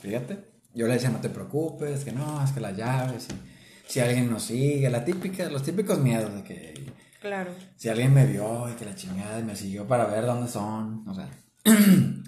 fíjate, 0.00 0.49
yo 0.74 0.86
le 0.86 0.94
decía, 0.94 1.10
no 1.10 1.20
te 1.20 1.30
preocupes, 1.30 2.04
que 2.04 2.12
no, 2.12 2.42
es 2.44 2.52
que 2.52 2.60
las 2.60 2.76
llaves, 2.76 3.28
y, 3.30 3.90
si 3.90 4.00
alguien 4.00 4.30
nos 4.30 4.44
sigue, 4.44 4.88
la 4.88 5.04
típica, 5.04 5.48
los 5.48 5.62
típicos 5.62 5.98
miedos 5.98 6.34
de 6.34 6.44
que 6.44 6.74
Claro. 7.20 7.52
Si 7.76 7.88
alguien 7.88 8.14
me 8.14 8.26
vio 8.26 8.68
y 8.70 8.72
que 8.74 8.86
la 8.86 8.94
chingada 8.94 9.38
y 9.38 9.44
me 9.44 9.54
siguió 9.54 9.86
para 9.86 10.06
ver 10.06 10.24
dónde 10.24 10.48
son, 10.48 11.06
o 11.06 11.14
sea. 11.14 11.28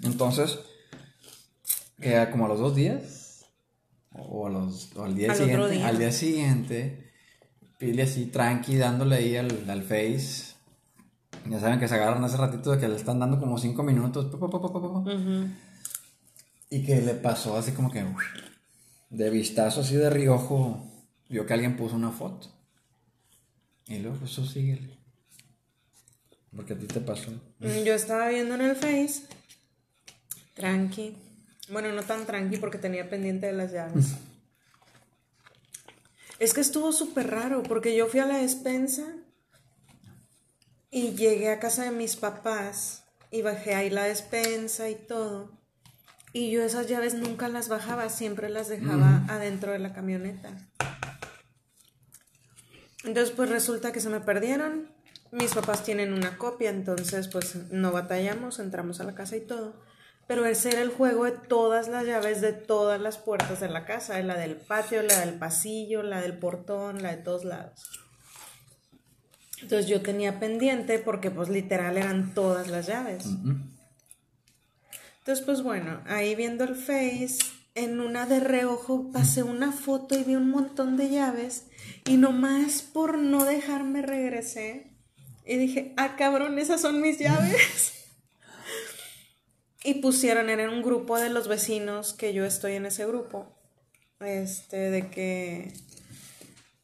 Entonces, 0.03 0.59
que 1.99 2.27
como 2.31 2.45
a 2.45 2.49
los 2.49 2.59
dos 2.59 2.75
días, 2.75 3.45
o, 4.11 4.45
a 4.45 4.49
los, 4.51 4.95
al 4.97 5.15
día 5.15 5.33
siguiente, 5.33 5.83
al 5.83 5.97
día 5.97 6.11
siguiente, 6.11 7.11
pile 7.79 8.03
así 8.03 8.27
tranqui, 8.27 8.77
dándole 8.77 9.15
ahí 9.15 9.35
al, 9.35 9.67
al 9.67 9.81
face. 9.81 10.53
Ya 11.49 11.59
saben 11.59 11.79
que 11.79 11.87
se 11.87 11.95
agarran 11.95 12.23
hace 12.23 12.37
ratito 12.37 12.71
de 12.71 12.77
que 12.77 12.87
le 12.87 12.95
están 12.95 13.19
dando 13.19 13.39
como 13.39 13.57
cinco 13.57 13.81
minutos. 13.81 14.29
Y 16.73 16.83
que 16.83 16.99
le 17.01 17.13
pasó 17.13 17.55
así 17.55 17.71
como 17.73 17.91
que 17.91 18.03
de 19.11 19.29
vistazo 19.29 19.81
así 19.81 19.95
de 19.95 20.09
riojo, 20.09 20.83
vio 21.29 21.45
que 21.45 21.53
alguien 21.53 21.77
puso 21.77 21.95
una 21.95 22.09
foto. 22.09 22.47
Y 23.85 23.99
luego, 23.99 24.17
pues, 24.17 24.31
eso 24.31 24.43
síguele. 24.43 24.97
Porque 26.55 26.73
a 26.73 26.79
ti 26.79 26.87
te 26.87 26.99
pasó. 26.99 27.29
Mm, 27.59 27.83
yo 27.85 27.93
estaba 27.93 28.27
viendo 28.29 28.55
en 28.55 28.61
el 28.61 28.75
Face. 28.75 29.21
Tranqui. 30.55 31.15
Bueno, 31.69 31.91
no 31.91 32.01
tan 32.01 32.25
tranqui 32.25 32.57
porque 32.57 32.79
tenía 32.79 33.07
pendiente 33.07 33.45
de 33.45 33.53
las 33.53 33.71
llaves. 33.71 34.15
es 36.39 36.55
que 36.55 36.61
estuvo 36.61 36.91
súper 36.91 37.29
raro 37.29 37.61
porque 37.61 37.95
yo 37.95 38.07
fui 38.07 38.19
a 38.19 38.25
la 38.25 38.37
despensa 38.37 39.05
y 40.89 41.11
llegué 41.11 41.51
a 41.51 41.59
casa 41.59 41.83
de 41.83 41.91
mis 41.91 42.15
papás 42.15 43.03
y 43.29 43.43
bajé 43.43 43.75
ahí 43.75 43.91
la 43.91 44.05
despensa 44.05 44.89
y 44.89 44.95
todo. 44.95 45.62
Y 46.33 46.49
yo 46.49 46.63
esas 46.63 46.87
llaves 46.87 47.13
nunca 47.13 47.47
las 47.47 47.69
bajaba, 47.69 48.09
siempre 48.09 48.49
las 48.49 48.67
dejaba 48.67 49.23
adentro 49.29 49.71
de 49.71 49.79
la 49.79 49.93
camioneta. 49.93 50.49
Entonces, 53.03 53.33
pues 53.35 53.49
resulta 53.49 53.91
que 53.91 53.99
se 53.99 54.09
me 54.09 54.19
perdieron. 54.19 54.91
Mis 55.31 55.53
papás 55.53 55.83
tienen 55.83 56.11
una 56.11 56.37
copia, 56.37 56.69
entonces 56.69 57.27
pues 57.27 57.55
no 57.71 57.91
batallamos, 57.91 58.59
entramos 58.59 58.99
a 58.99 59.03
la 59.03 59.15
casa 59.15 59.35
y 59.35 59.41
todo. 59.41 59.81
Pero 60.27 60.45
ese 60.45 60.69
era 60.69 60.81
el 60.81 60.89
juego 60.89 61.25
de 61.25 61.31
todas 61.31 61.87
las 61.87 62.05
llaves 62.05 62.39
de 62.41 62.53
todas 62.53 62.99
las 62.99 63.17
puertas 63.17 63.59
de 63.59 63.69
la 63.69 63.85
casa, 63.85 64.21
la 64.21 64.37
del 64.37 64.55
patio, 64.55 65.01
la 65.03 65.19
del 65.19 65.33
pasillo, 65.35 66.01
la 66.01 66.21
del 66.21 66.37
portón, 66.37 67.03
la 67.03 67.15
de 67.15 67.21
todos 67.21 67.45
lados. 67.45 67.81
Entonces 69.61 69.87
yo 69.87 70.01
tenía 70.01 70.39
pendiente 70.39 70.99
porque 70.99 71.29
pues 71.29 71.49
literal 71.49 71.97
eran 71.97 72.33
todas 72.33 72.69
las 72.69 72.87
llaves. 72.87 73.25
Entonces 75.23 75.45
pues 75.45 75.63
bueno, 75.63 76.01
ahí 76.05 76.35
viendo 76.35 76.65
el 76.65 76.75
face, 76.75 77.37
en 77.75 78.01
una 78.01 78.25
de 78.25 78.41
reojo 78.41 79.09
pasé 79.13 79.41
una 79.41 79.71
foto 79.71 80.19
y 80.19 80.23
vi 80.25 80.35
un 80.35 80.49
montón 80.49 80.97
de 80.97 81.09
llaves 81.09 81.67
y 82.05 82.17
nomás 82.17 82.81
por 82.81 83.17
no 83.17 83.45
dejarme 83.45 84.01
regresé 84.01 84.91
y 85.45 85.55
dije, 85.55 85.93
ah 85.95 86.17
cabrón, 86.17 86.59
esas 86.59 86.81
son 86.81 86.99
mis 86.99 87.19
llaves. 87.19 87.93
y 89.85 89.95
pusieron, 89.95 90.49
en 90.49 90.69
un 90.69 90.81
grupo 90.81 91.17
de 91.17 91.29
los 91.29 91.47
vecinos 91.47 92.11
que 92.11 92.33
yo 92.33 92.43
estoy 92.43 92.73
en 92.73 92.85
ese 92.85 93.05
grupo, 93.05 93.57
este, 94.19 94.89
de 94.89 95.09
que 95.09 95.73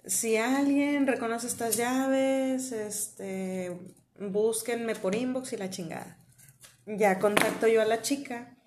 si 0.06 0.38
alguien 0.38 1.08
reconoce 1.08 1.48
estas 1.48 1.76
llaves, 1.76 2.72
este, 2.72 3.78
búsquenme 4.18 4.96
por 4.96 5.14
inbox 5.14 5.52
y 5.52 5.58
la 5.58 5.70
chingada. 5.70 6.18
Ya 6.86 7.19
contacto 7.19 7.67
yo 7.67 7.82
a 7.82 7.86
la 7.86 8.01
chica 8.01 8.57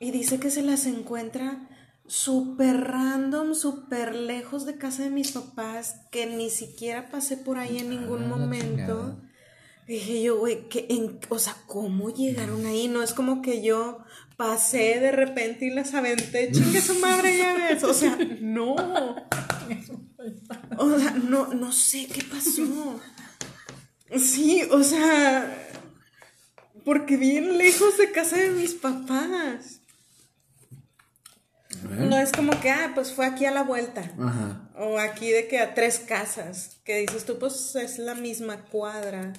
y 0.00 0.10
dice 0.10 0.38
que 0.38 0.50
se 0.50 0.62
las 0.62 0.86
encuentra 0.86 1.68
súper 2.06 2.80
random, 2.84 3.54
súper 3.54 4.14
lejos 4.14 4.64
de 4.66 4.78
casa 4.78 5.04
de 5.04 5.10
mis 5.10 5.32
papás, 5.32 6.00
que 6.10 6.26
ni 6.26 6.50
siquiera 6.50 7.10
pasé 7.10 7.36
por 7.36 7.58
ahí 7.58 7.78
en 7.78 7.90
ningún 7.90 8.24
ah, 8.24 8.28
momento. 8.28 9.20
Dije 9.86 10.22
yo, 10.22 10.38
güey, 10.38 10.68
que 10.68 10.86
o 11.28 11.38
sea, 11.38 11.56
¿cómo 11.66 12.10
llegaron 12.10 12.66
ahí? 12.66 12.88
No 12.88 13.02
es 13.02 13.12
como 13.12 13.40
que 13.42 13.62
yo 13.62 13.98
pasé 14.36 15.00
de 15.00 15.12
repente 15.12 15.66
y 15.66 15.70
las 15.70 15.94
aventé, 15.94 16.50
chingue 16.52 16.80
su 16.80 16.98
madre 16.98 17.38
llaves. 17.38 17.84
O 17.84 17.94
sea, 17.94 18.18
no. 18.40 18.74
O 20.78 20.98
sea, 20.98 21.10
no, 21.12 21.54
no 21.54 21.72
sé 21.72 22.06
qué 22.06 22.22
pasó. 22.22 23.00
Sí, 24.16 24.62
o 24.70 24.82
sea, 24.82 25.67
porque 26.88 27.18
bien 27.18 27.58
lejos 27.58 27.98
de 27.98 28.10
casa 28.12 28.38
de 28.38 28.48
mis 28.48 28.72
papás. 28.72 29.82
No 31.82 32.18
es 32.18 32.32
como 32.32 32.58
que, 32.60 32.70
ah, 32.70 32.92
pues 32.94 33.12
fue 33.12 33.26
aquí 33.26 33.44
a 33.44 33.50
la 33.50 33.62
vuelta. 33.62 34.10
Ajá. 34.18 34.70
O 34.74 34.98
aquí 34.98 35.28
de 35.28 35.48
que 35.48 35.58
a 35.58 35.74
tres 35.74 35.98
casas. 35.98 36.80
Que 36.84 36.96
dices 37.00 37.26
tú, 37.26 37.38
pues 37.38 37.76
es 37.76 37.98
la 37.98 38.14
misma 38.14 38.64
cuadra. 38.64 39.34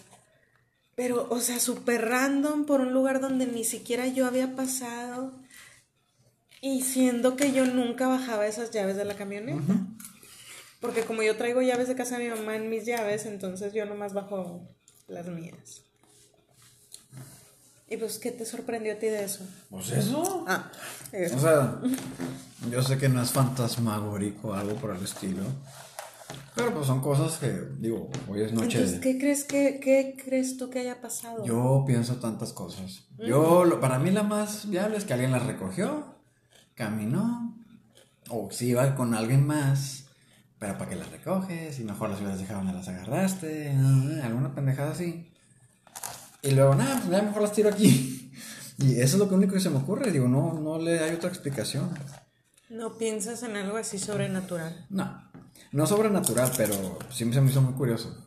Pero, 0.93 1.26
o 1.32 1.39
sea, 1.39 1.60
súper 1.60 2.08
random 2.08 2.68
por 2.68 2.82
un 2.82 2.93
lugar 2.93 3.20
donde 3.20 3.47
ni 3.47 3.64
siquiera 3.64 4.06
yo 4.06 4.28
había 4.28 4.56
pasado. 4.56 5.34
Y 6.62 6.84
siendo 6.84 7.36
que 7.36 7.52
yo 7.52 7.66
nunca 7.66 8.08
bajaba 8.08 8.45
esas 8.45 8.70
llaves 8.70 8.95
de 8.95 9.06
la 9.06 9.16
camioneta. 9.16 9.88
Porque 10.82 11.02
como 11.02 11.24
yo 11.24 11.36
traigo 11.36 11.64
llaves 11.64 11.88
de 11.88 11.95
casa 11.95 12.20
de 12.20 12.26
mi 12.26 12.30
mamá 12.30 12.58
en 12.58 12.70
mis 12.70 12.86
llaves, 12.86 13.26
entonces 13.26 13.74
yo 13.74 13.88
nomás 13.88 14.14
bajo 14.14 14.70
las 15.08 15.26
mías. 15.26 15.89
¿Y 17.90 17.98
pues 17.98 18.20
qué 18.20 18.32
te 18.32 18.46
sorprendió 18.46 18.94
a 18.94 18.96
ti 18.98 19.08
de 19.08 19.24
eso? 19.24 19.44
Pues 19.70 19.92
eso. 19.92 20.46
Ah, 20.48 20.72
eso. 21.12 21.38
O 21.38 21.40
sea, 21.40 21.80
yo 22.70 22.82
sé 22.84 22.98
que 22.98 23.10
no 23.10 23.22
es 23.22 23.32
fantasmagórico 23.32 24.50
o 24.50 24.54
algo 24.54 24.76
por 24.76 24.96
el 24.96 25.04
estilo. 25.04 25.44
Pero 26.56 26.74
pues 26.74 26.88
son 26.88 27.02
cosas 27.02 27.38
que, 27.38 27.52
digo, 27.80 28.10
hoy 28.28 28.42
es 28.42 28.54
noche 28.54 28.78
Entonces, 28.78 29.00
¿qué 29.00 29.18
crees, 29.18 29.44
que, 29.44 29.80
qué 29.80 30.16
crees 30.24 30.58
tú 30.58 30.70
que 30.70 30.80
haya 30.80 31.02
pasado? 31.02 31.46
Yo 31.46 31.84
pienso 31.88 32.18
tantas 32.18 32.54
cosas. 32.54 33.08
Yo, 33.18 33.80
para 33.80 33.98
mí 33.98 34.12
la 34.12 34.24
más 34.24 34.70
viable 34.70 34.98
es 34.98 35.06
que 35.06 35.14
alguien 35.14 35.32
las 35.32 35.46
recogió, 35.46 36.16
caminó, 36.76 37.58
o 38.30 38.52
si 38.52 38.68
iba 38.68 38.96
con 38.96 39.16
alguien 39.16 39.48
más, 39.48 40.10
pero 40.60 40.78
para 40.78 40.90
que 40.90 40.96
las 40.96 41.10
recoges, 41.10 41.80
y 41.80 41.84
mejor 41.84 42.10
las 42.10 42.20
hubieras 42.20 42.40
dejado 42.40 42.60
donde 42.60 42.74
las 42.74 42.88
agarraste, 42.88 43.72
alguna 44.22 44.54
pendejada 44.54 44.92
así. 44.92 45.28
Y 46.42 46.52
luego, 46.52 46.76
nada, 46.76 46.98
pues 46.98 47.10
ya 47.10 47.22
mejor 47.22 47.42
las 47.42 47.54
tiro 47.54 47.70
aquí. 47.70 48.16
Y 48.82 48.94
eso 49.02 49.18
es 49.18 49.30
lo 49.30 49.36
único 49.36 49.56
que 49.56 49.60
se 49.60 49.70
me 49.70 49.76
ocurre, 49.76 50.10
digo, 50.10 50.30
no, 50.30 50.54
no 50.54 50.80
le 50.80 51.02
hay 51.02 51.14
otra 51.14 51.28
explicación. 51.28 51.90
¿No 52.70 52.98
piensas 52.98 53.44
en 53.44 53.58
algo 53.58 53.76
así 53.76 54.00
sobrenatural? 54.00 54.86
No. 54.90 55.22
No 55.74 55.86
sobrenatural, 55.86 56.50
pero 56.56 56.98
siempre 57.10 57.36
se 57.36 57.42
me 57.42 57.52
hizo 57.52 57.62
muy 57.62 57.74
curioso. 57.74 58.26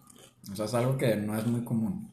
O 0.50 0.54
sea, 0.54 0.66
es 0.66 0.74
algo 0.74 0.98
que 0.98 1.16
no 1.16 1.38
es 1.38 1.46
muy 1.46 1.64
común. 1.64 2.12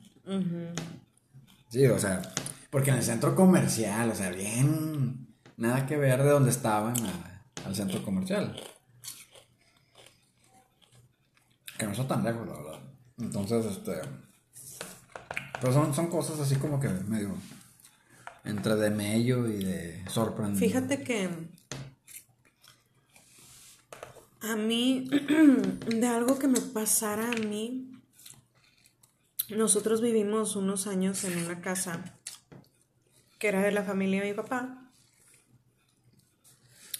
Sí, 1.70 1.86
o 1.88 2.00
sea, 2.00 2.22
porque 2.70 2.92
en 2.92 2.98
el 2.98 3.04
centro 3.04 3.36
comercial, 3.36 4.10
o 4.10 4.16
sea, 4.16 4.30
bien, 4.30 5.36
nada 5.58 5.86
que 5.86 5.98
ver 5.98 6.24
de 6.24 6.30
donde 6.30 6.52
estaban 6.52 6.96
al 7.66 7.76
centro 7.76 8.04
comercial. 8.04 8.56
Que 11.78 11.86
no 11.86 11.92
está 11.92 12.08
tan 12.08 12.24
lejos, 12.24 12.48
la 12.48 12.54
verdad. 12.54 12.80
Entonces, 13.18 13.66
este. 13.66 14.02
Pero 15.62 15.74
son, 15.74 15.94
son 15.94 16.08
cosas 16.08 16.40
así 16.40 16.56
como 16.56 16.80
que 16.80 16.88
medio. 16.88 17.36
Entre 18.46 18.76
de 18.76 18.90
mello 18.90 19.48
y 19.48 19.64
de 19.64 20.04
sorprendente. 20.10 20.66
Fíjate 20.66 21.04
que 21.04 21.30
a 24.42 24.56
mí, 24.56 25.10
de 25.88 26.08
algo 26.08 26.40
que 26.40 26.48
me 26.48 26.62
pasara 26.62 27.30
a 27.30 27.36
mí, 27.36 27.92
nosotros 29.50 30.02
vivimos 30.02 30.56
unos 30.56 30.88
años 30.88 31.24
en 31.26 31.38
una 31.46 31.60
casa 31.60 32.16
que 33.38 33.48
era 33.48 33.62
de 33.62 33.72
la 33.72 33.84
familia 33.84 34.22
de 34.22 34.30
mi 34.30 34.34
papá. 34.34 34.92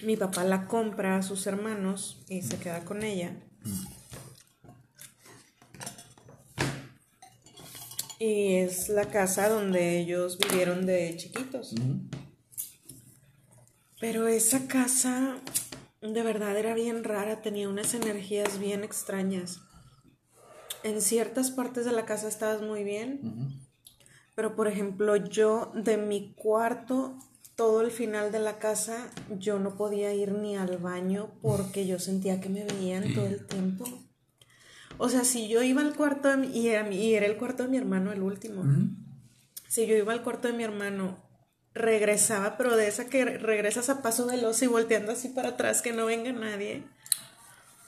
Mi 0.04 0.18
papá 0.18 0.44
la 0.44 0.68
compra 0.68 1.18
a 1.18 1.22
sus 1.22 1.46
hermanos 1.48 2.24
y 2.28 2.42
se 2.42 2.58
queda 2.58 2.86
con 2.86 3.04
ella. 3.04 3.36
Y 8.20 8.56
es 8.56 8.90
la 8.90 9.06
casa 9.06 9.48
donde 9.48 9.98
ellos 9.98 10.38
vivieron 10.38 10.86
de 10.86 11.16
chiquitos. 11.16 11.74
Pero 14.00 14.28
esa 14.28 14.68
casa 14.68 15.38
de 16.02 16.24
verdad 16.24 16.58
era 16.58 16.74
bien 16.74 17.04
rara, 17.04 17.42
tenía 17.42 17.70
unas 17.70 17.94
energías 17.94 18.60
bien 18.60 18.84
extrañas. 18.84 19.62
En 20.84 21.02
ciertas 21.02 21.52
partes 21.52 21.86
de 21.86 21.92
la 21.92 22.06
casa 22.06 22.28
estabas 22.28 22.62
muy 22.62 22.84
bien, 22.84 23.62
pero 24.36 24.56
por 24.56 24.68
ejemplo 24.68 25.16
yo 25.16 25.72
de 25.74 25.98
mi 25.98 26.34
cuarto, 26.34 27.18
todo 27.56 27.82
el 27.82 27.92
final 27.92 28.32
de 28.32 28.40
la 28.40 28.58
casa, 28.58 29.12
yo 29.38 29.60
no 29.60 29.76
podía 29.76 30.14
ir 30.14 30.32
ni 30.32 30.56
al 30.56 30.78
baño 30.78 31.32
porque 31.42 31.86
yo 31.86 32.00
sentía 32.00 32.40
que 32.40 32.48
me 32.48 32.64
veían 32.64 33.14
todo 33.14 33.26
el 33.26 33.46
tiempo. 33.46 33.86
O 35.02 35.08
sea, 35.08 35.24
si 35.24 35.48
yo 35.48 35.64
iba 35.64 35.82
al 35.82 35.96
cuarto 35.96 36.36
de 36.36 36.48
y, 36.48 36.68
era, 36.68 36.92
y 36.92 37.16
era 37.16 37.26
el 37.26 37.38
cuarto 37.38 37.64
de 37.64 37.70
mi 37.70 37.78
hermano 37.78 38.12
el 38.12 38.22
último, 38.22 38.66
si 39.70 39.88
yo 39.88 39.96
iba 39.96 40.12
al 40.12 40.24
cuarto 40.24 40.50
de 40.50 40.54
mi 40.54 40.66
hermano 40.66 41.24
regresaba, 41.74 42.58
pero 42.58 42.76
de 42.76 42.90
esa 42.90 43.06
que 43.06 43.24
regresas 43.24 43.90
a 43.90 44.02
paso 44.02 44.28
veloz 44.28 44.62
y 44.62 44.68
volteando 44.68 45.14
así 45.14 45.30
para 45.30 45.50
atrás 45.50 45.82
que 45.82 45.94
no 45.94 46.06
venga 46.06 46.34
nadie. 46.34 46.84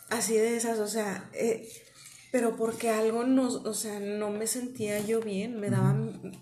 Así 0.10 0.36
de 0.38 0.56
esas, 0.56 0.80
o 0.80 0.88
sea, 0.88 1.30
eh, 1.34 1.68
pero 2.32 2.56
porque 2.56 2.90
algo 2.90 3.26
no, 3.26 3.48
o 3.48 3.74
sea, 3.74 4.00
no 4.00 4.30
me 4.30 4.48
sentía 4.48 5.02
yo 5.02 5.20
bien, 5.20 5.60
me 5.60 5.70
daba 5.70 5.94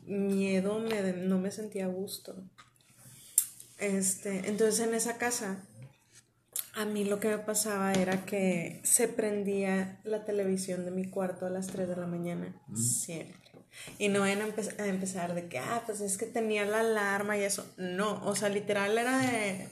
miedo, 0.06 0.78
me, 0.80 1.14
no 1.14 1.40
me 1.40 1.50
sentía 1.50 1.86
a 1.86 1.90
gusto. 1.90 2.36
Este, 3.80 4.48
entonces 4.48 4.86
en 4.86 4.94
esa 4.94 5.18
casa, 5.18 5.66
a 6.76 6.86
mí 6.86 7.06
lo 7.06 7.20
que 7.20 7.30
me 7.30 7.38
pasaba 7.40 7.94
era 7.94 8.26
que 8.26 8.80
se 8.84 9.08
prendía 9.08 10.00
la 10.04 10.26
televisión 10.26 10.86
de 10.86 10.92
mi 10.92 11.10
cuarto 11.10 11.46
a 11.46 11.50
las 11.50 11.68
3 11.68 11.88
de 11.90 11.96
la 11.96 12.08
mañana, 12.08 12.56
siempre. 12.76 13.38
Y 13.98 14.10
no 14.10 14.22
vayan 14.22 14.42
a, 14.42 14.86
empezar 14.86 15.36
de 15.36 15.48
que, 15.48 15.60
ah, 15.60 15.84
pues 15.86 16.02
es 16.02 16.18
que 16.18 16.26
tenía 16.26 16.66
la 16.66 16.82
alarma 16.82 17.38
y 17.38 17.44
eso. 17.44 17.66
No, 17.78 18.24
o 18.26 18.36
sea, 18.36 18.50
literal 18.50 18.98
era 18.98 19.20
de 19.20 19.68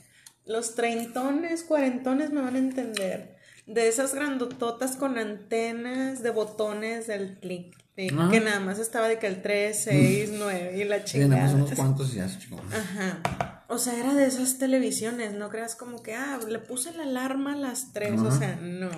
los 0.45 0.76
treintones, 0.76 1.64
cuarentones 1.64 2.32
me 2.32 2.41
van 2.41 2.56
a 2.56 2.60
entender. 2.60 3.36
De 3.68 3.88
esas 3.88 4.15
grandototas 4.15 4.95
con 4.95 5.18
antenas 5.18 6.24
de 6.24 6.32
botones 6.32 7.05
del 7.05 7.38
clic. 7.39 7.76
Que 7.95 8.11
nada 8.11 8.59
más 8.59 8.78
estaba 8.78 9.07
de 9.07 9.18
que 9.18 9.26
el 9.26 9.41
3, 9.41 9.76
6, 9.76 10.30
9 10.38 10.78
y 10.78 10.84
la 10.84 11.03
chingada. 11.03 11.41
más 11.41 11.53
unos 11.53 11.72
cuantos 11.72 12.13
y 12.13 12.18
ya 12.18 12.26
Ajá. 12.26 13.65
O 13.70 13.80
sea, 13.80 13.99
era 13.99 14.13
de 14.13 14.28
esas 14.28 14.59
televisiones, 14.59 15.34
no 15.34 15.49
creas 15.49 15.76
como 15.76 16.03
que, 16.03 16.13
ah, 16.13 16.39
le 16.47 16.59
puse 16.59 16.93
la 16.93 17.03
alarma 17.03 17.53
a 17.53 17.55
las 17.55 17.93
3, 17.93 18.22
o 18.22 18.32
sea, 18.32 18.55
no. 18.61 18.91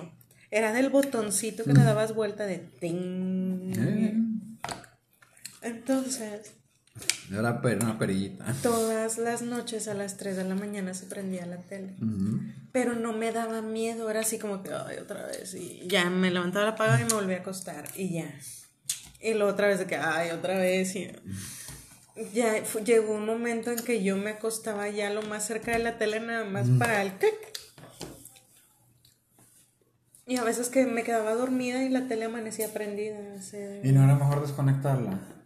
Era 0.50 0.72
del 0.72 0.90
botoncito 0.90 1.64
que 1.64 1.72
le 1.72 1.82
dabas 1.82 2.14
vuelta 2.14 2.44
de 2.44 2.58
ting. 2.58 3.72
Eh. 3.74 4.14
Entonces. 5.62 6.59
Era 7.30 7.60
una 7.80 7.98
perillita. 7.98 8.44
Todas 8.62 9.18
las 9.18 9.42
noches 9.42 9.86
a 9.88 9.94
las 9.94 10.16
3 10.16 10.36
de 10.36 10.44
la 10.44 10.56
mañana 10.56 10.94
se 10.94 11.06
prendía 11.06 11.46
la 11.46 11.58
tele. 11.58 11.94
Pero 12.72 12.94
no 12.94 13.12
me 13.12 13.30
daba 13.30 13.62
miedo, 13.62 14.10
era 14.10 14.20
así 14.20 14.38
como 14.38 14.62
que, 14.62 14.72
ay, 14.72 14.98
otra 14.98 15.26
vez. 15.26 15.54
Y 15.54 15.86
ya 15.86 16.10
me 16.10 16.30
levantaba 16.30 16.66
la 16.66 16.76
paga 16.76 17.00
y 17.00 17.04
me 17.04 17.14
volví 17.14 17.34
a 17.34 17.38
acostar. 17.38 17.84
Y 17.94 18.14
ya. 18.14 18.34
Y 19.20 19.34
luego 19.34 19.52
otra 19.52 19.68
vez 19.68 19.78
de 19.78 19.86
que, 19.86 19.96
ay, 19.96 20.30
otra 20.30 20.58
vez. 20.58 20.96
Y 20.96 21.12
ya 22.34 22.62
llegó 22.84 23.14
un 23.14 23.26
momento 23.26 23.70
en 23.70 23.78
que 23.78 24.02
yo 24.02 24.16
me 24.16 24.30
acostaba 24.30 24.88
ya 24.88 25.10
lo 25.10 25.22
más 25.22 25.46
cerca 25.46 25.72
de 25.72 25.78
la 25.78 25.98
tele, 25.98 26.20
nada 26.20 26.44
más 26.44 26.68
para 26.78 27.02
el 27.02 27.12
clic. 27.12 27.34
Y 30.26 30.36
a 30.36 30.44
veces 30.44 30.68
que 30.68 30.86
me 30.86 31.02
quedaba 31.02 31.34
dormida 31.34 31.82
y 31.82 31.88
la 31.88 32.06
tele 32.06 32.24
amanecía 32.24 32.72
prendida. 32.72 33.18
¿Y 33.82 33.92
no 33.92 34.04
era 34.04 34.14
mejor 34.14 34.42
desconectarla? 34.42 35.39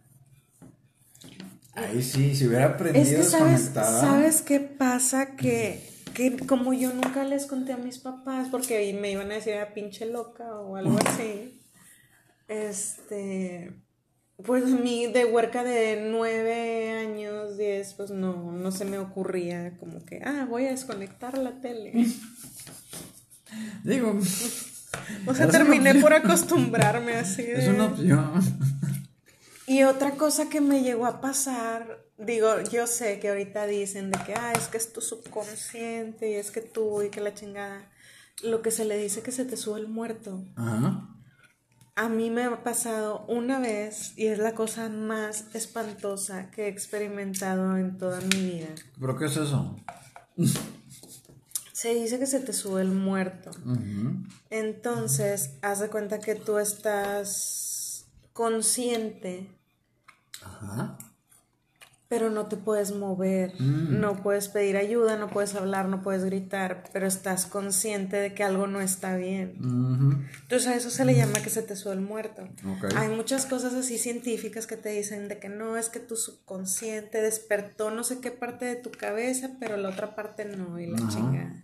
Ahí 1.75 2.01
sí, 2.01 2.35
si 2.35 2.47
hubiera 2.47 2.65
aprendido 2.67 3.21
es 3.21 3.31
que 3.31 3.37
sabes, 3.37 3.71
¿Sabes 3.73 4.41
qué 4.41 4.59
pasa? 4.59 5.35
Que, 5.35 5.81
que 6.13 6.37
como 6.37 6.73
yo 6.73 6.93
nunca 6.93 7.23
les 7.23 7.45
conté 7.45 7.73
a 7.73 7.77
mis 7.77 7.99
papás, 7.99 8.47
porque 8.49 8.97
me 8.99 9.11
iban 9.11 9.31
a 9.31 9.35
decir 9.35 9.53
era 9.53 9.73
pinche 9.73 10.05
loca 10.05 10.59
o 10.59 10.77
algo 10.77 10.97
así. 11.05 11.61
Este. 12.47 13.73
Pues 14.45 14.65
a 14.65 14.67
mí 14.67 15.07
de 15.07 15.23
huerca 15.25 15.63
de 15.63 16.09
nueve 16.11 16.91
años, 16.91 17.57
diez, 17.57 17.93
pues 17.93 18.11
no, 18.11 18.51
no 18.51 18.71
se 18.71 18.83
me 18.83 18.99
ocurría 18.99 19.77
como 19.77 20.03
que, 20.03 20.21
ah, 20.25 20.45
voy 20.49 20.65
a 20.65 20.71
desconectar 20.71 21.37
la 21.37 21.61
tele. 21.61 21.93
Digo. 23.83 24.19
O 25.25 25.33
sea, 25.33 25.47
terminé 25.51 25.95
por 25.95 26.13
acostumbrarme 26.13 27.15
así. 27.15 27.43
Es 27.45 27.67
una 27.67 27.85
opción. 27.85 28.31
Y 29.67 29.83
otra 29.83 30.11
cosa 30.11 30.49
que 30.49 30.61
me 30.61 30.83
llegó 30.83 31.07
a 31.07 31.21
pasar, 31.21 32.05
digo, 32.17 32.61
yo 32.71 32.85
sé 32.87 33.19
que 33.19 33.29
ahorita 33.29 33.65
dicen 33.65 34.11
de 34.11 34.19
que, 34.23 34.35
ah, 34.35 34.53
es 34.53 34.67
que 34.67 34.77
es 34.77 34.93
tu 34.93 35.01
subconsciente 35.01 36.31
y 36.31 36.35
es 36.35 36.51
que 36.51 36.61
tú 36.61 37.01
y 37.01 37.09
que 37.09 37.21
la 37.21 37.33
chingada, 37.33 37.89
lo 38.43 38.61
que 38.61 38.71
se 38.71 38.85
le 38.85 38.97
dice 38.97 39.23
que 39.23 39.31
se 39.31 39.45
te 39.45 39.57
sube 39.57 39.79
el 39.79 39.87
muerto. 39.87 40.43
Ajá. 40.55 41.09
A 41.97 42.09
mí 42.09 42.29
me 42.29 42.43
ha 42.43 42.61
pasado 42.61 43.25
una 43.29 43.57
vez 43.59 44.11
y 44.17 44.27
es 44.27 44.37
la 44.37 44.53
cosa 44.53 44.89
más 44.89 45.45
espantosa 45.55 46.51
que 46.51 46.65
he 46.65 46.67
experimentado 46.67 47.77
en 47.77 47.97
toda 47.97 48.19
mi 48.19 48.41
vida. 48.41 48.67
¿Pero 48.99 49.17
qué 49.17 49.25
es 49.25 49.37
eso? 49.37 49.77
Se 51.71 51.95
dice 51.95 52.19
que 52.19 52.25
se 52.25 52.41
te 52.41 52.51
sube 52.51 52.81
el 52.81 52.91
muerto. 52.91 53.51
Entonces, 54.49 55.51
haz 55.61 55.79
de 55.79 55.89
cuenta 55.89 56.19
que 56.19 56.35
tú 56.35 56.57
estás 56.57 58.07
consciente. 58.33 59.54
Ajá 60.45 60.97
pero 62.07 62.29
no 62.29 62.45
te 62.45 62.55
puedes 62.55 62.95
mover, 62.95 63.53
Mm. 63.59 63.99
no 63.99 64.21
puedes 64.21 64.47
pedir 64.47 64.77
ayuda, 64.77 65.17
no 65.17 65.27
puedes 65.27 65.55
hablar, 65.55 65.87
no 65.87 66.01
puedes 66.01 66.23
gritar, 66.23 66.83
pero 66.93 67.07
estás 67.07 67.45
consciente 67.45 68.17
de 68.17 68.33
que 68.33 68.43
algo 68.43 68.67
no 68.67 68.79
está 68.79 69.15
bien. 69.15 69.57
Entonces 70.43 70.67
a 70.67 70.75
eso 70.75 70.89
se 70.91 71.03
le 71.03 71.15
llama 71.15 71.41
que 71.41 71.49
se 71.49 71.63
te 71.63 71.75
sube 71.75 71.93
el 71.93 72.01
muerto. 72.01 72.47
Hay 72.95 73.09
muchas 73.09 73.45
cosas 73.47 73.73
así 73.73 73.97
científicas 73.97 74.67
que 74.67 74.77
te 74.77 74.89
dicen 74.89 75.27
de 75.27 75.39
que 75.39 75.49
no, 75.49 75.77
es 75.77 75.89
que 75.89 75.99
tu 75.99 76.15
subconsciente 76.15 77.21
despertó 77.21 77.89
no 77.89 78.03
sé 78.03 78.19
qué 78.21 78.31
parte 78.31 78.65
de 78.65 78.75
tu 78.75 78.91
cabeza, 78.91 79.51
pero 79.59 79.75
la 79.75 79.89
otra 79.89 80.15
parte 80.15 80.45
no, 80.45 80.79
y 80.79 80.85
la 80.85 80.99
Ajá. 80.99 81.09
chingada. 81.09 81.63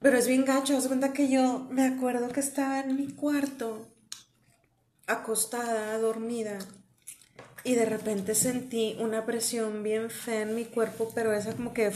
Pero 0.00 0.16
es 0.16 0.26
bien 0.26 0.46
gacho, 0.46 0.76
haz 0.78 0.86
cuenta 0.88 1.12
que 1.12 1.28
yo 1.28 1.68
me 1.70 1.86
acuerdo 1.86 2.28
que 2.30 2.40
estaba 2.40 2.80
en 2.80 2.96
mi 2.96 3.08
cuarto, 3.08 3.86
acostada, 5.06 5.98
dormida, 5.98 6.58
y 7.70 7.76
de 7.76 7.84
repente 7.84 8.34
sentí 8.34 8.96
una 8.98 9.24
presión 9.24 9.84
bien 9.84 10.10
fea 10.10 10.42
en 10.42 10.56
mi 10.56 10.64
cuerpo, 10.64 11.12
pero 11.14 11.32
esa 11.32 11.54
como 11.54 11.72
que, 11.72 11.92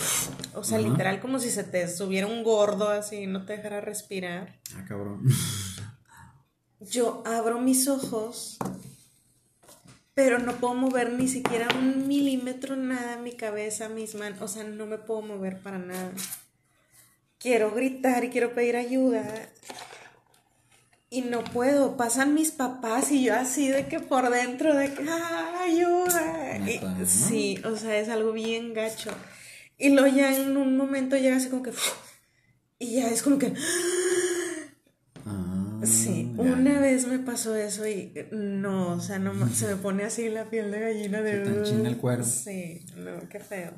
o 0.55 0.63
sea, 0.63 0.79
literal 0.79 1.19
como 1.19 1.41
si 1.41 1.51
se 1.51 1.65
te 1.65 1.89
subiera 1.89 2.29
un 2.29 2.45
gordo 2.45 2.91
así 2.91 3.17
y 3.17 3.27
no 3.27 3.45
te 3.45 3.57
dejara 3.57 3.81
respirar. 3.81 4.61
Ah, 4.77 4.85
cabrón. 4.87 5.27
Yo 6.79 7.25
abro 7.27 7.61
mis 7.61 7.89
ojos, 7.89 8.57
pero 10.15 10.39
no 10.39 10.53
puedo 10.59 10.75
mover 10.75 11.13
ni 11.13 11.27
siquiera 11.27 11.67
un 11.77 12.07
milímetro 12.07 12.77
nada 12.77 13.17
mi 13.17 13.33
cabeza, 13.33 13.89
mis 13.89 14.15
manos, 14.15 14.43
o 14.43 14.47
sea, 14.47 14.63
no 14.63 14.87
me 14.87 14.99
puedo 14.99 15.23
mover 15.23 15.61
para 15.61 15.79
nada. 15.79 16.13
Quiero 17.39 17.73
gritar 17.73 18.23
y 18.23 18.31
quiero 18.31 18.55
pedir 18.55 18.77
ayuda 18.77 19.25
y 21.17 21.23
no 21.23 21.45
puedo. 21.45 21.97
Pasan 21.97 22.35
mis 22.35 22.51
papás 22.51 23.11
y 23.13 23.25
yo 23.25 23.35
así 23.35 23.69
de 23.69 23.87
que 23.87 24.01
por 24.01 24.31
dentro 24.31 24.75
de 24.75 24.93
que 24.93 25.05
¡ah, 25.09 25.63
ayuda. 25.63 26.57
Y- 26.57 26.61
Neta, 26.61 26.91
¿no? 26.95 27.07
sí, 27.07 27.59
o 27.65 27.77
sea, 27.77 27.99
es 27.99 28.09
algo 28.09 28.33
bien 28.33 28.75
gacho. 28.75 29.11
Y 29.79 29.91
luego 29.91 30.09
ya 30.15 30.35
en 30.35 30.57
un 30.57 30.77
momento 30.77 31.17
llega 31.17 31.37
así 31.37 31.49
como 31.49 31.63
que 31.63 31.73
y 32.79 32.97
ya 32.97 33.09
es 33.09 33.23
como 33.23 33.39
que 33.39 33.53
Ah, 35.27 35.81
Sí, 35.85 36.33
ya. 36.37 36.43
una 36.43 36.81
vez 36.81 37.07
me 37.07 37.19
pasó 37.19 37.55
eso 37.57 37.87
y 37.87 38.13
no, 38.33 38.93
o 38.95 39.01
sea, 39.01 39.19
no 39.19 39.33
se 39.55 39.67
me 39.69 39.77
pone 39.77 40.05
así 40.05 40.29
la 40.29 40.45
piel 40.51 40.71
de 40.71 40.81
gallina 40.81 41.23
de 41.23 41.65
Se 41.67 41.75
el 41.87 41.97
cuero. 41.99 42.25
Sí, 42.25 42.85
no, 42.97 43.29
qué 43.29 43.41
feo. 43.41 43.73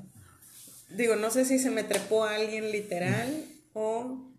Digo, 0.91 1.17
no 1.17 1.31
sé 1.31 1.45
si 1.45 1.59
se 1.59 1.71
me 1.71 1.83
trepó 1.83 2.25
alguien 2.25 2.71
literal 2.71 3.45
o 3.75 4.31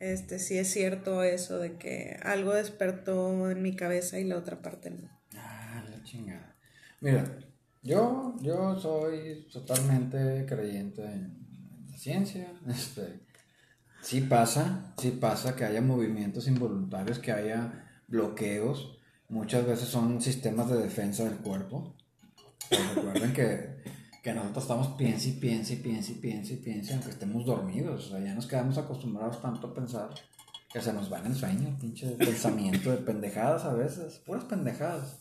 este 0.00 0.38
si 0.38 0.58
es 0.58 0.70
cierto 0.70 1.22
eso 1.22 1.58
de 1.58 1.76
que 1.76 2.18
algo 2.22 2.54
despertó 2.54 3.50
en 3.50 3.62
mi 3.62 3.74
cabeza 3.74 4.18
y 4.18 4.24
la 4.24 4.36
otra 4.36 4.60
parte 4.60 4.90
no. 4.90 5.08
Ah, 5.34 5.84
la 5.90 6.02
chingada. 6.02 6.54
Mira, 7.00 7.38
yo, 7.82 8.34
yo 8.40 8.78
soy 8.78 9.46
totalmente 9.52 10.44
creyente 10.46 11.04
en, 11.04 11.86
la 11.90 11.96
ciencia. 11.96 12.52
Este, 12.68 13.20
sí 14.02 14.22
pasa, 14.22 14.94
sí 14.98 15.12
pasa 15.12 15.54
que 15.56 15.64
haya 15.64 15.80
movimientos 15.80 16.48
involuntarios, 16.48 17.18
que 17.18 17.32
haya 17.32 17.88
bloqueos. 18.08 18.98
Muchas 19.28 19.66
veces 19.66 19.88
son 19.88 20.20
sistemas 20.20 20.68
de 20.70 20.78
defensa 20.78 21.24
del 21.24 21.38
cuerpo. 21.38 21.96
Pero 22.68 22.82
recuerden 22.94 23.32
que, 23.32 23.76
que 24.26 24.34
nosotros 24.34 24.64
estamos 24.64 24.88
piense 24.98 25.28
y 25.28 25.32
piense 25.34 25.74
y 25.74 25.76
piense 25.76 26.10
y 26.10 26.14
piense 26.16 26.54
y 26.54 26.56
piense, 26.56 26.94
aunque 26.94 27.10
estemos 27.10 27.46
dormidos. 27.46 28.06
O 28.06 28.10
sea, 28.10 28.18
ya 28.18 28.34
nos 28.34 28.48
quedamos 28.48 28.76
acostumbrados 28.76 29.40
tanto 29.40 29.68
a 29.68 29.72
pensar 29.72 30.08
que 30.72 30.80
se 30.80 30.92
nos 30.92 31.12
va 31.12 31.20
en 31.20 31.26
el 31.26 31.36
sueño, 31.36 31.76
pinche 31.80 32.08
pensamiento 32.18 32.90
de 32.90 32.96
pendejadas 32.96 33.64
a 33.64 33.74
veces, 33.74 34.20
puras 34.26 34.42
pendejadas. 34.42 35.18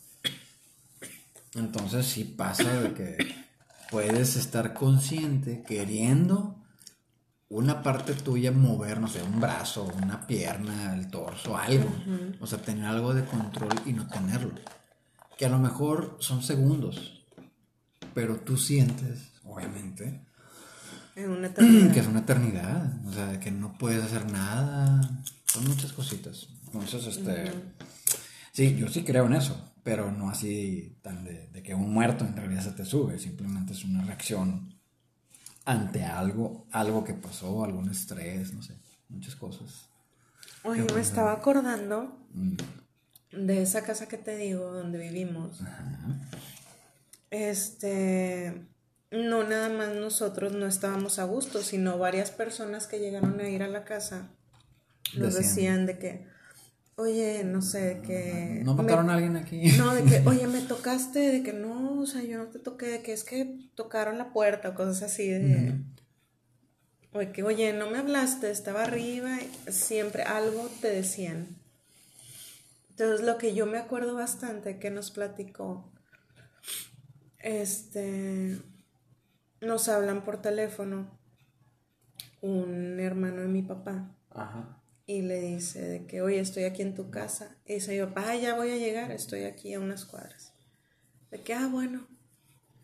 Entonces 1.54 2.08
sí 2.08 2.24
pasa 2.24 2.82
de 2.82 2.94
que 2.96 3.18
puedes 3.92 4.38
estar 4.38 4.74
consciente 4.74 5.62
queriendo 5.62 6.56
una 7.48 7.84
parte 7.84 8.16
tuya 8.16 8.52
mover, 8.52 9.00
no 9.00 9.08
sé, 9.08 9.22
un 9.22 9.40
brazo, 9.40 9.88
una 10.02 10.26
pierna, 10.26 10.96
el 10.96 11.12
torso, 11.12 11.56
algo. 11.56 11.92
O 12.40 12.48
sea, 12.48 12.58
tener 12.58 12.86
algo 12.86 13.14
de 13.14 13.24
control 13.24 13.70
y 13.86 13.94
no 13.94 14.08
tenerlo. 14.08 14.56
Que 15.38 15.46
a 15.46 15.50
lo 15.50 15.60
mejor 15.60 16.18
son 16.22 16.42
segundos, 16.42 17.15
pero 18.16 18.38
tú 18.40 18.58
sientes, 18.58 19.34
obviamente, 19.44 20.22
En 21.16 21.30
una 21.30 21.48
eternidad. 21.52 21.94
que 21.94 22.00
es 22.00 22.08
una 22.08 22.20
eternidad. 22.22 23.06
O 23.06 23.14
sea, 23.14 23.40
que 23.40 23.52
no 23.52 23.78
puedes 23.78 24.04
hacer 24.04 24.32
nada. 24.32 25.02
Son 25.46 25.68
muchas 25.68 25.94
cositas. 25.94 26.48
Entonces, 26.74 27.06
este. 27.06 27.52
Sí, 28.52 28.76
yo 28.76 28.88
sí 28.88 29.04
creo 29.04 29.28
en 29.28 29.34
eso. 29.34 29.74
Pero 29.84 30.12
no 30.12 30.30
así 30.32 30.98
tan 31.04 31.24
de, 31.24 31.48
de 31.50 31.62
que 31.62 31.76
un 31.76 31.94
muerto 31.94 32.26
en 32.26 32.36
realidad 32.36 32.64
se 32.64 32.72
te 32.72 32.86
sube. 32.86 33.20
Simplemente 33.20 33.74
es 33.74 33.84
una 33.86 34.04
reacción 34.04 34.74
ante 35.66 36.04
algo, 36.04 36.66
algo 36.72 37.04
que 37.04 37.14
pasó, 37.14 37.64
algún 37.64 37.90
estrés, 37.90 38.54
no 38.54 38.62
sé. 38.64 38.74
Muchas 39.10 39.36
cosas. 39.36 39.88
Oye, 40.64 40.84
me 40.96 41.02
estaba 41.02 41.32
acordando 41.34 42.18
Mm, 42.34 42.58
de 43.32 43.62
esa 43.62 43.84
casa 43.84 44.08
que 44.08 44.18
te 44.18 44.36
digo 44.36 44.72
donde 44.74 44.98
vivimos. 44.98 45.62
ajá. 45.62 46.20
Este, 47.32 48.66
no 49.12 49.44
nada 49.44 49.70
más 49.70 49.94
nosotros 49.96 50.54
no 50.54 50.68
estábamos 50.68 51.20
a 51.20 51.26
gusto, 51.26 51.62
sino 51.62 51.98
varias 51.98 52.32
personas 52.32 52.88
que 52.88 53.00
llegaron 53.00 53.40
a 53.40 53.50
ir 53.50 53.64
a 53.64 53.68
la 53.68 53.84
casa 53.84 54.30
nos 55.18 55.34
Decían. 55.36 55.44
decían 55.44 55.86
de 55.86 55.98
que, 56.00 56.28
oye, 56.96 57.44
no 57.44 57.62
sé, 57.62 57.96
de 57.96 58.02
que... 58.02 58.62
¿No 58.64 58.74
me- 58.76 58.84
mataron 58.84 59.10
a 59.10 59.16
alguien 59.16 59.36
aquí? 59.38 59.62
No, 59.78 59.94
de 59.94 60.04
que, 60.04 60.22
oye, 60.30 60.48
me 60.48 60.62
tocaste, 60.62 61.20
de 61.20 61.44
que 61.44 61.54
no, 61.54 62.00
o 62.02 62.06
sea, 62.06 62.24
yo 62.24 62.38
no 62.38 62.46
te 62.48 62.60
toqué, 62.60 62.88
de 62.88 63.02
que 63.02 63.14
es 63.14 63.24
que 63.24 63.58
tocaron 63.76 64.18
la 64.18 64.32
puerta 64.34 64.70
o 64.70 64.76
cosas 64.76 65.04
así, 65.04 65.30
de... 65.30 65.74
O 67.14 67.20
de 67.20 67.32
que, 67.32 67.44
oye, 67.44 67.72
no 67.74 67.90
me 67.90 67.98
hablaste, 67.98 68.52
estaba 68.52 68.84
arriba, 68.84 69.38
siempre 69.70 70.24
algo 70.24 70.70
te 70.82 70.90
decían. 70.90 71.56
Entonces, 72.90 73.26
lo 73.26 73.38
que 73.38 73.54
yo 73.54 73.66
me 73.66 73.78
acuerdo 73.78 74.16
bastante 74.16 74.80
que 74.80 74.90
nos 74.92 75.12
platicó, 75.12 75.90
este, 77.46 78.58
nos 79.62 79.88
hablan 79.88 80.24
por 80.26 80.42
teléfono 80.42 81.08
un 82.42 83.00
hermano 83.00 83.42
de 83.42 83.48
mi 83.48 83.62
papá 83.62 84.16
Ajá. 84.32 84.82
y 85.06 85.22
le 85.22 85.40
dice 85.42 85.80
de 85.82 86.06
que, 86.08 86.24
oye, 86.24 86.40
estoy 86.40 86.64
aquí 86.64 86.82
en 86.82 86.96
tu 86.96 87.12
casa. 87.12 87.56
Y 87.66 87.76
dice 87.76 87.94
mi 87.94 88.04
papá, 88.06 88.30
"Ah, 88.30 88.36
ya 88.36 88.56
voy 88.56 88.72
a 88.72 88.78
llegar, 88.78 89.12
estoy 89.12 89.44
aquí 89.44 89.76
a 89.76 89.80
unas 89.80 90.06
cuadras. 90.06 90.54
De 91.30 91.42
que, 91.42 91.54
ah, 91.54 91.68
bueno. 91.72 92.08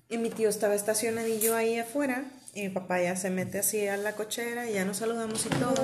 Y 0.09 0.17
mi 0.19 0.29
tío 0.29 0.47
estaba 0.47 0.75
estacionadillo 0.75 1.55
ahí 1.55 1.79
afuera 1.79 2.25
y 2.53 2.61
mi 2.63 2.69
papá 2.69 3.01
ya 3.01 3.15
se 3.15 3.31
mete 3.31 3.59
así 3.59 3.87
a 3.87 3.97
la 3.97 4.13
cochera 4.13 4.69
y 4.69 4.73
ya 4.73 4.85
nos 4.85 4.97
saludamos 4.97 5.43
y 5.45 5.49
todo. 5.49 5.83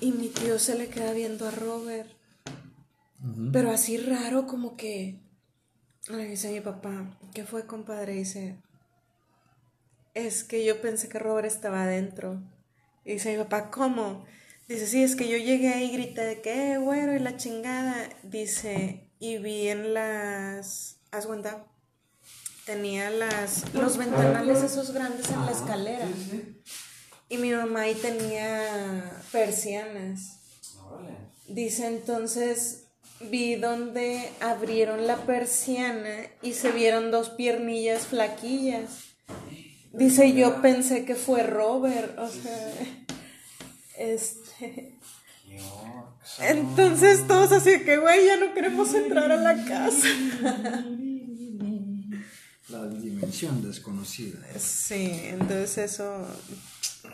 Y 0.00 0.12
mi 0.12 0.28
tío 0.28 0.58
se 0.58 0.76
le 0.76 0.88
queda 0.88 1.12
viendo 1.14 1.46
a 1.48 1.50
Robert. 1.52 2.10
Pero 3.52 3.70
así 3.70 3.96
raro 3.96 4.46
como 4.46 4.76
que... 4.76 5.20
Le 6.08 6.26
dice 6.26 6.50
mi 6.50 6.60
papá, 6.60 7.18
¿qué 7.34 7.44
fue, 7.44 7.66
compadre? 7.66 8.14
Dice, 8.14 8.56
es 10.14 10.42
que 10.42 10.64
yo 10.64 10.80
pensé 10.80 11.08
que 11.08 11.18
Robert 11.18 11.46
estaba 11.46 11.82
adentro. 11.82 12.40
Y 13.04 13.12
dice 13.14 13.32
mi 13.32 13.42
papá, 13.42 13.70
¿cómo? 13.70 14.24
Dice, 14.68 14.86
sí, 14.86 15.02
es 15.02 15.16
que 15.16 15.28
yo 15.28 15.36
llegué 15.36 15.68
ahí 15.68 15.90
y 15.90 15.92
grité 15.92 16.24
de 16.24 16.40
que, 16.40 16.72
eh, 16.72 16.78
güero, 16.78 17.14
y 17.14 17.18
la 17.18 17.36
chingada. 17.36 18.08
Dice, 18.22 19.10
y 19.18 19.36
vi 19.38 19.68
en 19.68 19.92
las. 19.92 20.98
¿Has 21.10 21.26
cuenta? 21.26 21.66
Tenía 22.64 23.10
las, 23.10 23.74
los 23.74 23.96
ventanales 23.98 24.62
esos 24.62 24.92
grandes 24.92 25.30
en 25.30 25.44
la 25.44 25.52
escalera. 25.52 26.06
Y 27.28 27.36
mi 27.36 27.52
mamá 27.52 27.82
ahí 27.82 27.94
tenía 27.94 29.22
persianas. 29.30 30.38
Dice 31.46 31.86
entonces 31.86 32.87
vi 33.20 33.56
donde 33.56 34.30
abrieron 34.40 35.06
la 35.06 35.16
persiana 35.16 36.26
y 36.42 36.52
se 36.52 36.70
vieron 36.72 37.10
dos 37.10 37.30
piernillas 37.30 38.06
flaquillas. 38.06 39.14
Dice 39.92 40.32
yo 40.32 40.62
pensé 40.62 41.04
que 41.04 41.14
fue 41.14 41.42
Robert, 41.42 42.18
o 42.18 42.28
sea, 42.28 42.72
este. 43.98 44.94
Entonces 46.40 47.26
todos 47.26 47.52
así 47.52 47.80
que 47.80 47.96
güey 47.96 48.26
ya 48.26 48.36
no 48.36 48.54
queremos 48.54 48.94
entrar 48.94 49.32
a 49.32 49.36
la 49.36 49.64
casa. 49.64 50.08
La 52.68 52.86
dimensión 52.86 53.62
desconocida. 53.62 54.40
Sí, 54.58 55.22
entonces 55.24 55.78
eso, 55.78 56.26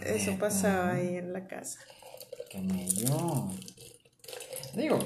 eso 0.04 0.36
pasaba 0.36 0.94
ahí 0.94 1.16
en 1.16 1.32
la 1.32 1.46
casa. 1.46 1.78
Que 2.50 2.58
ni 2.58 2.92
yo. 2.92 3.52
Digo, 4.74 4.98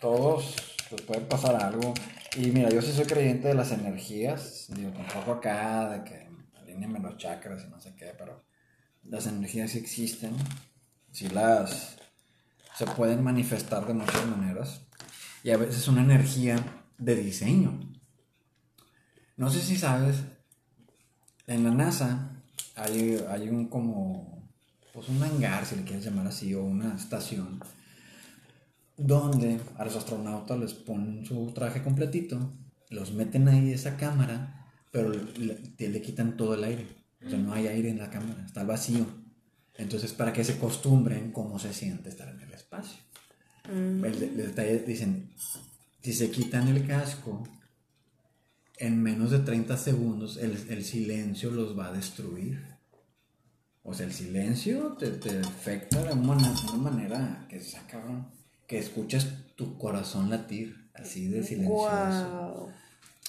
todos 0.00 0.56
les 0.90 1.02
puede 1.02 1.20
pasar 1.22 1.56
algo. 1.56 1.94
Y 2.36 2.46
mira, 2.50 2.70
yo 2.70 2.80
sí 2.80 2.92
soy 2.92 3.06
creyente 3.06 3.48
de 3.48 3.54
las 3.54 3.72
energías, 3.72 4.66
digo, 4.74 4.90
tampoco 4.92 5.32
acá, 5.32 5.90
de 5.90 6.04
que 6.04 6.28
alineame 6.58 7.00
los 7.00 7.16
chakras 7.16 7.64
y 7.66 7.70
no 7.70 7.80
sé 7.80 7.94
qué, 7.96 8.14
pero 8.16 8.44
las 9.04 9.26
energías 9.26 9.72
sí 9.72 9.78
existen, 9.78 10.34
sí 11.10 11.28
las 11.28 11.96
se 12.76 12.86
pueden 12.86 13.22
manifestar 13.22 13.86
de 13.86 13.94
muchas 13.94 14.24
maneras. 14.26 14.82
Y 15.42 15.50
a 15.50 15.56
veces 15.56 15.88
una 15.88 16.02
energía 16.02 16.56
de 16.98 17.14
diseño. 17.16 17.78
No 19.36 19.50
sé 19.50 19.60
si 19.60 19.76
sabes, 19.76 20.22
en 21.46 21.64
la 21.64 21.70
NASA 21.72 22.42
hay, 22.76 23.22
hay 23.28 23.48
un 23.48 23.68
como, 23.68 24.48
pues 24.94 25.08
un 25.08 25.22
hangar, 25.22 25.66
si 25.66 25.76
le 25.76 25.84
quieres 25.84 26.04
llamar 26.04 26.26
así, 26.26 26.54
o 26.54 26.62
una 26.62 26.94
estación, 26.94 27.60
donde 29.00 29.60
a 29.76 29.84
los 29.84 29.96
astronautas 29.96 30.58
les 30.58 30.74
ponen 30.74 31.24
su 31.24 31.52
traje 31.52 31.82
completito, 31.82 32.52
los 32.90 33.12
meten 33.12 33.48
ahí 33.48 33.72
esa 33.72 33.96
cámara, 33.96 34.66
pero 34.92 35.12
le, 35.12 36.02
quitan 36.02 36.36
todo 36.36 36.54
el 36.54 36.64
aire. 36.64 36.86
O 37.24 37.28
sea, 37.28 37.38
no 37.38 37.52
hay 37.52 37.66
aire 37.66 37.90
en 37.90 37.98
la 37.98 38.10
cámara, 38.10 38.44
está 38.44 38.64
vacío. 38.64 39.06
Entonces, 39.76 40.12
para 40.12 40.32
que 40.32 40.44
se 40.44 40.54
acostumbren 40.54 41.32
cómo 41.32 41.58
se 41.58 41.72
siente 41.72 42.08
estar 42.08 42.28
en 42.28 42.40
el 42.40 42.52
espacio. 42.52 43.00
Mm. 43.72 44.04
dicen, 44.86 45.30
si 46.02 46.12
se 46.12 46.30
quitan 46.30 46.68
el 46.68 46.86
casco, 46.86 47.46
en 48.78 49.02
menos 49.02 49.30
de 49.30 49.40
30 49.40 49.76
segundos 49.76 50.38
el, 50.38 50.84
silencio 50.84 51.50
los 51.50 51.78
va 51.78 51.88
a 51.88 51.92
destruir. 51.92 52.66
O 53.82 53.94
sea, 53.94 54.06
el 54.06 54.12
silencio 54.12 54.96
te, 54.98 55.38
afecta 55.38 56.02
de 56.02 56.12
una, 56.12 56.36
manera 56.76 57.46
que 57.48 57.60
se 57.60 57.78
cabrón 57.86 58.39
que 58.70 58.78
escuchas 58.78 59.26
tu 59.56 59.76
corazón 59.78 60.30
latir, 60.30 60.92
así 60.94 61.26
de 61.26 61.42
silencioso. 61.42 62.68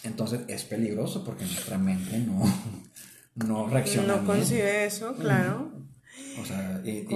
Entonces 0.03 0.41
es 0.47 0.63
peligroso 0.65 1.25
porque 1.25 1.45
nuestra 1.45 1.79
mente 1.79 2.19
no, 2.19 2.43
no 3.47 3.67
reacciona. 3.67 4.17
No 4.17 4.25
concibe 4.27 4.85
eso, 4.85 5.15
claro. 5.15 5.71
O 6.39 6.45
sea, 6.45 6.79
y, 6.85 7.07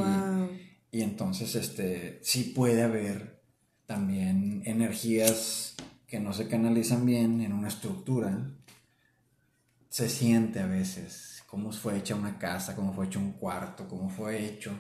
y, 0.91 1.01
entonces 1.03 1.53
este, 1.53 2.19
sí 2.23 2.45
puede 2.55 2.82
haber 2.82 3.43
también 3.86 4.63
energías 4.65 5.76
que 6.07 6.19
no 6.19 6.34
se 6.34 6.47
canalizan 6.47 7.05
bien 7.05 7.41
en 7.41 7.53
una 7.53 7.67
estructura. 7.67 8.49
Se 9.89 10.09
siente 10.09 10.61
a 10.61 10.65
veces 10.65 11.43
cómo 11.45 11.71
fue 11.71 11.99
hecha 11.99 12.15
una 12.15 12.39
casa, 12.39 12.76
cómo 12.76 12.91
fue 12.91 13.05
hecho 13.05 13.19
un 13.19 13.34
cuarto, 13.34 13.88
cómo 13.88 14.09
fue 14.09 14.43
hecho 14.43 14.71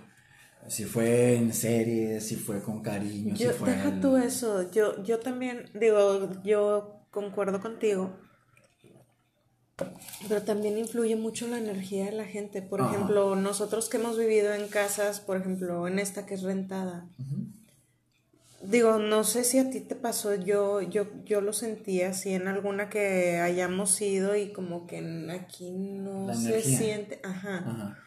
si 0.67 0.85
fue 0.85 1.35
en 1.35 1.53
serie, 1.53 2.19
si 2.21 2.35
fue 2.35 2.61
con 2.61 2.81
cariño, 2.81 3.35
yo, 3.35 3.51
si 3.51 3.57
fue... 3.57 3.69
Deja 3.71 3.99
tú 3.99 4.17
eso, 4.17 4.71
yo, 4.71 5.03
yo 5.03 5.19
también, 5.19 5.69
digo, 5.73 6.29
yo 6.43 7.05
concuerdo 7.11 7.61
contigo, 7.61 8.17
pero 10.27 10.41
también 10.41 10.77
influye 10.77 11.15
mucho 11.15 11.47
la 11.47 11.57
energía 11.57 12.05
de 12.05 12.13
la 12.13 12.25
gente. 12.25 12.61
Por 12.61 12.81
ejemplo, 12.81 13.35
nosotros 13.35 13.89
que 13.89 13.97
hemos 13.97 14.17
vivido 14.17 14.53
en 14.53 14.67
casas, 14.67 15.19
por 15.19 15.37
ejemplo, 15.37 15.87
en 15.87 15.99
esta 15.99 16.25
que 16.25 16.33
es 16.33 16.41
rentada, 16.41 17.07
digo, 18.63 18.97
no 18.97 19.23
sé 19.23 19.43
si 19.43 19.59
a 19.59 19.69
ti 19.69 19.81
te 19.81 19.95
pasó, 19.95 20.33
yo, 20.33 20.81
yo, 20.81 21.07
yo 21.25 21.41
lo 21.41 21.53
sentí 21.53 22.01
así 22.01 22.33
en 22.33 22.47
alguna 22.47 22.89
que 22.89 23.37
hayamos 23.37 24.01
ido 24.01 24.35
y 24.35 24.51
como 24.51 24.87
que 24.87 25.29
aquí 25.29 25.71
no 25.71 26.33
se 26.33 26.61
siente, 26.61 27.19
ajá. 27.23 27.57
ajá 27.57 28.04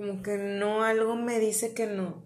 como 0.00 0.22
que 0.22 0.38
no, 0.38 0.82
algo 0.82 1.14
me 1.14 1.38
dice 1.38 1.74
que 1.74 1.86
no. 1.86 2.24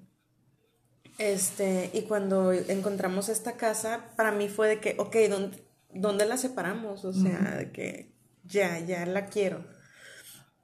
Este, 1.19 1.91
y 1.93 2.03
cuando 2.03 2.53
encontramos 2.53 3.29
esta 3.29 3.57
casa, 3.57 4.13
para 4.15 4.31
mí 4.31 4.49
fue 4.49 4.69
de 4.69 4.81
que, 4.81 4.95
ok, 4.97 5.17
¿dónde, 5.29 5.59
dónde 5.93 6.25
la 6.25 6.37
separamos? 6.37 7.05
O 7.05 7.13
sea, 7.13 7.57
de 7.57 7.73
que 7.73 8.13
ya, 8.45 8.79
ya 8.79 9.05
la 9.07 9.27
quiero. 9.27 9.67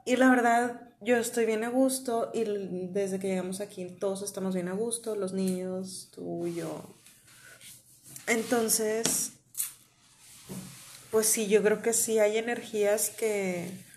Y 0.06 0.14
la 0.14 0.30
verdad, 0.30 0.82
yo 1.00 1.16
estoy 1.16 1.46
bien 1.46 1.64
a 1.64 1.68
gusto 1.68 2.30
y 2.32 2.44
desde 2.92 3.18
que 3.18 3.26
llegamos 3.26 3.60
aquí 3.60 3.86
todos 3.86 4.22
estamos 4.22 4.54
bien 4.54 4.68
a 4.68 4.74
gusto, 4.74 5.16
los 5.16 5.32
niños, 5.32 6.12
tú 6.14 6.46
y 6.46 6.54
yo. 6.54 6.94
Entonces, 8.28 9.32
pues 11.10 11.26
sí, 11.26 11.48
yo 11.48 11.60
creo 11.60 11.82
que 11.82 11.92
sí 11.92 12.20
hay 12.20 12.38
energías 12.38 13.10
que 13.10 13.89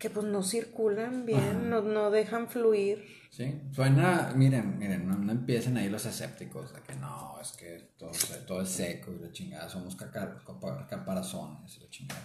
que 0.00 0.08
pues 0.08 0.26
no 0.26 0.42
circulan 0.42 1.26
bien, 1.26 1.68
no, 1.68 1.82
no, 1.82 2.10
dejan 2.10 2.48
fluir. 2.48 3.04
Sí, 3.30 3.60
suena, 3.70 4.32
miren, 4.34 4.78
miren, 4.78 5.06
no, 5.06 5.30
empiecen 5.30 5.76
ahí 5.76 5.90
los 5.90 6.06
escépticos 6.06 6.72
de 6.74 6.80
que 6.80 6.94
no, 6.96 7.38
es 7.40 7.52
que 7.52 7.92
todo, 7.98 8.10
todo 8.46 8.62
es 8.62 8.70
seco 8.70 9.12
y 9.12 9.22
la 9.22 9.30
chingada, 9.30 9.68
somos 9.68 9.94
caparazones 9.94 11.76
y 11.76 11.80
la 11.80 11.90
chingada. 11.90 12.22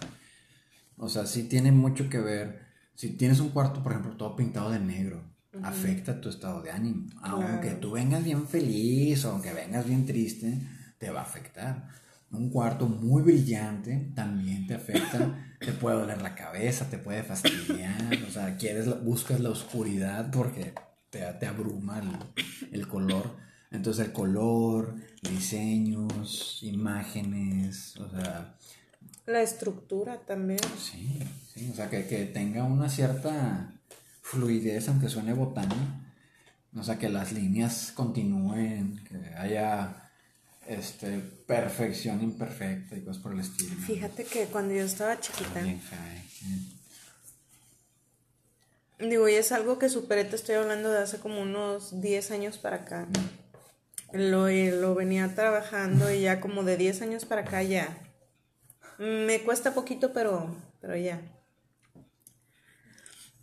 O 0.96 1.08
sea, 1.08 1.26
sí 1.26 1.44
tiene 1.44 1.70
mucho 1.70 2.08
que 2.08 2.18
ver, 2.18 2.62
si 2.94 3.10
tienes 3.10 3.40
un 3.40 3.50
cuarto, 3.50 3.82
por 3.82 3.92
ejemplo, 3.92 4.16
todo 4.16 4.34
pintado 4.34 4.70
de 4.70 4.80
negro, 4.80 5.22
afecta 5.62 6.18
tu 6.18 6.30
estado 6.30 6.62
de 6.62 6.70
ánimo. 6.70 7.08
Aunque 7.20 7.72
tú 7.72 7.92
vengas 7.92 8.24
bien 8.24 8.48
feliz 8.48 9.22
o 9.26 9.32
aunque 9.32 9.52
vengas 9.52 9.86
bien 9.86 10.06
triste, 10.06 10.60
te 10.96 11.10
va 11.10 11.20
a 11.20 11.24
afectar 11.24 11.88
un 12.30 12.50
cuarto 12.50 12.86
muy 12.86 13.22
brillante 13.22 14.10
también 14.14 14.66
te 14.66 14.74
afecta, 14.74 15.45
te 15.58 15.72
puede 15.72 15.96
doler 15.96 16.22
la 16.22 16.34
cabeza, 16.34 16.88
te 16.88 16.98
puede 16.98 17.22
fastidiar, 17.22 18.12
o 18.26 18.30
sea, 18.30 18.56
quieres, 18.56 19.02
buscas 19.02 19.40
la 19.40 19.50
oscuridad 19.50 20.30
porque 20.30 20.74
te, 21.10 21.20
te 21.20 21.46
abruma 21.46 22.02
el, 22.72 22.86
color. 22.88 23.36
Entonces 23.70 24.06
el 24.06 24.12
color, 24.12 24.94
diseños, 25.22 26.62
imágenes, 26.62 27.96
o 27.96 28.10
sea... 28.10 28.54
La 29.26 29.42
estructura 29.42 30.18
también. 30.20 30.60
Sí, 30.78 31.18
sí, 31.52 31.68
o 31.72 31.74
sea, 31.74 31.90
que, 31.90 32.06
que 32.06 32.26
tenga 32.26 32.62
una 32.62 32.88
cierta 32.88 33.72
fluidez, 34.22 34.88
aunque 34.88 35.08
suene 35.08 35.32
botana, 35.32 36.12
o 36.76 36.82
sea, 36.82 36.98
que 36.98 37.08
las 37.08 37.32
líneas 37.32 37.92
continúen, 37.94 39.02
que 39.04 39.16
haya 39.34 40.05
este, 40.68 41.18
perfección 41.46 42.22
imperfecta 42.22 42.96
y 42.96 43.02
cosas 43.02 43.22
por 43.22 43.32
el 43.32 43.40
estilo. 43.40 43.74
Fíjate 43.86 44.24
que 44.24 44.46
cuando 44.46 44.74
yo 44.74 44.82
estaba 44.82 45.18
chiquita. 45.20 45.62
Digo, 48.98 49.28
y 49.28 49.34
es 49.34 49.52
algo 49.52 49.78
que 49.78 49.88
superé, 49.88 50.24
te 50.24 50.36
estoy 50.36 50.54
hablando 50.54 50.90
de 50.90 50.98
hace 50.98 51.18
como 51.18 51.42
unos 51.42 52.00
10 52.00 52.30
años 52.30 52.58
para 52.58 52.76
acá. 52.76 53.06
Lo, 54.12 54.48
lo 54.48 54.94
venía 54.94 55.34
trabajando 55.34 56.10
y 56.12 56.22
ya 56.22 56.40
como 56.40 56.62
de 56.62 56.76
10 56.76 57.02
años 57.02 57.24
para 57.26 57.42
acá 57.42 57.62
ya. 57.62 57.98
Me 58.98 59.42
cuesta 59.42 59.74
poquito, 59.74 60.12
pero, 60.14 60.56
pero 60.80 60.96
ya. 60.96 61.20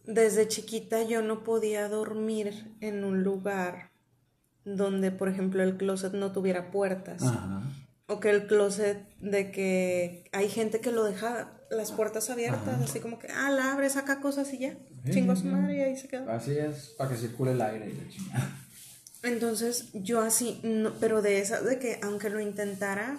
Desde 0.05 0.47
chiquita 0.47 1.03
yo 1.03 1.21
no 1.21 1.43
podía 1.43 1.87
dormir 1.87 2.75
en 2.81 3.03
un 3.03 3.23
lugar 3.23 3.92
donde, 4.65 5.11
por 5.11 5.29
ejemplo, 5.29 5.63
el 5.63 5.77
closet 5.77 6.13
no 6.13 6.31
tuviera 6.31 6.71
puertas. 6.71 7.21
O 8.07 8.19
que 8.19 8.29
el 8.29 8.47
closet 8.47 9.07
de 9.19 9.51
que 9.51 10.29
hay 10.33 10.49
gente 10.49 10.81
que 10.81 10.91
lo 10.91 11.03
deja 11.03 11.51
las 11.69 11.91
puertas 11.91 12.29
abiertas, 12.29 12.81
así 12.81 12.99
como 12.99 13.17
que, 13.17 13.27
ah, 13.27 13.49
la 13.49 13.71
abre, 13.71 13.89
saca 13.89 14.19
cosas 14.19 14.53
y 14.53 14.59
ya. 14.59 14.77
Chingo 15.09 15.33
a 15.33 15.35
su 15.35 15.45
madre 15.45 15.77
y 15.77 15.81
ahí 15.81 15.97
se 15.97 16.07
queda. 16.07 16.33
Así 16.33 16.57
es, 16.57 16.95
para 16.97 17.09
que 17.09 17.17
circule 17.17 17.51
el 17.51 17.61
aire 17.61 17.89
y 17.89 17.93
la 17.93 18.09
chingada. 18.09 18.57
Entonces, 19.23 19.89
yo 19.93 20.21
así, 20.21 20.59
no, 20.63 20.93
pero 20.99 21.21
de 21.21 21.39
esa, 21.39 21.61
de 21.61 21.79
que 21.79 21.99
aunque 22.03 22.29
lo 22.29 22.41
intentara, 22.41 23.17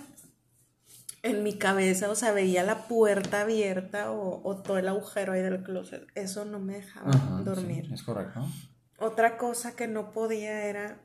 en 1.24 1.42
mi 1.42 1.54
cabeza, 1.54 2.10
o 2.10 2.14
sea, 2.14 2.32
veía 2.32 2.62
la 2.62 2.86
puerta 2.86 3.40
abierta 3.40 4.12
o, 4.12 4.56
todo 4.62 4.76
el 4.76 4.86
agujero 4.86 5.32
ahí 5.32 5.40
del 5.40 5.62
closet. 5.62 6.06
Eso 6.14 6.44
no 6.44 6.58
me 6.58 6.74
dejaba 6.74 7.10
dormir. 7.42 7.90
es 7.92 8.02
correcto. 8.02 8.46
Otra 8.98 9.38
cosa 9.38 9.74
que 9.74 9.88
no 9.88 10.12
podía 10.12 10.66
era 10.66 11.00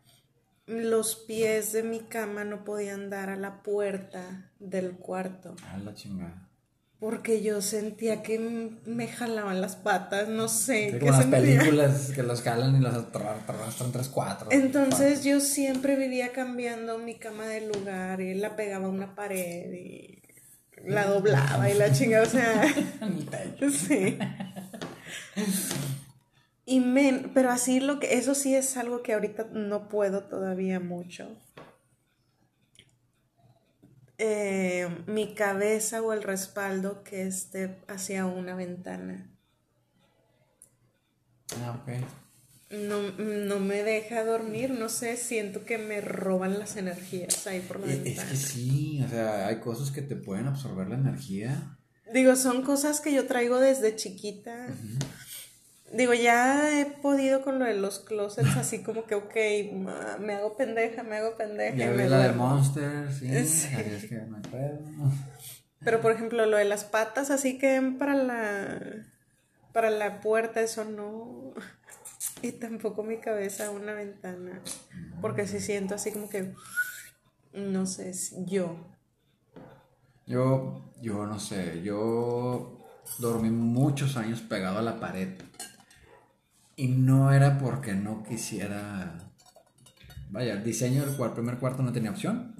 los 0.69 1.15
pies 1.15 1.73
de 1.73 1.83
mi 1.83 1.99
cama 1.99 2.43
no 2.43 2.63
podían 2.63 3.09
dar 3.09 3.29
a 3.29 3.35
la 3.35 3.63
puerta 3.63 4.51
del 4.59 4.93
cuarto. 4.93 5.55
A 5.67 5.77
la 5.77 5.93
chingada. 5.93 6.45
Porque 6.99 7.41
yo 7.41 7.61
sentía 7.61 8.21
que 8.21 8.77
me 8.85 9.07
jalaban 9.07 9.61
las 9.61 9.77
patas, 9.77 10.27
no 10.27 10.49
sé. 10.49 10.99
como 10.99 11.11
las 11.13 11.25
películas 11.27 12.11
que 12.13 12.23
los 12.23 12.41
jalan 12.41 12.75
y 12.75 12.79
los 12.79 12.93
arrastran 12.93 13.93
tres, 13.93 14.09
cuatro. 14.09 14.49
Entonces 14.51 15.23
yo 15.23 15.39
siempre 15.39 15.95
vivía 15.95 16.33
cambiando 16.33 16.97
mi 16.97 17.15
cama 17.15 17.45
de 17.47 17.61
lugar 17.61 18.19
y 18.19 18.35
la 18.35 18.57
pegaba 18.57 18.87
a 18.87 18.89
una 18.89 19.15
pared 19.15 19.71
y 19.71 20.21
la 20.83 21.05
doblaba 21.05 21.69
y 21.69 21.77
la 21.77 21.91
chingada, 21.93 22.23
o 22.23 22.29
sea. 22.29 22.67
sí. 23.71 24.17
Y 26.69 26.81
men, 26.81 27.31
pero 27.33 27.49
así 27.49 27.79
lo 27.79 27.99
que, 27.99 28.13
eso 28.13 28.35
sí 28.35 28.53
es 28.55 28.77
algo 28.77 29.01
que 29.01 29.13
ahorita 29.13 29.45
no 29.53 29.89
puedo 29.89 30.25
todavía 30.25 30.79
mucho. 30.79 31.35
Eh, 34.19 34.87
mi 35.07 35.33
cabeza 35.33 36.01
o 36.01 36.13
el 36.13 36.21
respaldo 36.21 37.03
que 37.03 37.25
esté 37.25 37.77
hacia 37.87 38.25
una 38.25 38.53
ventana. 38.55 39.31
Ah, 41.63 41.81
ok. 41.81 41.89
no, 42.71 43.11
no 43.13 43.59
me 43.59 43.83
deja 43.83 44.23
dormir, 44.23 44.71
no 44.71 44.89
sé, 44.89 45.17
siento 45.17 45.65
que 45.65 45.77
me 45.79 46.01
roban 46.01 46.59
las 46.59 46.75
energías 46.77 47.47
ahí 47.47 47.61
por 47.61 47.79
la 47.79 47.87
Es, 47.87 47.93
es 47.93 48.03
ventana. 48.03 48.29
que 48.29 48.35
sí, 48.37 49.01
o 49.03 49.09
sea, 49.09 49.47
hay 49.47 49.59
cosas 49.59 49.89
que 49.91 50.03
te 50.03 50.15
pueden 50.15 50.45
absorber 50.47 50.87
la 50.87 50.95
energía. 50.95 51.79
Digo, 52.13 52.35
son 52.35 52.63
cosas 52.63 53.01
que 53.01 53.13
yo 53.13 53.25
traigo 53.27 53.59
desde 53.59 53.95
chiquita. 53.95 54.67
Digo, 55.91 56.13
ya 56.13 56.79
he 56.79 56.85
podido 56.85 57.41
con 57.41 57.57
lo 57.57 57.65
de 57.65 57.73
los 57.73 57.99
closets, 57.99 58.55
así 58.57 58.83
como 58.83 59.05
que, 59.05 59.15
ok, 59.15 59.35
ma, 59.73 60.17
me 60.19 60.35
hago 60.35 60.55
pendeja, 60.55 61.03
me 61.03 61.17
hago 61.17 61.35
pendeja. 61.35 61.75
Ya 61.75 61.91
y 61.91 61.97
me 61.97 62.07
la 62.07 62.19
de. 62.19 62.33
Monster, 62.33 63.11
sí, 63.11 63.27
que 64.09 64.15
pedo. 64.51 64.79
Pero 65.83 66.01
por 66.01 66.11
ejemplo, 66.11 66.45
lo 66.45 66.57
de 66.57 66.65
las 66.65 66.83
patas, 66.83 67.31
así 67.31 67.57
que 67.57 67.81
para 67.97 68.13
la 68.13 68.79
para 69.73 69.89
la 69.89 70.21
puerta, 70.21 70.61
eso 70.61 70.85
no. 70.85 71.53
Y 72.41 72.53
tampoco 72.53 73.03
mi 73.03 73.17
cabeza 73.17 73.67
a 73.67 73.71
una 73.71 73.93
ventana. 73.93 74.61
Porque 75.21 75.45
si 75.45 75.59
siento 75.59 75.95
así 75.95 76.11
como 76.11 76.29
que. 76.29 76.53
No 77.53 77.85
sé, 77.85 78.13
yo. 78.45 78.77
Yo, 80.25 80.93
yo 81.01 81.25
no 81.25 81.37
sé, 81.39 81.81
yo 81.81 82.87
dormí 83.17 83.49
muchos 83.49 84.15
años 84.15 84.39
pegado 84.41 84.79
a 84.79 84.81
la 84.81 84.99
pared. 85.01 85.37
Y 86.79 86.87
no 86.87 87.33
era 87.33 87.57
porque 87.57 87.93
no 87.93 88.23
quisiera. 88.23 89.33
Vaya, 90.29 90.53
el 90.53 90.63
diseño 90.63 91.05
del 91.05 91.31
primer 91.33 91.57
cuarto 91.57 91.83
no 91.83 91.91
tenía 91.91 92.11
opción. 92.11 92.55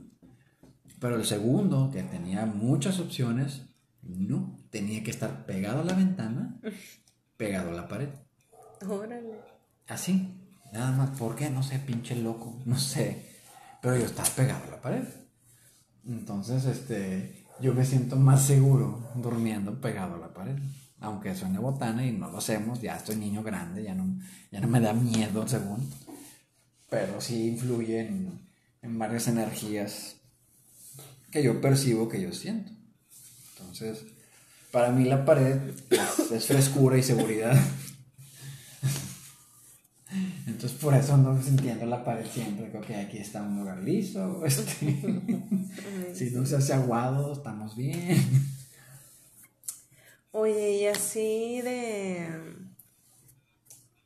Pero 0.99 1.15
el 1.15 1.23
segundo, 1.23 1.89
que 1.89 2.03
tenía 2.03 2.45
muchas 2.45 2.99
opciones, 2.99 3.67
no. 4.01 4.59
Tenía 4.71 5.05
que 5.05 5.11
estar 5.11 5.45
pegado 5.45 5.79
a 5.79 5.85
la 5.85 5.93
ventana, 5.93 6.59
pegado 7.37 7.69
a 7.69 7.73
la 7.73 7.87
pared. 7.87 8.09
Órale. 8.85 9.39
Así, 9.87 10.37
nada 10.73 10.91
más. 10.91 11.11
¿Por 11.11 11.37
qué? 11.37 11.49
No 11.49 11.63
sé, 11.63 11.79
pinche 11.79 12.17
loco, 12.17 12.61
no 12.65 12.77
sé. 12.77 13.37
Pero 13.81 13.95
yo 13.95 14.03
estaba 14.03 14.27
pegado 14.35 14.65
a 14.65 14.71
la 14.71 14.81
pared. 14.81 15.05
Entonces, 16.05 16.65
este, 16.65 17.45
yo 17.61 17.73
me 17.73 17.85
siento 17.85 18.17
más 18.17 18.45
seguro 18.45 19.13
durmiendo 19.15 19.79
pegado 19.79 20.15
a 20.15 20.19
la 20.19 20.33
pared. 20.33 20.57
Aunque 21.01 21.35
suene 21.35 21.59
botana 21.59 22.05
y 22.05 22.11
no 22.11 22.29
lo 22.29 22.39
hacemos, 22.39 22.81
ya 22.81 22.97
estoy 22.97 23.15
niño 23.15 23.41
grande, 23.41 23.83
ya 23.83 23.95
no, 23.95 24.19
ya 24.51 24.59
no 24.59 24.67
me 24.67 24.81
da 24.81 24.93
miedo 24.93 25.47
según. 25.47 25.89
Pero 26.89 27.21
sí 27.21 27.49
influye 27.49 28.01
en, 28.01 28.39
en 28.81 28.99
varias 28.99 29.27
energías 29.27 30.15
que 31.31 31.43
yo 31.43 31.61
percibo, 31.61 32.09
que 32.09 32.21
yo 32.21 32.33
siento. 32.33 32.71
Entonces, 33.57 34.05
para 34.71 34.91
mí 34.91 35.05
la 35.05 35.25
pared 35.25 35.59
es, 35.89 36.31
es 36.31 36.45
frescura 36.45 36.97
y 36.97 37.03
seguridad. 37.03 37.57
Entonces 40.47 40.77
por 40.79 40.93
eso 40.95 41.13
ando 41.13 41.39
sintiendo 41.41 41.85
la 41.85 42.03
pared 42.03 42.25
siempre, 42.25 42.69
creo 42.69 42.81
que 42.81 42.95
aquí 42.95 43.17
está 43.17 43.43
un 43.43 43.59
lugar 43.59 43.77
liso, 43.79 44.43
este, 44.45 44.99
si 46.13 46.31
no 46.31 46.45
se 46.45 46.55
hace 46.55 46.73
aguado, 46.73 47.33
estamos 47.33 47.75
bien. 47.75 48.17
Oye, 50.31 50.71
y 50.71 50.87
así 50.87 51.61
de. 51.61 52.29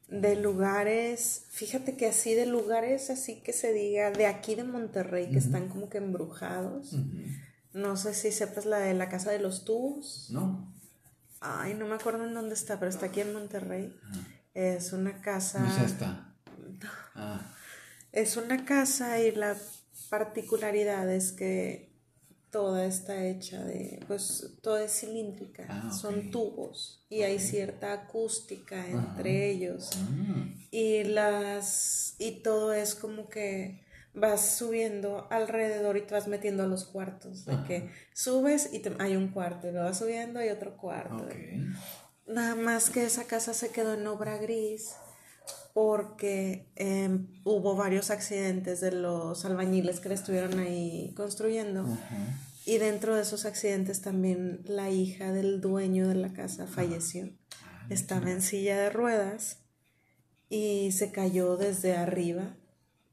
De 0.07 0.35
lugares. 0.35 1.45
Fíjate 1.49 1.95
que 1.97 2.07
así 2.07 2.33
de 2.35 2.45
lugares, 2.45 3.09
así 3.09 3.41
que 3.41 3.51
se 3.51 3.73
diga, 3.73 4.11
de 4.11 4.27
aquí 4.27 4.55
de 4.55 4.63
Monterrey, 4.63 5.31
que 5.31 5.39
están 5.39 5.69
como 5.69 5.89
que 5.89 5.97
embrujados. 5.97 6.95
No 7.73 7.97
sé 7.97 8.13
si 8.13 8.31
sepas 8.31 8.65
la 8.65 8.77
de 8.77 8.93
la 8.93 9.09
casa 9.09 9.31
de 9.31 9.39
los 9.39 9.65
tubos. 9.65 10.27
No, 10.29 10.71
Ay, 11.45 11.73
no 11.73 11.87
me 11.87 11.95
acuerdo 11.95 12.25
en 12.25 12.33
dónde 12.33 12.53
está, 12.53 12.79
pero 12.79 12.89
está 12.89 13.07
aquí 13.07 13.19
en 13.21 13.33
Monterrey. 13.33 13.93
Es 14.53 14.93
una 14.93 15.19
casa. 15.21 15.59
no 15.59 15.75
es 15.75 15.91
esta. 15.91 16.29
Ah, 17.15 17.41
Es 18.11 18.37
una 18.37 18.65
casa 18.65 19.19
y 19.19 19.31
la 19.33 19.55
particularidad 20.09 21.09
es 21.11 21.31
que 21.31 21.92
toda 22.53 22.85
está 22.85 23.25
hecha 23.25 23.61
de, 23.65 23.99
pues, 24.07 24.53
toda 24.61 24.83
es 24.85 24.97
cilíndrica, 24.99 25.65
Ah, 25.69 25.91
son 25.91 26.31
tubos 26.31 27.03
y 27.09 27.23
hay 27.23 27.39
cierta 27.39 27.91
acústica 27.91 28.87
entre 28.87 29.49
ellos. 29.49 29.89
Ah, 29.95 30.55
y 30.71 31.03
las 31.03 32.15
y 32.19 32.41
todo 32.43 32.71
es 32.73 32.95
como 32.95 33.27
que 33.27 33.83
vas 34.13 34.55
subiendo 34.57 35.27
alrededor 35.31 35.97
y 35.97 36.01
te 36.01 36.13
vas 36.13 36.27
metiendo 36.27 36.63
a 36.63 36.67
los 36.67 36.85
cuartos, 36.85 37.45
de 37.45 37.57
que 37.67 37.89
subes 38.13 38.69
y 38.71 38.79
te- 38.79 38.95
hay 38.99 39.15
un 39.15 39.29
cuarto 39.29 39.67
y 39.67 39.71
lo 39.71 39.81
vas 39.83 39.97
subiendo 39.97 40.41
y 40.43 40.49
otro 40.49 40.77
cuarto. 40.77 41.27
Nada 42.27 42.55
más 42.55 42.89
que 42.89 43.03
esa 43.03 43.25
casa 43.25 43.53
se 43.53 43.71
quedó 43.71 43.95
en 43.95 44.07
obra 44.07 44.37
gris 44.37 44.93
porque 45.73 46.71
em, 46.75 47.27
hubo 47.43 47.75
varios 47.75 48.11
accidentes 48.11 48.79
de 48.79 48.91
los 48.91 49.43
albañiles 49.43 49.99
que 49.99 50.09
le 50.09 50.15
estuvieron 50.15 50.59
ahí 50.59 51.13
construyendo. 51.17 51.85
Y 52.65 52.77
dentro 52.77 53.15
de 53.15 53.23
esos 53.23 53.45
accidentes 53.45 54.01
también 54.01 54.61
la 54.65 54.89
hija 54.89 55.31
del 55.33 55.59
dueño 55.59 56.07
de 56.07 56.15
la 56.15 56.31
casa 56.31 56.67
falleció. 56.67 57.29
Estaba 57.89 58.31
en 58.31 58.41
silla 58.41 58.77
de 58.77 58.89
ruedas 58.89 59.57
y 60.49 60.91
se 60.91 61.11
cayó 61.11 61.57
desde 61.57 61.95
arriba 61.95 62.55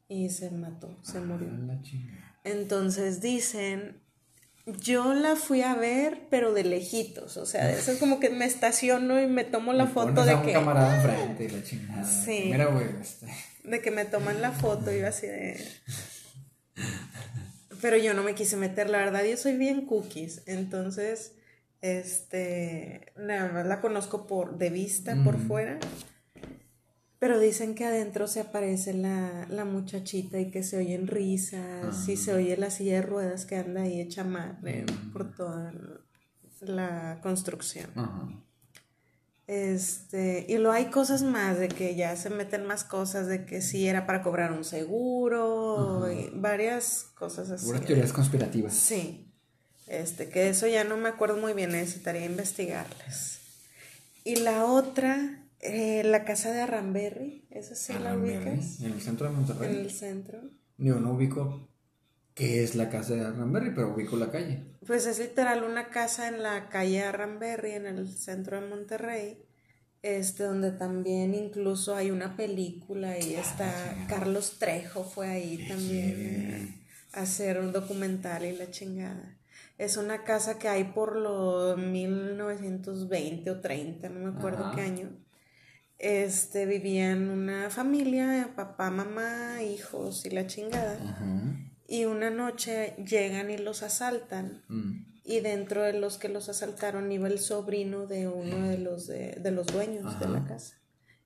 y 0.07 0.29
se 0.29 0.51
mató, 0.51 0.97
se 1.01 1.19
murió. 1.19 1.49
Ah. 1.49 2.41
Entonces 2.43 3.21
dicen, 3.21 4.00
yo 4.65 5.13
la 5.13 5.35
fui 5.35 5.61
a 5.61 5.75
ver, 5.75 6.27
pero 6.29 6.53
de 6.53 6.63
lejitos, 6.63 7.37
o 7.37 7.45
sea, 7.45 7.71
eso 7.71 7.91
es 7.91 7.99
como 7.99 8.19
que 8.19 8.29
me 8.29 8.45
estaciono 8.45 9.19
y 9.19 9.27
me 9.27 9.43
tomo 9.43 9.73
la 9.73 9.87
foto 9.87 10.21
a 10.21 10.25
de 10.25 10.35
un 10.35 10.43
que, 10.43 10.53
camarada 10.53 10.95
enfrente 11.01 11.45
y 11.45 11.49
la 11.49 11.63
chingada. 11.63 12.03
Sí. 12.03 12.49
Mira, 12.51 12.65
güey, 12.65 12.87
este, 13.01 13.27
de 13.63 13.81
que 13.81 13.91
me 13.91 14.05
toman 14.05 14.41
la 14.41 14.51
foto 14.51 14.93
y 14.93 14.99
yo 14.99 15.07
así 15.07 15.27
de... 15.27 15.65
Pero 17.81 17.97
yo 17.97 18.13
no 18.13 18.21
me 18.21 18.35
quise 18.35 18.57
meter, 18.57 18.89
la 18.89 18.99
verdad, 18.99 19.23
yo 19.23 19.35
soy 19.37 19.57
bien 19.57 19.87
cookies, 19.87 20.43
entonces, 20.45 21.33
este, 21.81 23.11
nada 23.15 23.51
más 23.51 23.65
la 23.65 23.81
conozco 23.81 24.27
por 24.27 24.59
de 24.59 24.69
vista, 24.69 25.15
por 25.23 25.39
fuera. 25.39 25.79
Pero 27.21 27.39
dicen 27.39 27.75
que 27.75 27.85
adentro 27.85 28.25
se 28.25 28.39
aparece 28.39 28.95
la, 28.95 29.45
la 29.47 29.63
muchachita 29.63 30.39
y 30.39 30.49
que 30.49 30.63
se 30.63 30.77
oyen 30.77 31.05
risas 31.05 32.09
y 32.09 32.17
se 32.17 32.33
oye 32.33 32.57
la 32.57 32.71
silla 32.71 32.95
de 32.95 33.01
ruedas 33.03 33.45
que 33.45 33.57
anda 33.57 33.83
ahí 33.83 34.01
hecha 34.01 34.23
madre 34.23 34.87
por 35.13 35.35
toda 35.35 35.71
la 36.61 37.19
construcción. 37.21 37.91
Ajá. 37.95 38.27
Este, 39.45 40.47
y 40.49 40.55
luego 40.57 40.71
hay 40.71 40.85
cosas 40.85 41.21
más 41.21 41.59
de 41.59 41.67
que 41.67 41.93
ya 41.93 42.15
se 42.15 42.31
meten 42.31 42.65
más 42.65 42.83
cosas 42.83 43.27
de 43.27 43.45
que 43.45 43.61
sí 43.61 43.87
era 43.87 44.07
para 44.07 44.23
cobrar 44.23 44.51
un 44.51 44.63
seguro 44.63 46.11
y 46.11 46.31
varias 46.33 47.03
cosas 47.13 47.51
así. 47.51 47.67
Puras 47.67 47.85
teorías 47.85 48.13
conspirativas. 48.13 48.73
Sí. 48.73 49.31
Este, 49.85 50.29
que 50.29 50.49
eso 50.49 50.65
ya 50.65 50.85
no 50.85 50.97
me 50.97 51.09
acuerdo 51.09 51.37
muy 51.37 51.53
bien, 51.53 51.73
necesitaría 51.73 52.25
investigarles. 52.25 53.41
Y 54.23 54.37
la 54.37 54.65
otra, 54.65 55.40
eh, 55.61 56.03
la 56.03 56.25
casa 56.25 56.51
de 56.51 56.61
Arramberry, 56.61 57.45
esa 57.49 57.75
sí 57.75 57.93
la 57.93 58.15
ubicas 58.15 58.81
En 58.81 58.93
el 58.93 59.01
centro 59.01 59.27
de 59.27 59.33
en 59.33 59.39
Monterrey. 59.39 59.75
el 59.77 59.91
centro. 59.91 60.39
Yo 60.77 60.99
no 60.99 61.13
ubico 61.13 61.69
qué 62.33 62.63
es 62.63 62.75
la 62.75 62.89
casa 62.89 63.13
de 63.13 63.21
Arranberry, 63.21 63.71
pero 63.73 63.93
ubico 63.93 64.15
la 64.17 64.31
calle. 64.31 64.63
Pues 64.85 65.05
es 65.05 65.19
literal 65.19 65.63
una 65.63 65.89
casa 65.89 66.27
en 66.27 66.41
la 66.41 66.69
calle 66.69 67.03
Arramberry, 67.03 67.73
en 67.73 67.85
el 67.85 68.07
centro 68.09 68.59
de 68.59 68.67
Monterrey, 68.67 69.37
este, 70.01 70.43
donde 70.43 70.71
también 70.71 71.35
incluso 71.35 71.95
hay 71.95 72.09
una 72.09 72.35
película 72.35 73.19
y 73.19 73.35
está 73.35 73.71
Carlos 74.09 74.57
Trejo 74.57 75.03
fue 75.03 75.27
ahí 75.27 75.67
también 75.67 76.81
a 77.13 77.21
hacer 77.21 77.59
un 77.59 77.71
documental 77.71 78.45
y 78.45 78.57
la 78.57 78.71
chingada. 78.71 79.37
Es 79.77 79.97
una 79.97 80.23
casa 80.23 80.57
que 80.57 80.67
hay 80.67 80.85
por 80.85 81.15
los 81.15 81.77
1920 81.77 83.51
o 83.51 83.59
30, 83.61 84.09
no 84.09 84.31
me 84.31 84.37
acuerdo 84.37 84.71
qué 84.75 84.81
año. 84.81 85.09
Este, 86.03 86.65
vivían 86.65 87.29
una 87.29 87.69
familia, 87.69 88.49
papá, 88.55 88.89
mamá, 88.89 89.61
hijos 89.61 90.25
y 90.25 90.31
la 90.31 90.47
chingada. 90.47 90.93
Ajá. 90.99 91.25
Y 91.87 92.05
una 92.05 92.31
noche 92.31 92.95
llegan 93.05 93.51
y 93.51 93.57
los 93.59 93.83
asaltan. 93.83 94.63
Mm. 94.67 95.05
Y 95.23 95.41
dentro 95.41 95.83
de 95.83 95.93
los 95.93 96.17
que 96.17 96.27
los 96.29 96.49
asaltaron 96.49 97.11
iba 97.11 97.27
el 97.27 97.37
sobrino 97.37 98.07
de 98.07 98.27
uno 98.27 98.67
de 98.67 98.79
los, 98.79 99.05
de, 99.05 99.37
de 99.39 99.51
los 99.51 99.67
dueños 99.67 100.19
de 100.19 100.27
la 100.27 100.43
casa. 100.45 100.77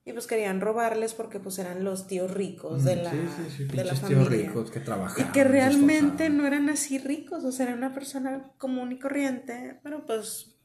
Y 0.04 0.12
pues 0.12 0.26
querían 0.26 0.60
robarles 0.60 1.14
porque 1.14 1.40
pues 1.40 1.58
eran 1.58 1.82
los 1.82 2.06
tíos 2.06 2.30
ricos 2.30 2.84
de 2.84 2.96
la, 2.96 3.12
Mm, 3.12 3.28
Sí, 3.28 3.42
sí, 3.48 3.54
sí, 3.56 3.64
de 3.64 3.76
la 3.84 3.92
pinches 3.92 4.08
tíos 4.08 4.24
familia. 4.24 4.46
ricos 4.48 4.70
que 4.70 4.78
Y 4.78 4.82
trabajaban. 4.82 5.32
que 5.32 5.42
se 5.42 5.48
realmente 5.48 6.28
no 6.28 6.46
eran 6.46 6.68
así 6.68 6.98
ricos, 6.98 7.44
o 7.44 7.50
sea, 7.50 7.66
era 7.66 7.74
una 7.74 7.94
persona 7.94 8.52
común 8.58 8.92
y 8.92 8.98
corriente, 8.98 9.80
pero 9.82 10.04
pues 10.06 10.55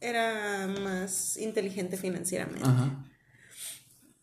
era 0.00 0.66
más 0.66 1.36
inteligente 1.36 1.96
financieramente. 1.96 2.68
Ajá. 2.68 3.06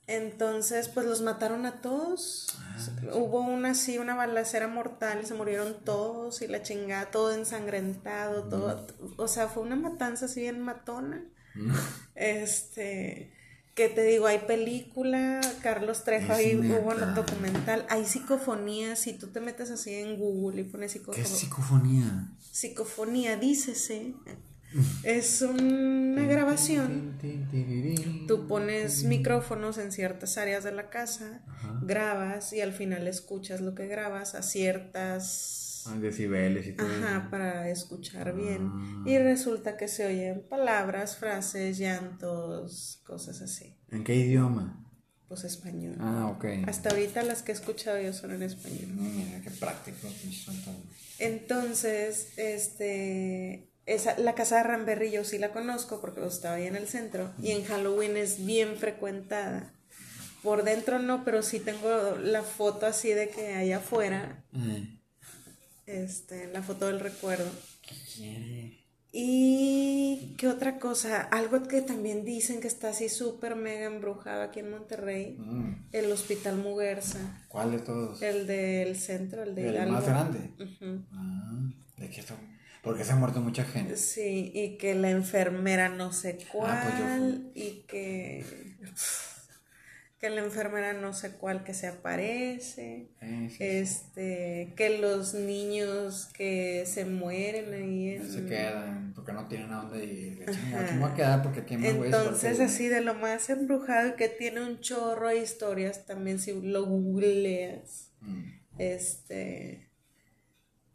Entonces, 0.08 0.88
pues 0.88 1.06
los 1.06 1.22
mataron 1.22 1.66
a 1.66 1.82
todos. 1.82 2.48
Ah, 2.60 2.78
Hubo 3.14 3.42
una 3.42 3.72
así, 3.72 3.98
una 3.98 4.16
balacera 4.16 4.70
mortal 4.70 5.20
y 5.22 5.26
se 5.26 5.34
murieron 5.34 5.84
todos 5.84 6.42
y 6.42 6.48
la 6.48 6.64
chingada, 6.64 7.12
todo 7.12 7.34
ensangrentado, 7.34 8.44
todo. 8.46 8.88
O 9.18 9.28
sea, 9.28 9.50
fue 9.50 9.64
una 9.64 9.76
matanza 9.76 10.26
así 10.26 10.42
bien 10.42 10.62
matona. 10.62 11.26
Este. 12.16 13.34
que 13.76 13.90
te 13.90 14.04
digo, 14.04 14.28
hay 14.28 14.40
película, 14.40 15.42
Carlos 15.62 16.04
Trejo, 16.04 16.32
ahí 16.34 16.56
hubo 16.56 16.90
un 16.90 17.14
documental, 17.14 17.86
hay 17.90 18.06
psicofonías, 18.06 19.00
si 19.00 19.14
tú 19.14 19.28
te 19.28 19.40
metes 19.40 19.70
así 19.72 19.94
en 19.94 20.18
Google 20.18 20.62
y 20.62 20.64
pones 20.64 20.94
psicofonía. 20.94 21.24
¿Qué 21.24 21.30
es 21.30 21.38
psicofonía? 21.38 22.30
Psicofonía, 22.40 23.36
dícese. 23.36 24.16
Es 25.04 25.42
una 25.42 26.26
grabación. 26.26 27.18
Tú 28.28 28.48
pones 28.48 29.04
micrófonos 29.04 29.78
en 29.78 29.92
ciertas 29.92 30.38
áreas 30.38 30.64
de 30.64 30.72
la 30.72 30.90
casa, 30.90 31.42
grabas 31.82 32.54
y 32.54 32.62
al 32.62 32.74
final 32.74 33.08
escuchas 33.08 33.62
lo 33.62 33.76
que 33.76 33.88
grabas 33.88 34.36
a 34.36 34.42
ciertas 34.42 35.86
decibeles 35.96 36.68
y 36.68 36.74
todo. 36.74 36.88
Ajá, 36.88 37.30
para 37.30 37.70
escuchar 37.70 38.36
bien. 38.36 38.70
Ah. 38.74 39.04
Y 39.06 39.18
resulta 39.18 39.78
que 39.78 39.88
se 39.88 40.06
oyen 40.06 40.44
palabras, 40.50 41.16
frases, 41.16 41.78
llantos, 41.78 43.02
cosas 43.06 43.42
así. 43.42 43.76
¿En 43.90 44.04
qué 44.04 44.16
idioma? 44.16 44.84
Pues 45.28 45.44
español. 45.44 45.96
Ah, 46.00 46.28
ok. 46.36 46.46
Hasta 46.68 46.90
ahorita 46.90 47.24
las 47.24 47.42
que 47.42 47.52
he 47.52 47.56
escuchado 47.56 48.02
yo 48.02 48.14
son 48.14 48.32
en 48.32 48.44
español. 48.44 48.88
Mira, 48.96 49.42
qué 49.42 49.52
práctico. 49.52 50.08
Entonces, 51.20 52.34
este, 52.38 53.70
esa, 53.88 54.20
la 54.20 54.36
casa 54.36 54.58
de 54.58 54.64
Ramberry 54.64 55.12
yo 55.12 55.24
sí 55.24 55.40
la 55.40 55.52
conozco 55.52 56.00
porque 56.02 56.24
estaba 56.26 56.56
ahí 56.56 56.68
en 56.68 56.76
el 56.76 56.88
centro 56.88 57.32
y 57.42 57.52
en 57.52 57.64
Halloween 57.64 58.18
es 58.18 58.46
bien 58.46 58.76
frecuentada. 58.76 59.74
Por 60.44 60.64
dentro 60.64 61.00
no, 61.00 61.24
pero 61.24 61.42
sí 61.42 61.60
tengo 61.60 62.16
la 62.22 62.44
foto 62.44 62.86
así 62.86 63.10
de 63.10 63.30
que 63.30 63.56
allá 63.56 63.78
afuera 63.78 64.44
este, 65.86 66.52
la 66.52 66.62
foto 66.62 66.88
del 66.88 67.00
recuerdo. 67.00 67.50
Y 69.12 70.36
qué 70.38 70.48
otra 70.48 70.80
cosa, 70.80 71.22
algo 71.22 71.64
que 71.64 71.82
también 71.82 72.26
dicen 72.26 72.60
que 72.60 72.68
está 72.68 72.90
así 72.90 73.10
súper 73.10 73.56
mega 73.56 73.86
embrujado 73.86 74.44
aquí 74.44 74.60
en 74.60 74.70
Monterrey, 74.70 75.38
mm. 75.40 75.88
el 75.94 76.12
Hospital 76.12 76.58
Muguerza. 76.58 77.46
¿Cuál 77.48 77.72
de 77.72 77.80
todos? 77.80 78.22
El 78.22 78.46
del 78.46 78.98
centro, 78.98 79.44
el 79.44 79.56
de 79.56 79.70
El 79.70 79.90
más 79.90 80.06
grande. 80.06 80.52
ah, 81.14 81.72
¿De 81.96 82.10
qué 82.10 82.22
Porque 82.88 83.04
se 83.04 83.12
ha 83.12 83.16
muerto 83.16 83.42
mucha 83.42 83.64
gente. 83.64 83.96
Sí, 83.98 84.52
y 84.54 84.78
que 84.78 84.96
la 84.96 85.10
enfermera 85.12 85.90
no 85.90 86.12
sé 86.12 86.38
cuál, 86.52 86.72
ah, 86.72 87.42
pues 87.54 87.56
y 87.56 87.84
que 87.88 88.46
que 90.20 90.32
la 90.32 90.42
enfermera 90.42 90.94
no 90.94 91.14
sé 91.14 91.34
cuál 91.34 91.64
que 91.64 91.76
se 91.76 91.88
aparece, 91.88 93.10
este, 93.60 94.74
que 94.76 94.98
los 95.00 95.36
niños 95.36 96.30
que 96.34 96.86
se 96.88 97.06
mueren 97.06 97.72
ahí 97.72 98.16
en... 98.16 98.28
se 98.28 98.46
quedan 98.46 99.14
porque 99.14 99.32
no 99.32 99.48
tienen 99.48 99.72
a 99.72 99.84
dónde 99.84 100.04
ir, 100.06 100.44
aquí 100.48 101.04
a 101.04 101.14
quedar 101.14 101.44
porque 101.44 101.60
aquí 101.60 101.78
me 101.78 101.90
Entonces 101.90 102.60
así 102.60 102.88
de 102.88 103.02
lo 103.02 103.14
más 103.14 103.50
embrujado 103.52 104.16
que 104.16 104.28
tiene 104.28 104.62
un 104.62 104.80
chorro 104.80 105.28
de 105.28 105.38
historias 105.38 106.08
también 106.08 106.40
si 106.40 106.60
lo 106.62 106.86
googleas, 106.86 108.10
mm. 108.22 108.44
este 108.80 109.87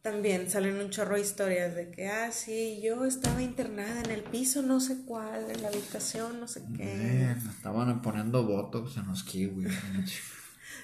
también 0.02 0.50
salen 0.50 0.76
un 0.80 0.90
chorro 0.90 1.14
de 1.14 1.20
historias 1.20 1.76
de 1.76 1.90
que, 1.90 2.08
ah, 2.08 2.32
sí, 2.32 2.80
yo 2.82 3.04
estaba 3.04 3.40
internada 3.40 4.02
en 4.02 4.10
el 4.10 4.22
piso, 4.24 4.60
no 4.60 4.80
sé 4.80 5.04
cuál, 5.06 5.48
en 5.48 5.62
la 5.62 5.68
habitación, 5.68 6.40
no 6.40 6.48
sé 6.48 6.62
qué. 6.76 7.36
estaban 7.48 8.02
poniendo 8.02 8.44
botox 8.44 8.96
en 8.96 9.06
los 9.06 9.22
kiwis. 9.22 9.72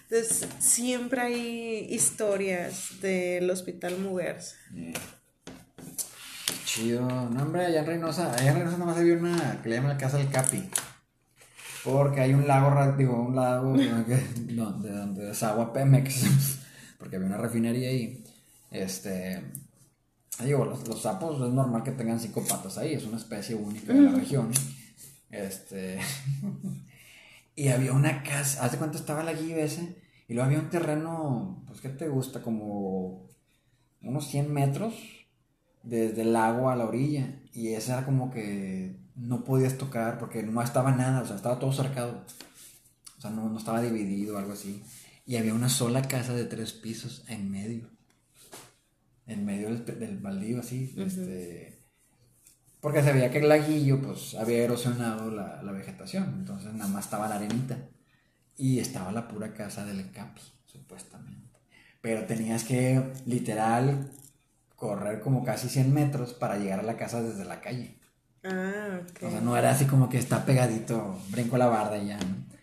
Entonces, 0.08 0.48
siempre 0.60 1.20
hay 1.20 1.88
historias 1.90 3.00
del 3.00 3.50
Hospital 3.50 3.98
Muguerza. 3.98 4.54
Chido. 6.64 7.00
No, 7.08 7.42
hombre, 7.42 7.66
allá 7.66 7.80
en 7.80 7.86
Reynosa, 7.86 8.32
allá 8.32 8.50
en 8.50 8.54
Reynosa 8.54 8.78
nomás 8.78 8.98
había 8.98 9.14
una 9.14 9.60
que 9.62 9.68
le 9.68 9.74
llaman 9.74 9.90
la 9.90 9.98
Casa 9.98 10.18
del 10.18 10.30
Capi. 10.30 10.70
Porque 11.82 12.20
hay 12.20 12.34
un 12.34 12.46
lago, 12.46 12.96
digo, 12.96 13.20
un 13.20 13.34
lago 13.34 13.76
donde, 13.76 14.90
donde 14.90 15.24
desagua 15.24 15.72
Pemex. 15.72 16.58
Porque 16.98 17.16
había 17.16 17.26
una 17.26 17.38
refinería 17.38 17.88
ahí. 17.88 18.24
Este. 18.70 19.42
Digo, 20.44 20.64
los, 20.64 21.02
sapos 21.02 21.40
es 21.42 21.52
normal 21.52 21.82
que 21.82 21.90
tengan 21.92 22.20
cinco 22.20 22.44
patas 22.46 22.78
ahí, 22.78 22.94
es 22.94 23.04
una 23.04 23.16
especie 23.16 23.54
única 23.56 23.92
de 23.92 24.02
la 24.02 24.12
región. 24.12 24.50
Este. 25.30 25.98
y 27.56 27.68
había 27.68 27.92
una 27.92 28.22
casa, 28.22 28.64
¿hace 28.64 28.78
cuánto 28.78 28.98
estaba 28.98 29.24
la 29.24 29.32
guía 29.32 29.58
ese? 29.58 30.00
Y 30.28 30.34
luego 30.34 30.46
había 30.46 30.60
un 30.60 30.70
terreno, 30.70 31.64
pues, 31.66 31.80
¿qué 31.80 31.88
te 31.88 32.08
gusta? 32.08 32.42
Como 32.42 33.26
unos 34.02 34.28
100 34.28 34.52
metros 34.52 34.94
desde 35.82 36.22
el 36.22 36.34
lago 36.34 36.70
a 36.70 36.76
la 36.76 36.86
orilla. 36.86 37.40
Y 37.52 37.68
ese 37.68 37.92
era 37.92 38.04
como 38.04 38.30
que 38.30 39.00
no 39.16 39.42
podías 39.42 39.76
tocar 39.78 40.18
porque 40.18 40.42
no 40.42 40.62
estaba 40.62 40.92
nada, 40.92 41.22
o 41.22 41.26
sea, 41.26 41.36
estaba 41.36 41.58
todo 41.58 41.72
cercado. 41.72 42.24
O 43.16 43.20
sea, 43.20 43.30
no, 43.30 43.48
no 43.48 43.58
estaba 43.58 43.82
dividido 43.82 44.36
o 44.36 44.38
algo 44.38 44.52
así. 44.52 44.84
Y 45.26 45.36
había 45.36 45.54
una 45.54 45.68
sola 45.68 46.02
casa 46.02 46.34
de 46.34 46.44
tres 46.44 46.72
pisos 46.72 47.24
en 47.28 47.50
medio 47.50 47.97
en 49.28 49.44
medio 49.44 49.74
del, 49.74 50.18
baldío 50.18 50.60
así, 50.60 50.94
este, 50.96 51.78
porque 52.80 53.02
se 53.02 53.12
veía 53.12 53.30
que 53.30 53.38
el 53.38 53.48
laguillo 53.48 54.00
pues 54.00 54.34
había 54.34 54.64
erosionado 54.64 55.30
la, 55.30 55.60
vegetación, 55.72 56.34
entonces 56.38 56.72
nada 56.72 56.90
más 56.90 57.04
estaba 57.04 57.28
la 57.28 57.36
arenita 57.36 57.78
y 58.56 58.80
estaba 58.80 59.12
la 59.12 59.28
pura 59.28 59.52
casa 59.54 59.84
del 59.84 60.10
Capi, 60.10 60.40
supuestamente. 60.66 61.60
Pero 62.00 62.24
tenías 62.24 62.64
que 62.64 63.12
literal 63.26 64.10
correr 64.74 65.20
como 65.20 65.44
casi 65.44 65.68
100 65.68 65.92
metros 65.92 66.34
para 66.34 66.56
llegar 66.56 66.80
a 66.80 66.84
la 66.84 66.96
casa 66.96 67.22
desde 67.22 67.44
la 67.44 67.60
calle. 67.60 67.98
Ah, 68.44 69.00
ok. 69.02 69.22
O 69.24 69.30
sea, 69.30 69.40
no 69.40 69.56
era 69.56 69.70
así 69.70 69.84
como 69.84 70.08
que 70.08 70.18
está 70.18 70.44
pegadito, 70.44 71.20
brinco 71.30 71.58
la 71.58 71.66
barda 71.66 71.98
y 71.98 72.08
ya, 72.08 72.18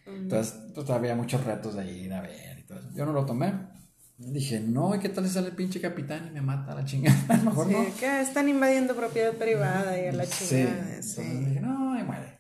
Entonces, 0.06 0.56
pues 0.74 0.90
había 0.90 1.16
muchos 1.16 1.44
retos 1.44 1.76
de 1.76 1.92
ir 1.92 2.14
a 2.14 2.22
ver 2.22 2.60
y 2.60 2.64
todo 2.64 2.80
eso. 2.80 2.90
Yo 2.94 3.06
no 3.06 3.14
lo 3.14 3.26
tomé, 3.26 3.54
Dije, 4.18 4.62
no, 4.62 4.96
¿y 4.96 5.00
qué 5.00 5.10
tal 5.10 5.28
si 5.28 5.34
sale 5.34 5.48
el 5.48 5.56
pinche 5.56 5.82
capitán 5.82 6.28
y 6.28 6.32
me 6.32 6.42
mata 6.42 6.72
a 6.72 6.76
la 6.76 6.86
chingada? 6.86 7.18
A 7.30 7.38
lo 7.38 7.44
mejor 7.44 7.68
sí, 7.68 7.94
que 8.00 8.22
están 8.22 8.48
invadiendo 8.48 8.96
propiedad 8.96 9.34
privada 9.34 10.00
y 10.02 10.08
a 10.08 10.14
la 10.14 10.26
chingada. 10.26 11.02
Sí. 11.02 11.20
Entonces 11.22 11.48
dije, 11.48 11.60
no, 11.60 11.94
ahí 11.94 12.04
muere. 12.04 12.40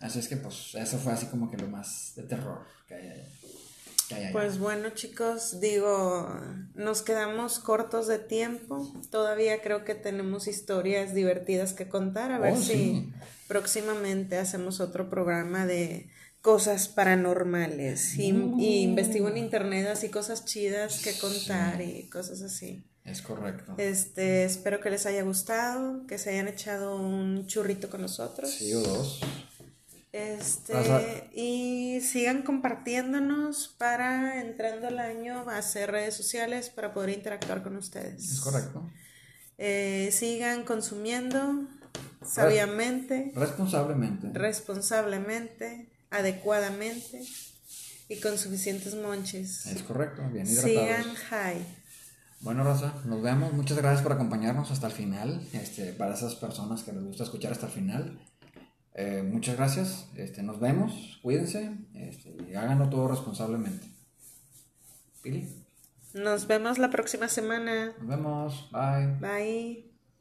Así 0.00 0.20
es 0.20 0.28
que, 0.28 0.36
pues, 0.36 0.74
eso 0.76 0.98
fue 0.98 1.12
así 1.12 1.26
como 1.26 1.50
que 1.50 1.56
lo 1.56 1.66
más 1.66 2.12
de 2.14 2.22
terror 2.22 2.60
que 2.86 2.94
hay 2.94 4.32
Pues 4.32 4.58
bueno, 4.60 4.90
chicos, 4.90 5.58
digo, 5.60 6.28
nos 6.74 7.02
quedamos 7.02 7.58
cortos 7.58 8.06
de 8.06 8.20
tiempo. 8.20 8.92
Todavía 9.10 9.60
creo 9.62 9.84
que 9.84 9.96
tenemos 9.96 10.46
historias 10.46 11.12
divertidas 11.12 11.72
que 11.72 11.88
contar. 11.88 12.30
A 12.30 12.38
ver 12.38 12.52
oh, 12.52 12.56
si 12.56 13.12
próximamente 13.48 14.38
hacemos 14.38 14.78
otro 14.78 15.10
programa 15.10 15.66
de 15.66 16.08
cosas 16.46 16.86
paranormales 16.86 18.14
y, 18.18 18.28
investigo 18.28 19.28
en 19.28 19.36
internet 19.36 19.88
así 19.88 20.10
cosas 20.10 20.44
chidas 20.44 21.02
que 21.02 21.18
contar 21.18 21.82
y 21.82 22.08
cosas 22.08 22.40
así. 22.40 22.84
Es 23.04 23.20
correcto. 23.20 23.74
Este, 23.78 24.44
espero 24.44 24.78
que 24.78 24.90
les 24.90 25.06
haya 25.06 25.24
gustado, 25.24 26.06
que 26.06 26.18
se 26.18 26.30
hayan 26.30 26.46
echado 26.46 27.00
un 27.00 27.48
churrito 27.48 27.90
con 27.90 28.00
nosotros. 28.00 28.48
Sí, 28.48 28.72
o 28.74 28.80
dos. 28.80 29.18
Este, 30.12 31.28
y 31.34 32.00
sigan 32.00 32.42
compartiéndonos 32.42 33.74
para 33.76 34.40
entrando 34.40 34.86
el 34.86 35.00
año 35.00 35.50
a 35.50 35.58
hacer 35.58 35.90
redes 35.90 36.14
sociales 36.14 36.70
para 36.70 36.94
poder 36.94 37.10
interactuar 37.10 37.64
con 37.64 37.76
ustedes. 37.76 38.22
Es 38.34 38.40
correcto. 38.40 38.88
Eh, 39.58 40.10
sigan 40.12 40.62
consumiendo 40.62 41.66
sabiamente. 42.24 43.32
Responsablemente. 43.34 44.30
Responsablemente 44.32 45.95
adecuadamente 46.10 47.22
y 48.08 48.16
con 48.20 48.38
suficientes 48.38 48.94
monches. 48.94 49.66
Es 49.66 49.82
correcto, 49.82 50.22
bien 50.32 50.46
hidratados. 50.46 51.18
High. 51.30 51.66
Bueno, 52.40 52.64
Rosa, 52.64 52.94
nos 53.04 53.22
vemos. 53.22 53.52
Muchas 53.52 53.78
gracias 53.78 54.02
por 54.02 54.12
acompañarnos 54.12 54.70
hasta 54.70 54.86
el 54.86 54.92
final. 54.92 55.46
Este, 55.52 55.92
para 55.92 56.14
esas 56.14 56.34
personas 56.34 56.82
que 56.82 56.92
les 56.92 57.02
gusta 57.02 57.24
escuchar 57.24 57.52
hasta 57.52 57.66
el 57.66 57.72
final. 57.72 58.18
Eh, 58.94 59.22
muchas 59.22 59.56
gracias. 59.56 60.08
Este, 60.16 60.42
nos 60.42 60.60
vemos. 60.60 61.18
Cuídense 61.22 61.76
este, 61.94 62.36
y 62.48 62.54
háganlo 62.54 62.88
todo 62.88 63.08
responsablemente. 63.08 63.86
Pili. 65.22 65.48
Nos 66.14 66.46
vemos 66.46 66.78
la 66.78 66.90
próxima 66.90 67.28
semana. 67.28 67.94
Nos 67.98 68.08
vemos. 68.08 68.70
Bye. 68.70 69.16
Bye. 69.20 69.95